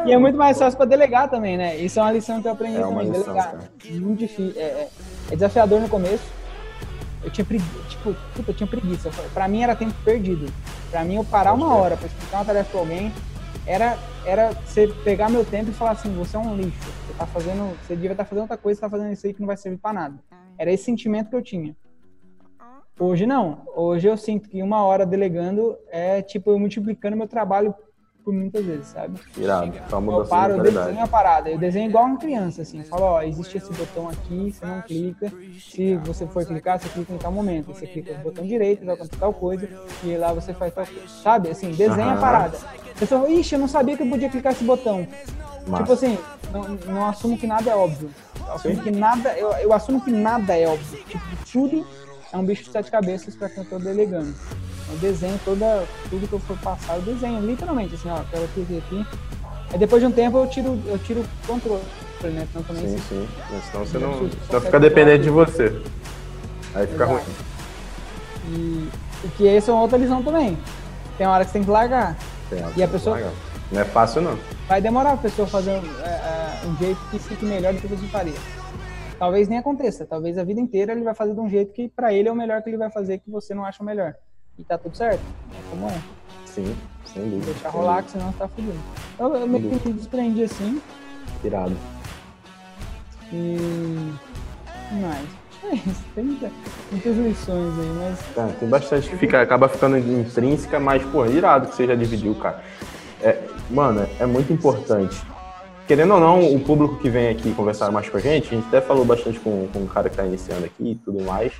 [0.07, 1.77] E é muito mais fácil para delegar também, né?
[1.77, 3.53] Isso é uma lição que eu aprendi é também, lição, delegar.
[3.53, 3.71] Cara.
[3.91, 4.55] Muito difícil.
[4.57, 4.89] É, é,
[5.31, 6.25] é, desafiador no começo.
[7.23, 9.11] Eu tinha preguiça, tipo, puta, eu tinha preguiça.
[9.35, 10.51] Pra mim era tempo perdido.
[10.91, 13.13] Pra mim, eu parar uma hora pra explicar uma tarefa pra alguém
[13.67, 16.79] era, era você pegar meu tempo e falar assim, você é um lixo.
[17.07, 17.77] Você tá fazendo.
[17.83, 19.57] Você devia estar tá fazendo outra coisa, você tá fazendo isso aí que não vai
[19.57, 20.19] servir pra nada.
[20.59, 21.77] Era esse sentimento que eu tinha.
[22.99, 23.63] Hoje não.
[23.75, 27.75] Hoje eu sinto que uma hora delegando é tipo eu multiplicando meu trabalho
[28.25, 29.19] por muitas vezes, sabe?
[29.37, 29.73] Irado.
[29.77, 31.51] eu paro, eu desenho a parada.
[31.51, 32.79] Eu desenho igual uma criança, assim.
[32.79, 35.33] Eu falo, ó, existe esse botão aqui, você não clica.
[35.59, 37.67] Se você for clicar, você clica em tal momento.
[37.69, 39.69] Você clica no botão direito, vai acontecer tal coisa,
[40.05, 41.09] e lá você faz tal coisa.
[41.09, 41.51] Sabe?
[41.51, 42.57] Assim, desenha a parada.
[42.57, 45.07] A pessoa, ixi, eu não sabia que eu podia clicar esse botão.
[45.67, 45.83] Massa.
[45.83, 46.19] Tipo assim,
[46.53, 46.63] não,
[46.93, 48.11] não assumo que nada é óbvio.
[48.47, 51.05] Eu assumo que nada, eu, eu assumo que nada é óbvio.
[51.05, 51.87] Tipo, tudo
[52.33, 54.35] é um bicho de sete cabeças para quem eu tô delegando.
[54.91, 58.63] Eu desenho toda, tudo que eu for passar, eu desenho, literalmente, assim, ó, quero aqui,
[58.79, 59.07] aqui.
[59.73, 61.83] Aí depois de um tempo eu tiro, eu tiro o controle,
[62.25, 62.47] né?
[62.51, 63.29] Então também sim, sim.
[63.71, 65.81] Senão você não, não fica dependente de você.
[66.75, 67.13] Aí fica Exato.
[67.13, 67.23] ruim.
[68.49, 68.89] E,
[69.25, 70.59] e que essa é uma outra lição também.
[71.17, 72.17] Tem uma hora que você tem que largar.
[72.49, 73.33] Tem e a pessoa.
[73.71, 74.37] Não é fácil não.
[74.67, 78.35] Vai demorar a pessoa fazer é, um jeito que fique melhor do que você faria.
[79.19, 82.13] Talvez nem aconteça, talvez a vida inteira ele vai fazer de um jeito que para
[82.13, 84.15] ele é o melhor que ele vai fazer que você não acha o melhor.
[84.61, 85.23] E tá tudo certo.
[85.53, 85.99] É como é.
[86.45, 87.53] Sim, sem dúvida.
[87.53, 88.79] Deixar rolar, que senão tá fudido.
[89.19, 90.83] Eu, eu meio que desprendi assim.
[91.43, 91.75] Irado.
[93.33, 93.57] E.
[95.01, 95.27] mais?
[95.63, 96.51] É isso, tem muita,
[96.91, 98.19] muitas lições aí, mas.
[98.35, 102.35] Tá, tem bastante que fica, acaba ficando intrínseca, mas, pô, irado que você já dividiu,
[102.35, 102.63] cara.
[103.23, 105.23] É, mano, é muito importante.
[105.87, 108.69] Querendo ou não, o público que vem aqui conversar mais com a gente, a gente
[108.69, 111.53] até falou bastante com, com o cara que tá iniciando aqui e tudo mais,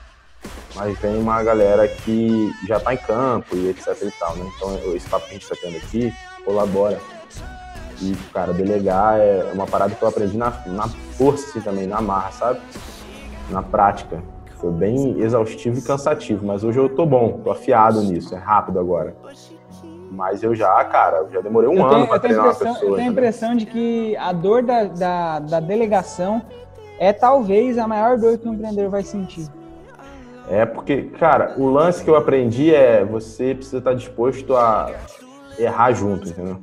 [0.75, 4.51] mas vem uma galera que já tá em campo e etc e tal, né?
[4.57, 6.13] Então, esse papo que a gente tá tendo aqui
[6.45, 6.99] colabora.
[8.01, 12.01] E, cara, delegar é uma parada que eu aprendi na, na força, assim, também, na
[12.01, 12.61] marra, sabe?
[13.51, 14.23] Na prática.
[14.57, 18.79] Foi bem exaustivo e cansativo, mas hoje eu tô bom, tô afiado nisso, é rápido
[18.79, 19.17] agora.
[20.11, 22.91] Mas eu já, cara, já demorei um eu ano para treinar uma pessoa.
[22.91, 26.43] Eu tenho a impressão de que a dor da, da, da delegação
[26.99, 29.49] é talvez a maior dor que um empreendedor vai sentir.
[30.51, 34.93] É porque, cara, o lance que eu aprendi é você precisa estar disposto a
[35.57, 36.61] errar junto, entendeu?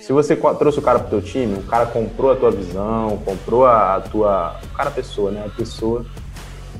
[0.00, 3.66] Se você trouxe o cara pro teu time, o cara comprou a tua visão, comprou
[3.66, 4.60] a, tua.
[4.62, 5.42] O cara, a pessoa, né?
[5.44, 6.06] A pessoa,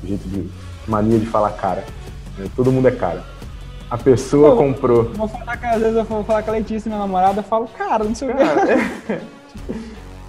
[0.01, 0.49] o jeito de
[0.87, 1.83] mania de falar cara.
[2.37, 2.47] Né?
[2.55, 3.21] Todo mundo é cara.
[3.89, 5.03] A pessoa Pô, comprou.
[5.11, 7.67] Vou falar que às vezes eu vou falar com a Letícia, minha namorada, eu falo,
[7.67, 8.41] cara, não sei o que.
[9.11, 9.21] É.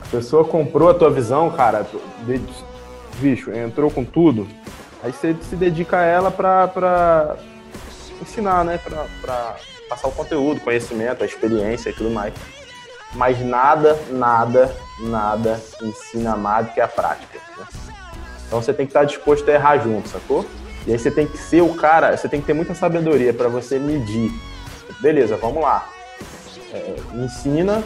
[0.02, 1.86] A pessoa comprou a tua visão, cara,
[3.20, 4.46] bicho, entrou com tudo.
[5.02, 7.36] Aí você se dedica a ela pra
[8.20, 8.78] ensinar, né?
[9.20, 9.56] Pra
[9.88, 12.34] passar o conteúdo, conhecimento, a experiência e tudo mais.
[13.14, 17.38] mas nada, nada, nada ensina mais do que a prática.
[17.56, 17.66] Né?
[18.46, 20.44] Então você tem que estar disposto a errar junto, sacou?
[20.86, 23.48] E aí você tem que ser o cara, você tem que ter muita sabedoria para
[23.48, 24.30] você medir.
[25.00, 25.88] Beleza, vamos lá.
[26.72, 27.82] É, ensina,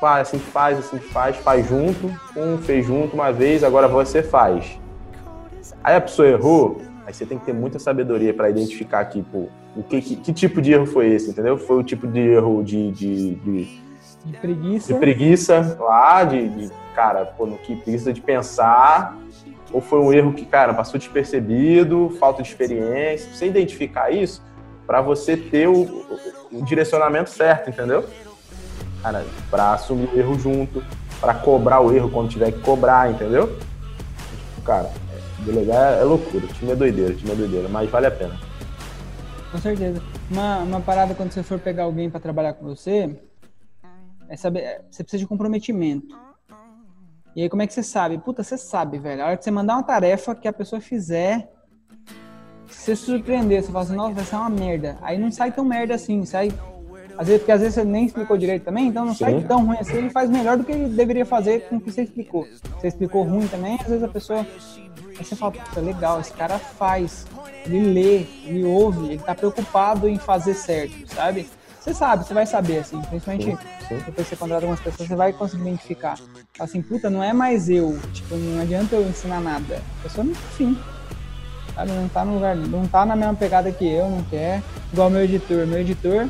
[0.00, 4.78] faz, assim faz, assim faz, faz junto, um fez junto uma vez, agora você faz.
[5.84, 9.82] Aí a pessoa errou, aí você tem que ter muita sabedoria para identificar, tipo, o
[9.82, 11.58] que, que, que, tipo de erro foi esse, entendeu?
[11.58, 13.80] Foi o tipo de erro de, de, de,
[14.24, 14.92] de preguiça.
[14.92, 19.16] De preguiça lá, de, de cara, pô, no que preguiça de pensar,
[19.72, 23.32] ou foi um erro que, cara, passou despercebido, falta de experiência.
[23.32, 24.42] Você identificar isso
[24.86, 28.04] para você ter o, o, o, direcionamento certo, entendeu?
[29.02, 30.84] Cara, para assumir o erro junto,
[31.20, 33.56] para cobrar o erro quando tiver que cobrar, entendeu?
[34.64, 34.90] Cara,
[35.44, 38.38] delegar é loucura, o time é doideira, o time é doideira, mas vale a pena.
[39.50, 40.02] Com certeza.
[40.30, 43.20] Uma, uma parada quando você for pegar alguém para trabalhar com você,
[44.28, 46.16] é saber, você precisa de comprometimento.
[47.36, 48.18] E aí, como é que você sabe?
[48.18, 49.22] Puta, você sabe, velho.
[49.22, 51.50] A hora que você mandar uma tarefa que a pessoa fizer,
[52.66, 54.98] se você surpreender, você fala assim, nossa, vai ser uma merda.
[55.02, 56.50] Aí não sai tão merda assim, sai.
[57.16, 59.24] Às vezes, porque às vezes você nem explicou direito também, então não Sim.
[59.24, 59.96] sai tão ruim assim.
[59.96, 62.46] Ele faz melhor do que ele deveria fazer com o que você explicou.
[62.80, 64.46] Você explicou ruim também, às vezes a pessoa.
[65.18, 67.26] Aí você fala, puta, legal, esse cara faz.
[67.64, 71.48] Ele lê, ele ouve, ele tá preocupado em fazer certo, sabe?
[71.78, 73.58] Você sabe, você vai saber, assim, principalmente sim,
[73.88, 73.98] sim.
[74.06, 76.16] depois você contrata algumas pessoas, você vai conseguir identificar.
[76.58, 79.82] Assim, puta, não é mais eu, tipo, não adianta eu ensinar nada.
[79.98, 80.78] A pessoa não, enfim,
[81.74, 84.62] sabe, não tá no lugar, não tá na mesma pegada que eu, não quer.
[84.92, 86.28] Igual meu editor, meu editor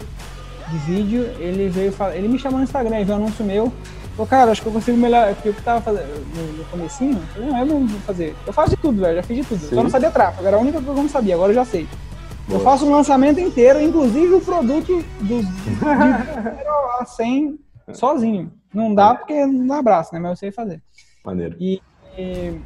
[0.72, 3.72] de vídeo, ele veio falar, ele me chamou no Instagram, e viu um anúncio meu,
[4.16, 7.18] falou, cara, acho que eu consigo melhor, porque eu que tava fazendo no, no comecinho,
[7.18, 8.34] eu falei, não, eu não vou fazer.
[8.46, 9.60] Eu faço de tudo, velho, já fiz de tudo.
[9.60, 9.74] Sim.
[9.74, 11.64] Só não sabia tráfego, era a única coisa que eu não sabia, agora eu já
[11.64, 11.86] sei.
[12.48, 15.40] Eu faço um lançamento inteiro, inclusive o produto do
[17.00, 17.58] a 100
[17.92, 18.52] sozinho.
[18.74, 20.20] Não dá porque não dá abraço, né?
[20.20, 20.82] Mas eu sei fazer.
[21.24, 21.56] Maneiro.
[21.60, 21.80] E,
[22.16, 22.60] e,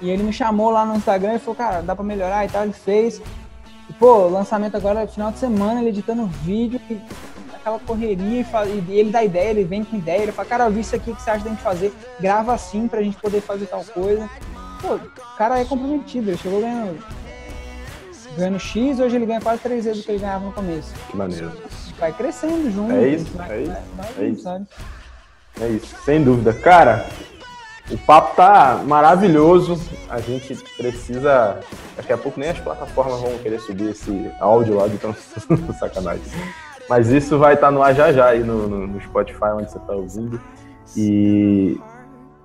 [0.00, 2.64] e, ele me chamou lá no Instagram e falou, cara, dá pra melhorar e tal.
[2.64, 3.20] Ele fez.
[4.02, 7.00] Pô, lançamento agora, final de semana, ele editando vídeo, e,
[7.54, 10.64] aquela correria, e, faz, e, ele dá ideia, ele vem com ideia, ele fala, cara,
[10.64, 13.16] eu vi isso aqui que você acha que tem que fazer, grava assim pra gente
[13.18, 14.28] poder fazer tal coisa.
[14.80, 16.98] Pô, o cara é comprometido, ele chegou ganhando
[18.36, 20.92] ganhando X, hoje ele ganha quase três vezes o que ele ganhava no começo.
[21.08, 21.52] Que maneiro.
[21.96, 22.92] Vai crescendo junto.
[22.92, 24.42] É isso, vai, é, isso, vai, vai é isso.
[24.42, 24.66] Sabe?
[25.60, 26.52] É isso, sem dúvida.
[26.52, 27.06] Cara,
[27.90, 29.80] o papo tá maravilhoso.
[30.08, 31.60] A gente precisa.
[31.96, 35.14] Daqui a pouco nem as plataformas vão querer subir esse áudio lá de tão
[35.78, 36.22] sacanagem.
[36.88, 39.70] Mas isso vai estar tá no ar já já aí no, no, no Spotify, onde
[39.70, 40.40] você está ouvindo.
[40.96, 41.78] E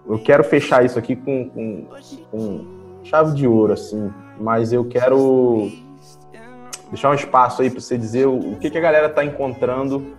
[0.07, 1.87] eu quero fechar isso aqui com, com,
[2.31, 5.71] com chave de ouro, assim mas eu quero
[6.89, 10.15] deixar um espaço aí para você dizer o, que, que a galera está encontrando.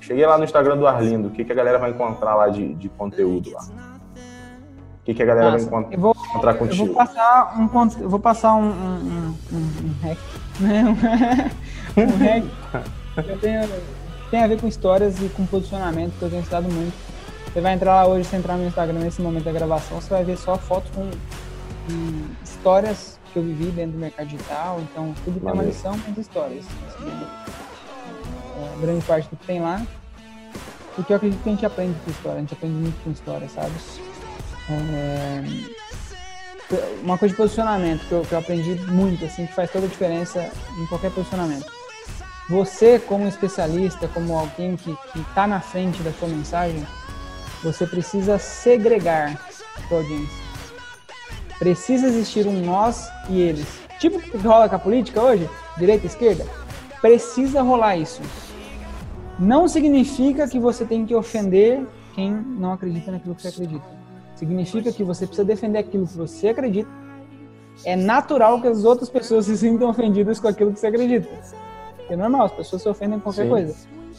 [0.00, 2.74] Cheguei lá no Instagram do Arlindo, o que, que a galera vai encontrar lá de,
[2.74, 3.93] de conteúdo lá?
[5.04, 6.82] O que, que a galera Nossa, vai encontrar, vou, encontrar contigo?
[6.82, 10.18] Eu vou passar um, eu vou passar um, um, um, um hack,
[10.60, 10.82] né?
[11.94, 13.28] um hack.
[13.28, 13.68] Eu tenho,
[14.30, 16.94] tem a ver com histórias e com posicionamento que eu tenho estudado muito.
[17.52, 20.24] Você vai entrar lá hoje, se entrar no Instagram nesse momento da gravação, você vai
[20.24, 25.38] ver só fotos com, com histórias que eu vivi dentro do mercado digital, então tudo
[25.38, 26.64] tem uma lição, mas histórias.
[26.88, 27.26] Assim,
[28.56, 29.82] é, grande parte do que tem lá.
[30.96, 33.46] Porque eu acredito que a gente aprende com história, a gente aprende muito com história,
[33.50, 33.72] sabe?
[34.70, 35.42] É,
[37.02, 39.88] uma coisa de posicionamento que eu, que eu aprendi muito, assim, que faz toda a
[39.88, 41.70] diferença em qualquer posicionamento.
[42.48, 46.86] Você, como especialista, como alguém que está na frente da sua mensagem,
[47.62, 49.38] você precisa segregar
[49.88, 50.44] sua audiência.
[51.58, 53.66] Precisa existir um nós e eles.
[53.98, 55.48] Tipo que rola com a política hoje,
[55.78, 56.46] direita e esquerda.
[57.00, 58.20] Precisa rolar isso.
[59.38, 64.03] Não significa que você tem que ofender quem não acredita naquilo que você acredita.
[64.44, 66.90] Significa que você precisa defender aquilo que você acredita.
[67.82, 71.28] É natural que as outras pessoas se sintam ofendidas com aquilo que você acredita.
[72.10, 73.48] É normal, as pessoas se ofendem com qualquer Sim.
[73.48, 73.74] coisa.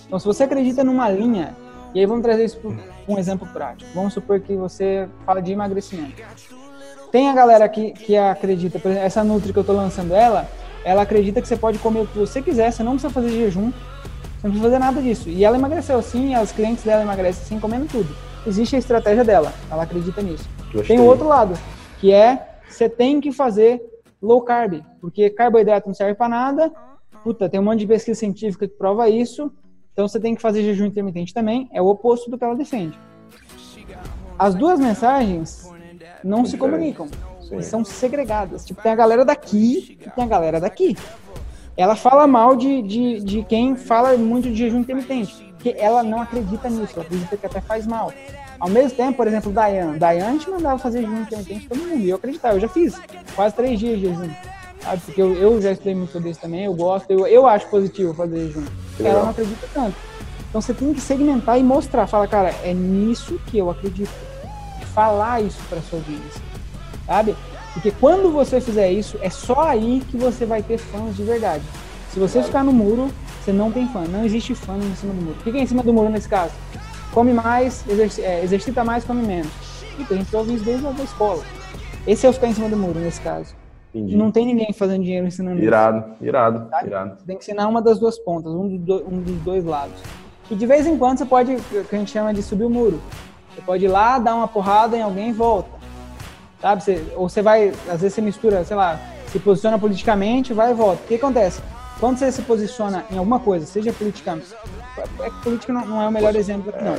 [0.07, 1.55] Então, se você acredita numa linha,
[1.93, 2.71] e aí vamos trazer isso para
[3.07, 3.89] um exemplo prático.
[3.93, 6.15] Vamos supor que você fala de emagrecimento.
[7.11, 10.49] Tem a galera que, que acredita, por exemplo, essa Nutri que eu tô lançando ela,
[10.83, 13.71] ela acredita que você pode comer o que você quiser, você não precisa fazer jejum,
[13.71, 15.29] você não precisa fazer nada disso.
[15.29, 18.24] E ela emagreceu assim, os clientes dela emagrecem assim, comendo tudo.
[18.45, 20.47] Existe a estratégia dela, ela acredita nisso.
[20.87, 21.57] Tem o outro lado,
[21.99, 23.81] que é você tem que fazer
[24.21, 26.71] low carb, porque carboidrato não serve para nada.
[27.23, 29.51] Puta, tem um monte de pesquisa científica que prova isso.
[29.93, 32.99] Então você tem que fazer jejum intermitente também, é o oposto do que ela defende.
[34.37, 35.71] As duas mensagens
[36.23, 37.07] não se comunicam.
[37.41, 37.61] Sim.
[37.61, 38.65] São segregadas.
[38.65, 40.97] Tipo, tem a galera daqui e tem a galera daqui.
[41.77, 45.44] Ela fala mal de, de, de quem fala muito de jejum intermitente.
[45.65, 48.13] Porque ela não acredita nisso, ela acredita que até faz mal.
[48.59, 49.97] Ao mesmo tempo, por exemplo, Dayan.
[49.97, 51.97] Dayan gente mandava fazer jejum intermitente todo mundo.
[51.97, 53.01] E eu acreditava, eu já fiz
[53.35, 54.29] quase três dias de jejum.
[54.79, 55.01] Sabe?
[55.03, 58.13] Porque eu, eu já estudei muito sobre isso também, eu gosto, eu, eu acho positivo
[58.13, 58.63] fazer jejum.
[58.99, 59.95] Ela não acredita tanto.
[60.47, 62.05] Então você tem que segmentar e mostrar.
[62.05, 64.13] Fala, cara, é nisso que eu acredito.
[64.93, 66.41] Falar isso para sua audiência.
[67.07, 67.35] Sabe?
[67.73, 71.63] Porque quando você fizer isso, é só aí que você vai ter fãs de verdade.
[72.15, 73.09] Se você ficar no muro,
[73.43, 74.05] você não tem fã.
[74.05, 75.37] Não existe fã em cima do muro.
[75.43, 76.53] Fica em cima do muro nesse caso.
[77.13, 79.51] Come mais, exercita, é, exercita mais, come menos.
[79.99, 81.43] E tem gente ouve isso desde a escola.
[82.07, 83.53] Esse é o ficar em cima do muro nesse caso.
[83.93, 84.15] Entendi.
[84.15, 86.23] Não tem ninguém fazendo dinheiro ensinando irado, isso.
[86.23, 87.19] Irado, irado, irado.
[87.19, 89.99] Você tem que ensinar uma das duas pontas, um, do, um dos dois lados.
[90.49, 92.69] E de vez em quando você pode, o que a gente chama de subir o
[92.69, 93.01] muro.
[93.53, 95.69] Você pode ir lá, dar uma porrada em alguém e volta.
[96.61, 96.81] Sabe?
[96.81, 100.73] Você, ou você vai, às vezes você mistura, sei lá, se posiciona politicamente, vai e
[100.73, 101.03] volta.
[101.03, 101.61] O que acontece?
[101.99, 104.47] Quando você se posiciona em alguma coisa, seja politicamente.
[105.19, 106.97] É que política não, não é o melhor exemplo aqui, não.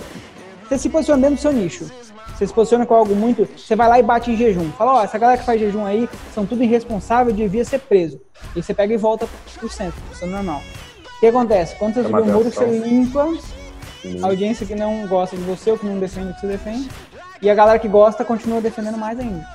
[0.68, 1.86] Você se posiciona dentro do seu nicho.
[2.35, 3.48] Você se posiciona com algo muito.
[3.56, 4.70] Você vai lá e bate em jejum.
[4.73, 8.20] Fala, ó, essa galera que faz jejum aí são tudo irresponsável, devia ser preso.
[8.55, 9.28] E você pega e volta
[9.59, 10.60] pro centro, isso é normal.
[11.16, 11.77] O que acontece?
[11.77, 13.28] Quando você subir o muro, você limpa
[14.23, 16.90] a audiência que não gosta de você ou que não defende o que você defende.
[17.40, 19.47] E a galera que gosta continua defendendo mais ainda.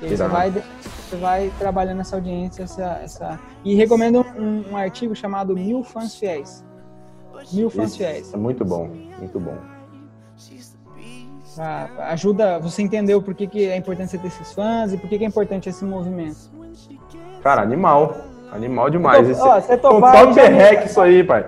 [0.00, 3.40] E aí você vai, você vai trabalhando essa audiência, essa, essa...
[3.64, 6.64] E recomendo um, um artigo chamado Mil Fãs Fiéis.
[7.52, 8.32] Mil Fãs Fiéis.
[8.32, 9.56] É muito bom, muito bom.
[11.98, 15.08] ajuda você a entender o porquê que é importante você ter esses fãs e por
[15.08, 16.50] que é importante esse movimento.
[17.42, 18.16] Cara, animal.
[18.52, 19.28] Animal demais.
[19.28, 21.46] Esse, ó, você topar, um top isso aí, pai.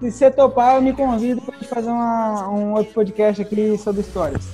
[0.00, 4.00] Se você topar, eu me convido pra gente fazer uma, um outro podcast aqui sobre
[4.00, 4.48] histórias.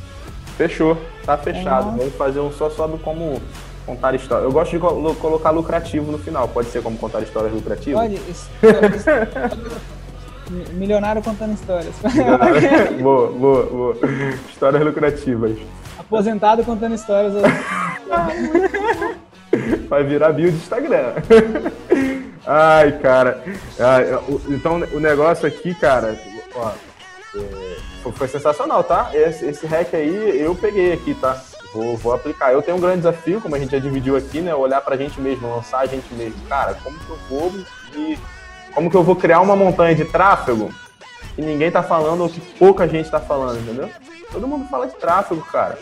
[0.56, 0.97] Fechou,
[1.27, 1.97] tá fechado.
[1.97, 3.43] Vamos fazer um só sobre como
[3.85, 4.44] contar história.
[4.44, 4.78] Eu gosto de
[5.19, 6.48] colocar lucrativo no final.
[6.48, 8.01] Pode ser como contar histórias lucrativas?
[8.01, 8.20] Pode.
[10.74, 11.94] Milionário contando histórias.
[13.03, 13.97] boa, boa, boa.
[14.48, 15.59] Histórias lucrativas.
[15.98, 17.35] Aposentado contando histórias.
[19.89, 21.15] Vai virar bio de Instagram.
[22.47, 23.43] Ai, cara.
[24.48, 26.16] então, o negócio aqui, cara,
[26.55, 26.70] ó,
[27.35, 27.76] é,
[28.12, 29.10] foi sensacional, tá?
[29.12, 31.40] Esse, esse hack aí eu peguei aqui, tá?
[31.72, 32.52] Vou, vou aplicar.
[32.52, 34.54] Eu tenho um grande desafio, como a gente já dividiu aqui, né?
[34.54, 36.40] Olhar pra gente mesmo, lançar a gente mesmo.
[36.48, 37.52] Cara, como que eu vou
[37.94, 38.18] e
[38.74, 40.70] como que eu vou criar uma montanha de tráfego
[41.34, 43.90] que ninguém tá falando ou que pouca gente tá falando, entendeu?
[44.32, 45.78] Todo mundo fala de tráfego, cara.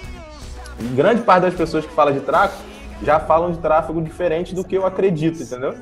[0.78, 2.62] E grande parte das pessoas que falam de tráfego
[3.02, 5.74] já falam de tráfego diferente do que eu acredito, entendeu?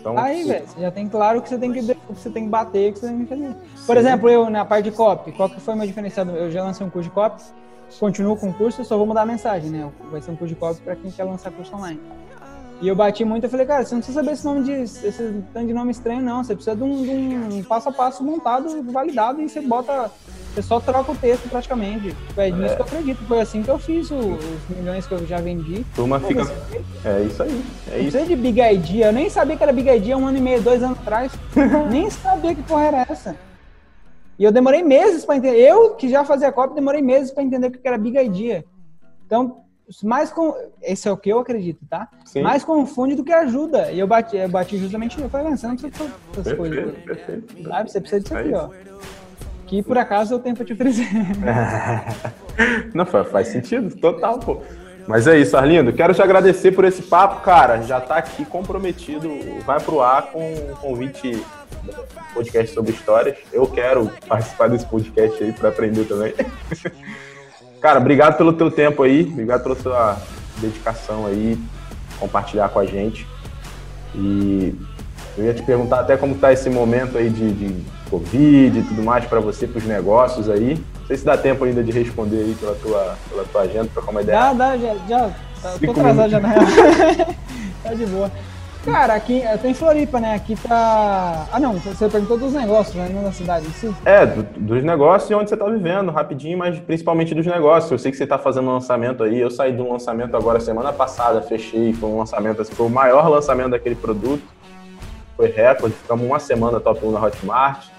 [0.00, 2.92] Então, aí, velho, você já tem claro que você tem que, você tem que bater,
[2.92, 3.54] que você tem que fazer.
[3.86, 4.00] Por Sim.
[4.00, 6.30] exemplo, eu na parte de copy, qual que foi o meu diferenciado?
[6.30, 7.42] Eu já lancei um curso de copy,
[7.98, 9.90] continuo com o curso, só vou mudar a mensagem, né?
[10.10, 12.00] Vai ser um curso de copy para quem quer lançar curso online.
[12.80, 15.42] E eu bati muito, eu falei, cara, você não precisa saber esse nome de esse
[15.52, 16.44] tanto de nome estranho, não.
[16.44, 20.10] Você precisa de um, de um passo a passo montado, validado, e você bota
[20.58, 22.16] você só troca o texto praticamente.
[22.36, 22.76] É nisso é.
[22.76, 23.24] que eu acredito.
[23.26, 25.84] Foi assim que eu fiz o, os milhões que eu já vendi.
[25.94, 26.42] Turma fica.
[27.04, 27.64] É isso aí.
[27.92, 28.26] É isso.
[28.26, 29.06] de Big Idea.
[29.06, 31.32] Eu nem sabia que era Big Idea um ano e meio, dois anos atrás.
[31.90, 33.36] nem sabia que porra era essa.
[34.38, 35.58] E eu demorei meses para entender.
[35.58, 38.64] Eu, que já fazia cópia, demorei meses para entender o que era Big Idea.
[39.26, 39.62] Então,
[40.02, 40.54] mais com...
[40.82, 42.08] esse é o que eu acredito, tá?
[42.24, 42.42] Sim.
[42.42, 43.90] Mais confunde do que ajuda.
[43.90, 46.94] E eu bati, eu bati justamente eu falei, você não precisa essas coisas.
[46.98, 47.62] Perfeito.
[47.68, 47.90] Sabe?
[47.90, 48.68] Você precisa disso é aqui, ó.
[49.66, 51.06] Que por acaso eu tenho pra te oferecer.
[52.94, 54.62] Não, faz sentido, total, pô.
[55.06, 55.92] Mas é isso, Arlindo.
[55.92, 57.82] Quero te agradecer por esse papo, cara.
[57.82, 59.28] Já tá aqui comprometido.
[59.64, 61.42] Vai pro ar com um convite
[62.34, 63.38] podcast sobre histórias.
[63.52, 66.34] Eu quero participar desse podcast aí para aprender também.
[67.80, 69.22] cara, obrigado pelo teu tempo aí.
[69.22, 70.16] Obrigado pela sua
[70.58, 71.58] dedicação aí,
[72.18, 73.26] compartilhar com a gente.
[74.14, 74.74] E
[75.36, 79.02] eu ia te perguntar até como tá esse momento aí de, de Covid e tudo
[79.02, 80.82] mais para você, para os negócios aí.
[81.00, 84.02] Não sei se dá tempo ainda de responder aí pela tua, pela tua agenda, para
[84.10, 84.38] uma ideia.
[84.38, 85.30] Dá, dá, já, já
[85.84, 86.64] tô atrasado já na real.
[87.82, 88.30] tá de boa.
[88.84, 90.34] Cara, aqui, eu tô em Floripa, né?
[90.34, 91.46] Aqui tá.
[91.52, 93.08] Ah, não, você perguntou dos negócios, né?
[93.12, 93.94] Não da cidade em si?
[94.04, 97.90] É, do, dos negócios e onde você tá vivendo, rapidinho, mas principalmente dos negócios.
[97.90, 99.38] Eu sei que você tá fazendo um lançamento aí.
[99.38, 101.92] Eu saí de um lançamento agora semana passada, fechei.
[101.92, 104.42] Foi um lançamento, assim, foi o maior lançamento daquele produto.
[105.36, 107.97] Foi recorde, ficamos uma semana top 1 na Hotmart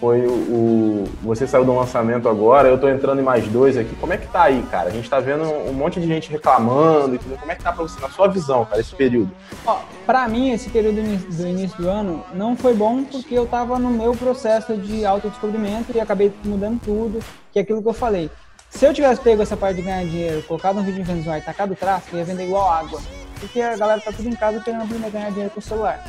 [0.00, 3.94] foi o, o, Você saiu do lançamento agora, eu tô entrando em mais dois aqui.
[3.96, 4.88] Como é que tá aí, cara?
[4.88, 7.18] A gente tá vendo um monte de gente reclamando.
[7.38, 9.30] Como é que tá pra você, na sua visão, cara, esse período?
[9.66, 13.78] Ó, pra mim, esse período do início do ano não foi bom porque eu tava
[13.78, 17.20] no meu processo de autodescobrimento e acabei mudando tudo,
[17.52, 18.30] que é aquilo que eu falei.
[18.70, 21.74] Se eu tivesse pego essa parte de ganhar dinheiro, colocado um vídeo em e tacado
[21.74, 23.00] o tráfego, ia vender igual água.
[23.38, 26.02] Porque a galera tá tudo em casa querendo aprender a ganhar dinheiro com o celular.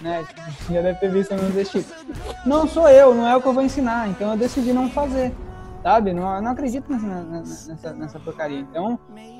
[0.00, 0.26] Né?
[0.70, 1.94] Já deve ter visto alguns desse tipo.
[2.46, 5.32] Não sou eu, não é o que eu vou ensinar, então eu decidi não fazer,
[5.82, 6.12] sabe?
[6.12, 8.60] Não, não acredito nessa, nessa, nessa porcaria.
[8.60, 8.98] Então,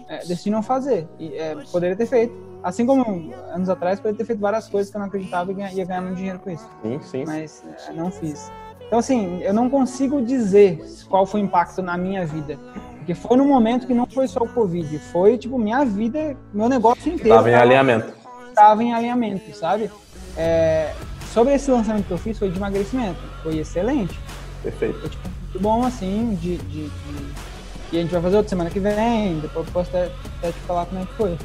[0.09, 1.09] é, decidi não fazer.
[1.19, 2.51] E, é, poderia ter feito.
[2.63, 5.85] Assim como anos atrás, poderia ter feito várias coisas que eu não acreditava e ia
[5.85, 6.69] ganhar muito dinheiro com isso.
[6.83, 7.25] Sim, sim.
[7.25, 8.53] Mas é, não fiz.
[8.87, 12.59] Então, assim, eu não consigo dizer qual foi o impacto na minha vida.
[12.97, 16.69] Porque foi num momento que não foi só o Covid, foi, tipo, minha vida, meu
[16.69, 17.37] negócio inteiro.
[17.37, 18.13] Tava em alinhamento.
[18.53, 19.91] Tava em alinhamento, sabe?
[20.37, 20.93] É,
[21.33, 23.21] sobre esse lançamento que eu fiz, foi de emagrecimento.
[23.43, 24.19] Foi excelente.
[24.63, 25.01] Perfeito.
[25.01, 27.51] Foi, tipo, muito bom, assim, de, de, de...
[27.93, 30.59] E a gente vai fazer outra semana que vem, depois eu posso até, até te
[30.61, 31.37] falar como é que foi.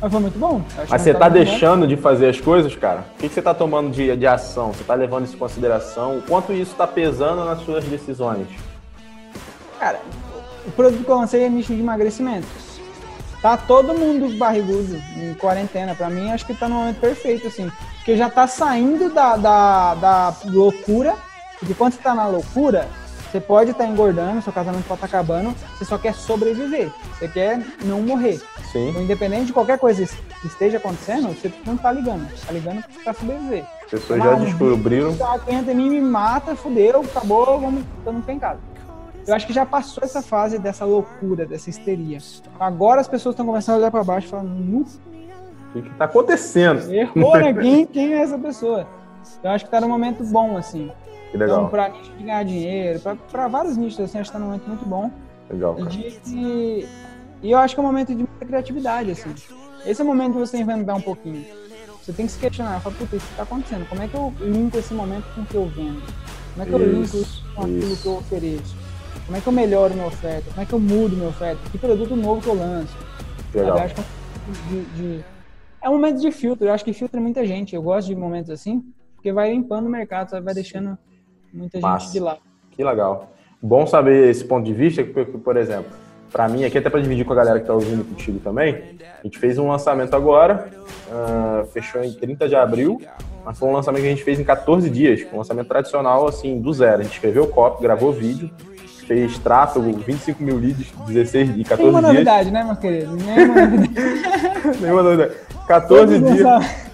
[0.00, 0.62] Mas foi muito bom.
[0.76, 1.86] Mas você tá deixando bom.
[1.86, 3.06] de fazer as coisas, cara?
[3.16, 4.72] O que, que você tá tomando de, de ação?
[4.72, 6.18] Você tá levando isso em consideração?
[6.18, 8.46] O quanto isso tá pesando nas suas decisões?
[9.78, 10.00] Cara,
[10.66, 12.46] o produto que eu lancei é nicho de emagrecimento.
[13.44, 15.94] Tá todo mundo barrigudo em quarentena.
[15.94, 17.70] Pra mim, acho que tá no momento perfeito, assim.
[17.96, 21.14] Porque já tá saindo da, da, da loucura.
[21.58, 22.88] Porque quando você tá na loucura,
[23.30, 26.90] você pode estar tá engordando, seu casamento pode estar tá acabando, você só quer sobreviver.
[27.18, 28.40] Você quer não morrer.
[28.72, 28.88] Sim.
[28.88, 30.06] Então, independente de qualquer coisa
[30.40, 32.26] que esteja acontecendo, você não tá ligando.
[32.46, 33.66] Tá ligando pra sobreviver.
[33.84, 35.14] As pessoas já descobriram.
[35.44, 38.58] Quem entra em mim me mata, fudeu, acabou, vamos, vamos em casa.
[39.26, 42.18] Eu acho que já passou essa fase dessa loucura, dessa histeria.
[42.60, 44.86] Agora as pessoas estão começando a olhar para baixo e falando,
[45.74, 46.92] o que está acontecendo?
[46.92, 47.52] Errou, né?
[47.52, 48.86] Quem, quem é essa pessoa?
[49.42, 50.90] Eu acho que está num momento bom, assim.
[51.30, 51.58] Que legal.
[51.58, 54.68] Então, para nicho de ganhar dinheiro, para vários nichos, assim, acho que está num momento
[54.68, 55.10] muito bom.
[55.50, 55.74] Legal.
[55.74, 55.90] Cara.
[55.92, 56.88] E, de,
[57.42, 59.34] e eu acho que é um momento de muita criatividade, assim.
[59.84, 61.44] Esse é o momento que você inventar um pouquinho.
[62.00, 63.88] Você tem que se questionar, falar, puta, isso está acontecendo.
[63.88, 66.02] Como é que eu linko esse momento com o que eu vendo?
[66.52, 68.02] Como é que eu linko isso com aquilo isso.
[68.02, 68.83] que eu ofereço?
[69.26, 70.50] Como é que eu melhoro minha oferta?
[70.50, 71.58] Como é que eu mudo minha oferta?
[71.70, 72.94] Que produto novo que eu lanço?
[73.54, 73.78] Legal.
[73.78, 75.24] É de, de...
[75.82, 76.66] é um momento de filtro.
[76.66, 77.74] Eu acho que filtra muita gente.
[77.74, 78.84] Eu gosto de momentos assim,
[79.14, 80.44] porque vai limpando o mercado, sabe?
[80.44, 80.98] vai deixando
[81.52, 82.04] muita Massa.
[82.04, 82.40] gente de lado.
[82.70, 83.30] Que legal.
[83.62, 85.90] Bom saber esse ponto de vista, porque, por exemplo,
[86.30, 89.22] para mim, aqui até para dividir com a galera que está ouvindo contigo também, a
[89.22, 90.68] gente fez um lançamento agora,
[91.08, 93.00] uh, fechou em 30 de abril,
[93.42, 96.60] mas foi um lançamento que a gente fez em 14 dias, um lançamento tradicional, assim,
[96.60, 97.00] do zero.
[97.00, 98.50] A gente escreveu o copy, gravou vídeo,
[99.06, 101.78] fez tráfego, 25 mil leads, 16 e 14 dias.
[101.78, 103.16] Nenhuma novidade, né, meu querido?
[103.16, 104.80] Nenhuma novidade.
[104.80, 105.34] Nenhuma novidade.
[105.66, 106.84] 14 Todos dias.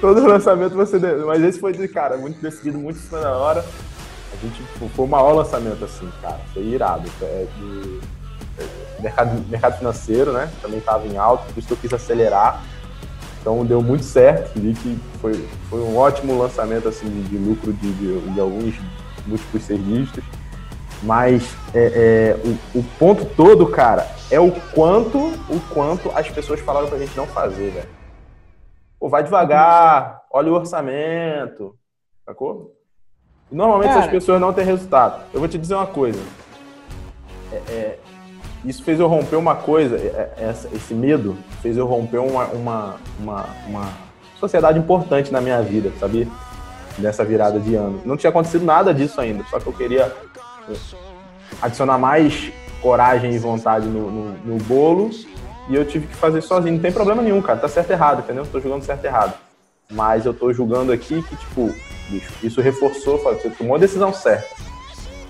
[0.00, 0.98] Todo lançamento você.
[1.26, 3.64] Mas esse foi, de cara, muito decidido, muito em cima da hora.
[4.32, 4.62] A gente
[4.94, 6.40] foi o maior lançamento, assim, cara.
[6.52, 7.08] Foi irado.
[7.22, 8.00] É de,
[8.58, 10.50] é, mercado, mercado financeiro, né?
[10.62, 12.62] Também estava em alto, por isso que eu quis acelerar.
[13.40, 14.58] Então deu muito certo.
[14.58, 18.74] Vi que foi, foi um ótimo lançamento assim, de, de lucro de, de, de alguns
[19.26, 20.22] múltiplos serviços.
[21.02, 26.60] Mas é, é, o, o, ponto todo, cara, é o quanto, o quanto as pessoas
[26.60, 27.88] falaram pra gente não fazer, velho.
[28.98, 31.74] Pô, vai devagar, olha o orçamento,
[32.26, 32.76] sacou?
[33.50, 34.04] Normalmente cara.
[34.04, 35.22] as pessoas não têm resultado.
[35.32, 36.20] Eu vou te dizer uma coisa.
[37.50, 37.98] É, é
[38.64, 42.44] isso fez eu romper uma coisa, é, é, essa, esse medo fez eu romper uma,
[42.48, 43.88] uma, uma, uma
[44.38, 46.28] sociedade importante na minha vida, sabia?
[46.98, 48.02] Nessa virada de ano.
[48.04, 50.14] Não tinha acontecido nada disso ainda, só que eu queria
[51.60, 55.10] adicionar mais coragem e vontade no, no, no, bolo
[55.68, 56.74] e eu tive que fazer sozinho.
[56.74, 57.58] Não tem problema nenhum, cara.
[57.58, 58.46] Tá certo e errado, entendeu?
[58.46, 59.34] Tô julgando certo e errado.
[59.90, 61.74] Mas eu tô julgando aqui que, tipo,
[62.08, 64.48] bicho, isso reforçou, você tomou a decisão certa.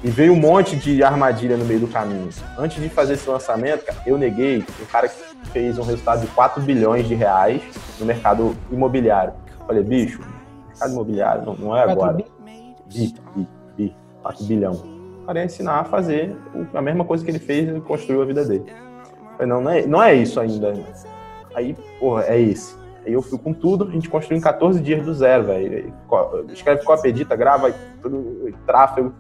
[0.03, 2.31] E veio um monte de armadilha no meio do caminho.
[2.59, 5.17] Antes de fazer esse lançamento, cara, eu neguei um cara que
[5.53, 7.63] fez um resultado de 4 bilhões de reais
[7.99, 9.35] no mercado imobiliário.
[9.67, 10.21] Falei, bicho,
[10.69, 12.15] mercado imobiliário não, não é agora.
[12.15, 16.37] Bi, bi, bi, 4 bilhão para ensinar a fazer
[16.75, 18.65] a mesma coisa que ele fez e construiu a vida dele.
[19.33, 20.73] falei, não, não é, não é isso ainda.
[21.55, 22.75] Aí, porra, é esse.
[23.07, 25.93] Aí eu fui com tudo, a gente construiu em 14 dias do zero, velho.
[26.53, 27.73] Escreve cópia, edita, grava
[28.03, 29.13] tudo, tráfego,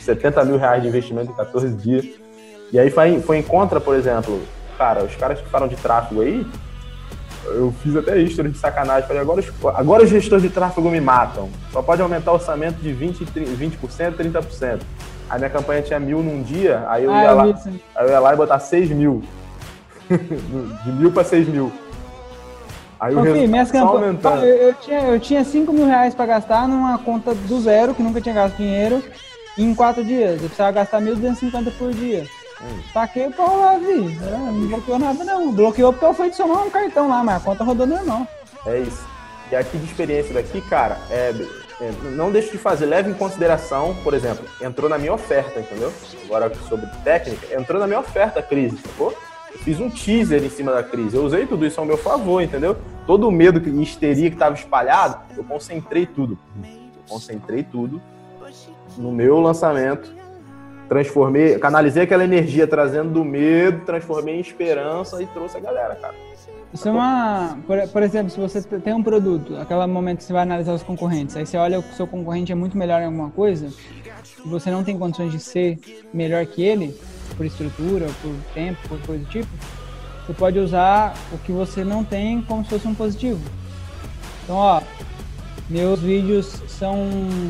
[0.00, 2.06] 70 mil reais de investimento em 14 dias.
[2.72, 4.40] E aí foi, foi em contra, por exemplo,
[4.76, 6.46] cara, os caras que falam de tráfego aí,
[7.44, 9.06] eu fiz até history de sacanagem.
[9.06, 9.42] Falei, agora,
[9.74, 11.48] agora os gestores de tráfego me matam.
[11.70, 13.26] Só pode aumentar o orçamento de 20%,
[13.56, 14.80] 20% 30%.
[15.28, 18.08] A minha campanha tinha mil num dia, aí eu, ah, ia, eu lá, aí eu
[18.08, 19.22] ia lá e botar 6 mil.
[20.84, 21.72] de mil para 6 mil.
[23.00, 24.22] Aí o Enfim, minhas campanhas.
[24.24, 28.02] Eu, eu, tinha, eu tinha 5 mil reais para gastar numa conta do zero, que
[28.02, 29.02] nunca tinha gasto dinheiro,
[29.58, 30.34] em 4 dias.
[30.34, 32.24] Eu precisava gastar 1.250 por dia.
[32.62, 32.80] Hum.
[32.92, 34.16] Saquei o pau lá, vi.
[34.20, 35.50] Não bloqueou nada, não.
[35.50, 38.26] Bloqueou porque eu fui adicionar um cartão lá, mas a conta rodou normal.
[38.66, 39.04] É isso.
[39.50, 41.61] E aqui de experiência daqui, cara, é, é,
[42.02, 45.92] não deixe de fazer, leve em consideração, por exemplo, entrou na minha oferta, entendeu?
[46.24, 49.14] Agora sobre técnica, entrou na minha oferta a crise, sacou?
[49.58, 51.16] fiz um teaser em cima da crise.
[51.16, 52.76] Eu usei tudo isso ao meu favor, entendeu?
[53.06, 56.38] Todo o medo e histeria que estava espalhado, eu concentrei tudo.
[56.62, 58.00] Eu concentrei tudo
[58.96, 60.14] no meu lançamento.
[60.88, 66.14] Transformei, canalizei aquela energia trazendo do medo, transformei em esperança e trouxe a galera, cara.
[66.72, 67.58] Isso é uma.
[67.66, 70.82] Por, por, exemplo, se você tem um produto, aquele momento que você vai analisar os
[70.82, 73.68] concorrentes, aí você olha o seu concorrente é muito melhor em alguma coisa,
[74.44, 75.78] e você não tem condições de ser
[76.14, 76.98] melhor que ele,
[77.36, 79.48] por estrutura, por tempo, por coisa do tipo,
[80.26, 83.40] você pode usar o que você não tem como se fosse um positivo.
[84.44, 84.80] Então, ó,
[85.68, 87.06] meus vídeos são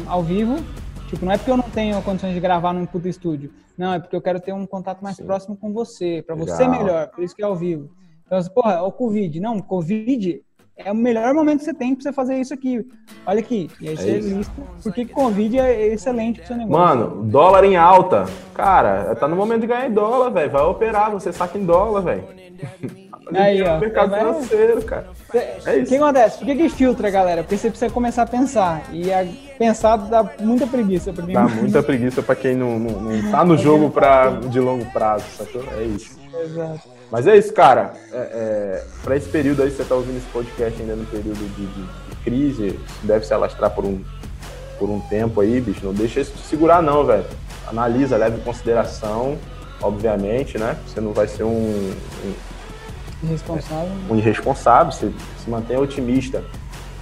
[0.07, 0.57] ao vivo,
[1.09, 4.01] tipo, não é porque eu não tenho condições de gravar num puto estúdio, não, é
[4.01, 5.25] porque eu quero ter um contato mais Sim.
[5.25, 7.89] próximo com você, para você melhor, por isso que é ao vivo.
[8.33, 9.39] Então, porra, o Covid.
[9.41, 10.43] Não, Covid
[10.79, 12.87] é o melhor momento que você tem pra você fazer isso aqui.
[13.27, 13.71] Olha aqui.
[13.79, 14.53] E aí é você lista
[14.83, 16.83] porque Covid é excelente pro seu negócio.
[16.83, 18.25] Mano, dólar em alta.
[18.55, 20.51] Cara, tá no momento de ganhar em dólar, velho.
[20.51, 22.25] Vai operar, você saca em dólar, velho.
[23.35, 23.77] Aí, ó.
[23.81, 24.21] Mercado vai...
[24.21, 25.11] financeiro, cara.
[25.35, 25.85] É isso.
[25.85, 26.39] O que acontece?
[26.39, 27.43] Por que, que filtra, galera?
[27.43, 28.83] Porque você precisa começar a pensar.
[28.93, 29.27] E a
[29.59, 31.35] pensar dá muita preguiça pra mim.
[31.35, 35.25] Dá muita preguiça pra quem não, não, não tá no jogo pra, de longo prazo,
[35.37, 35.63] sacou?
[35.79, 36.19] É isso.
[36.43, 37.02] Exato.
[37.13, 37.93] Mas é isso, cara.
[38.11, 41.67] É, é, para esse período aí, você tá ouvindo esse podcast ainda no período de,
[41.67, 44.03] de, de, crise, deve se alastrar por um,
[44.79, 45.85] por um tempo aí, bicho.
[45.85, 47.27] Não deixa isso te segurar, não, velho.
[47.67, 49.37] Analisa, leve em consideração,
[49.83, 50.79] obviamente, né?
[50.87, 51.93] Você não vai ser um.
[53.23, 53.93] um irresponsável.
[54.09, 55.13] um irresponsável, você
[55.45, 56.43] se mantém otimista,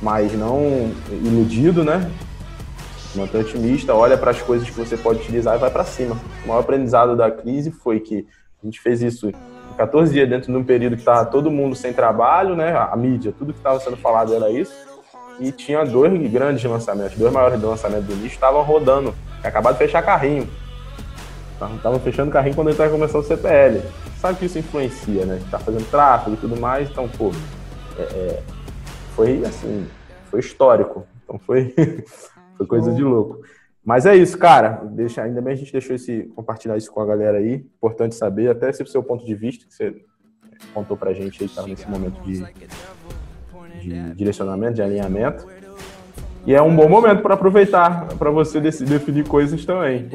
[0.03, 2.11] mas não iludido, né?
[3.13, 6.17] Se mantém otimista, olha para as coisas que você pode utilizar e vai para cima.
[6.45, 8.27] O maior aprendizado da crise foi que
[8.61, 9.31] a gente fez isso
[9.81, 12.77] 14 dias dentro de um período que estava todo mundo sem trabalho, né?
[12.77, 14.75] A mídia, tudo que estava sendo falado era isso.
[15.39, 19.15] E tinha dois grandes lançamentos, dois maiores lançamentos do nicho estavam rodando.
[19.43, 20.47] Acabaram de fechar carrinho.
[21.77, 23.81] Estavam fechando carrinho quando ele estava começando o CPL.
[24.19, 25.41] Sabe que isso influencia, né?
[25.51, 27.33] Tá fazendo tráfego e tudo mais, então, pô,
[27.99, 28.43] é, é,
[29.17, 29.89] foi assim,
[30.31, 31.07] foi histórico.
[31.25, 31.75] Então foi,
[32.59, 33.41] foi coisa de louco.
[33.91, 34.83] Mas é isso, cara.
[34.85, 37.55] Deixa, ainda bem a gente deixou esse compartilhar isso com a galera aí.
[37.55, 39.97] Importante saber, até esse seu ponto de vista que você
[40.73, 42.41] contou pra gente aí, tá nesse momento de,
[43.81, 45.45] de direcionamento, de alinhamento.
[46.47, 50.09] E é um bom momento para aproveitar, para você definir coisas também.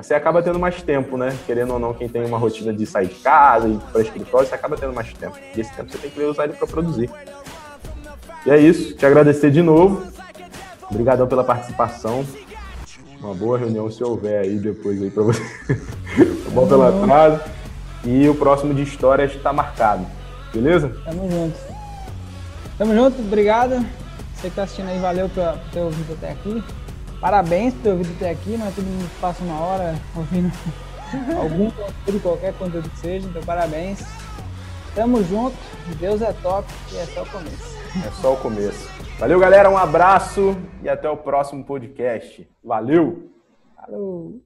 [0.00, 1.36] Você acaba tendo mais tempo, né?
[1.46, 4.54] Querendo ou não, quem tem uma rotina de sair de casa e para escritório, você
[4.54, 5.36] acaba tendo mais tempo.
[5.56, 7.10] E esse tempo você tem que usar ele para produzir.
[8.46, 8.94] E é isso.
[8.94, 10.06] Te agradecer de novo.
[10.88, 12.24] Obrigadão pela participação.
[13.20, 15.42] Uma boa reunião se houver aí depois aí para você.
[15.42, 17.40] tá bom pelo atraso.
[18.04, 20.06] E o próximo de histórias está marcado.
[20.52, 20.96] Beleza?
[21.04, 21.58] Tamo junto.
[22.78, 23.84] Tamo junto, obrigado.
[24.34, 26.62] Você que tá assistindo aí, valeu por ter ouvido até aqui.
[27.20, 30.52] Parabéns por ter ouvido até aqui, não é todo mundo que passa uma hora ouvindo
[31.40, 34.00] algum conteúdo, qualquer conteúdo que seja, então parabéns.
[34.94, 35.56] Tamo junto,
[35.98, 37.76] Deus é top e é só o começo.
[38.06, 38.95] É só o começo.
[39.18, 39.70] Valeu, galera.
[39.70, 42.46] Um abraço e até o próximo podcast.
[42.62, 43.30] Valeu!
[43.74, 44.42] Falou!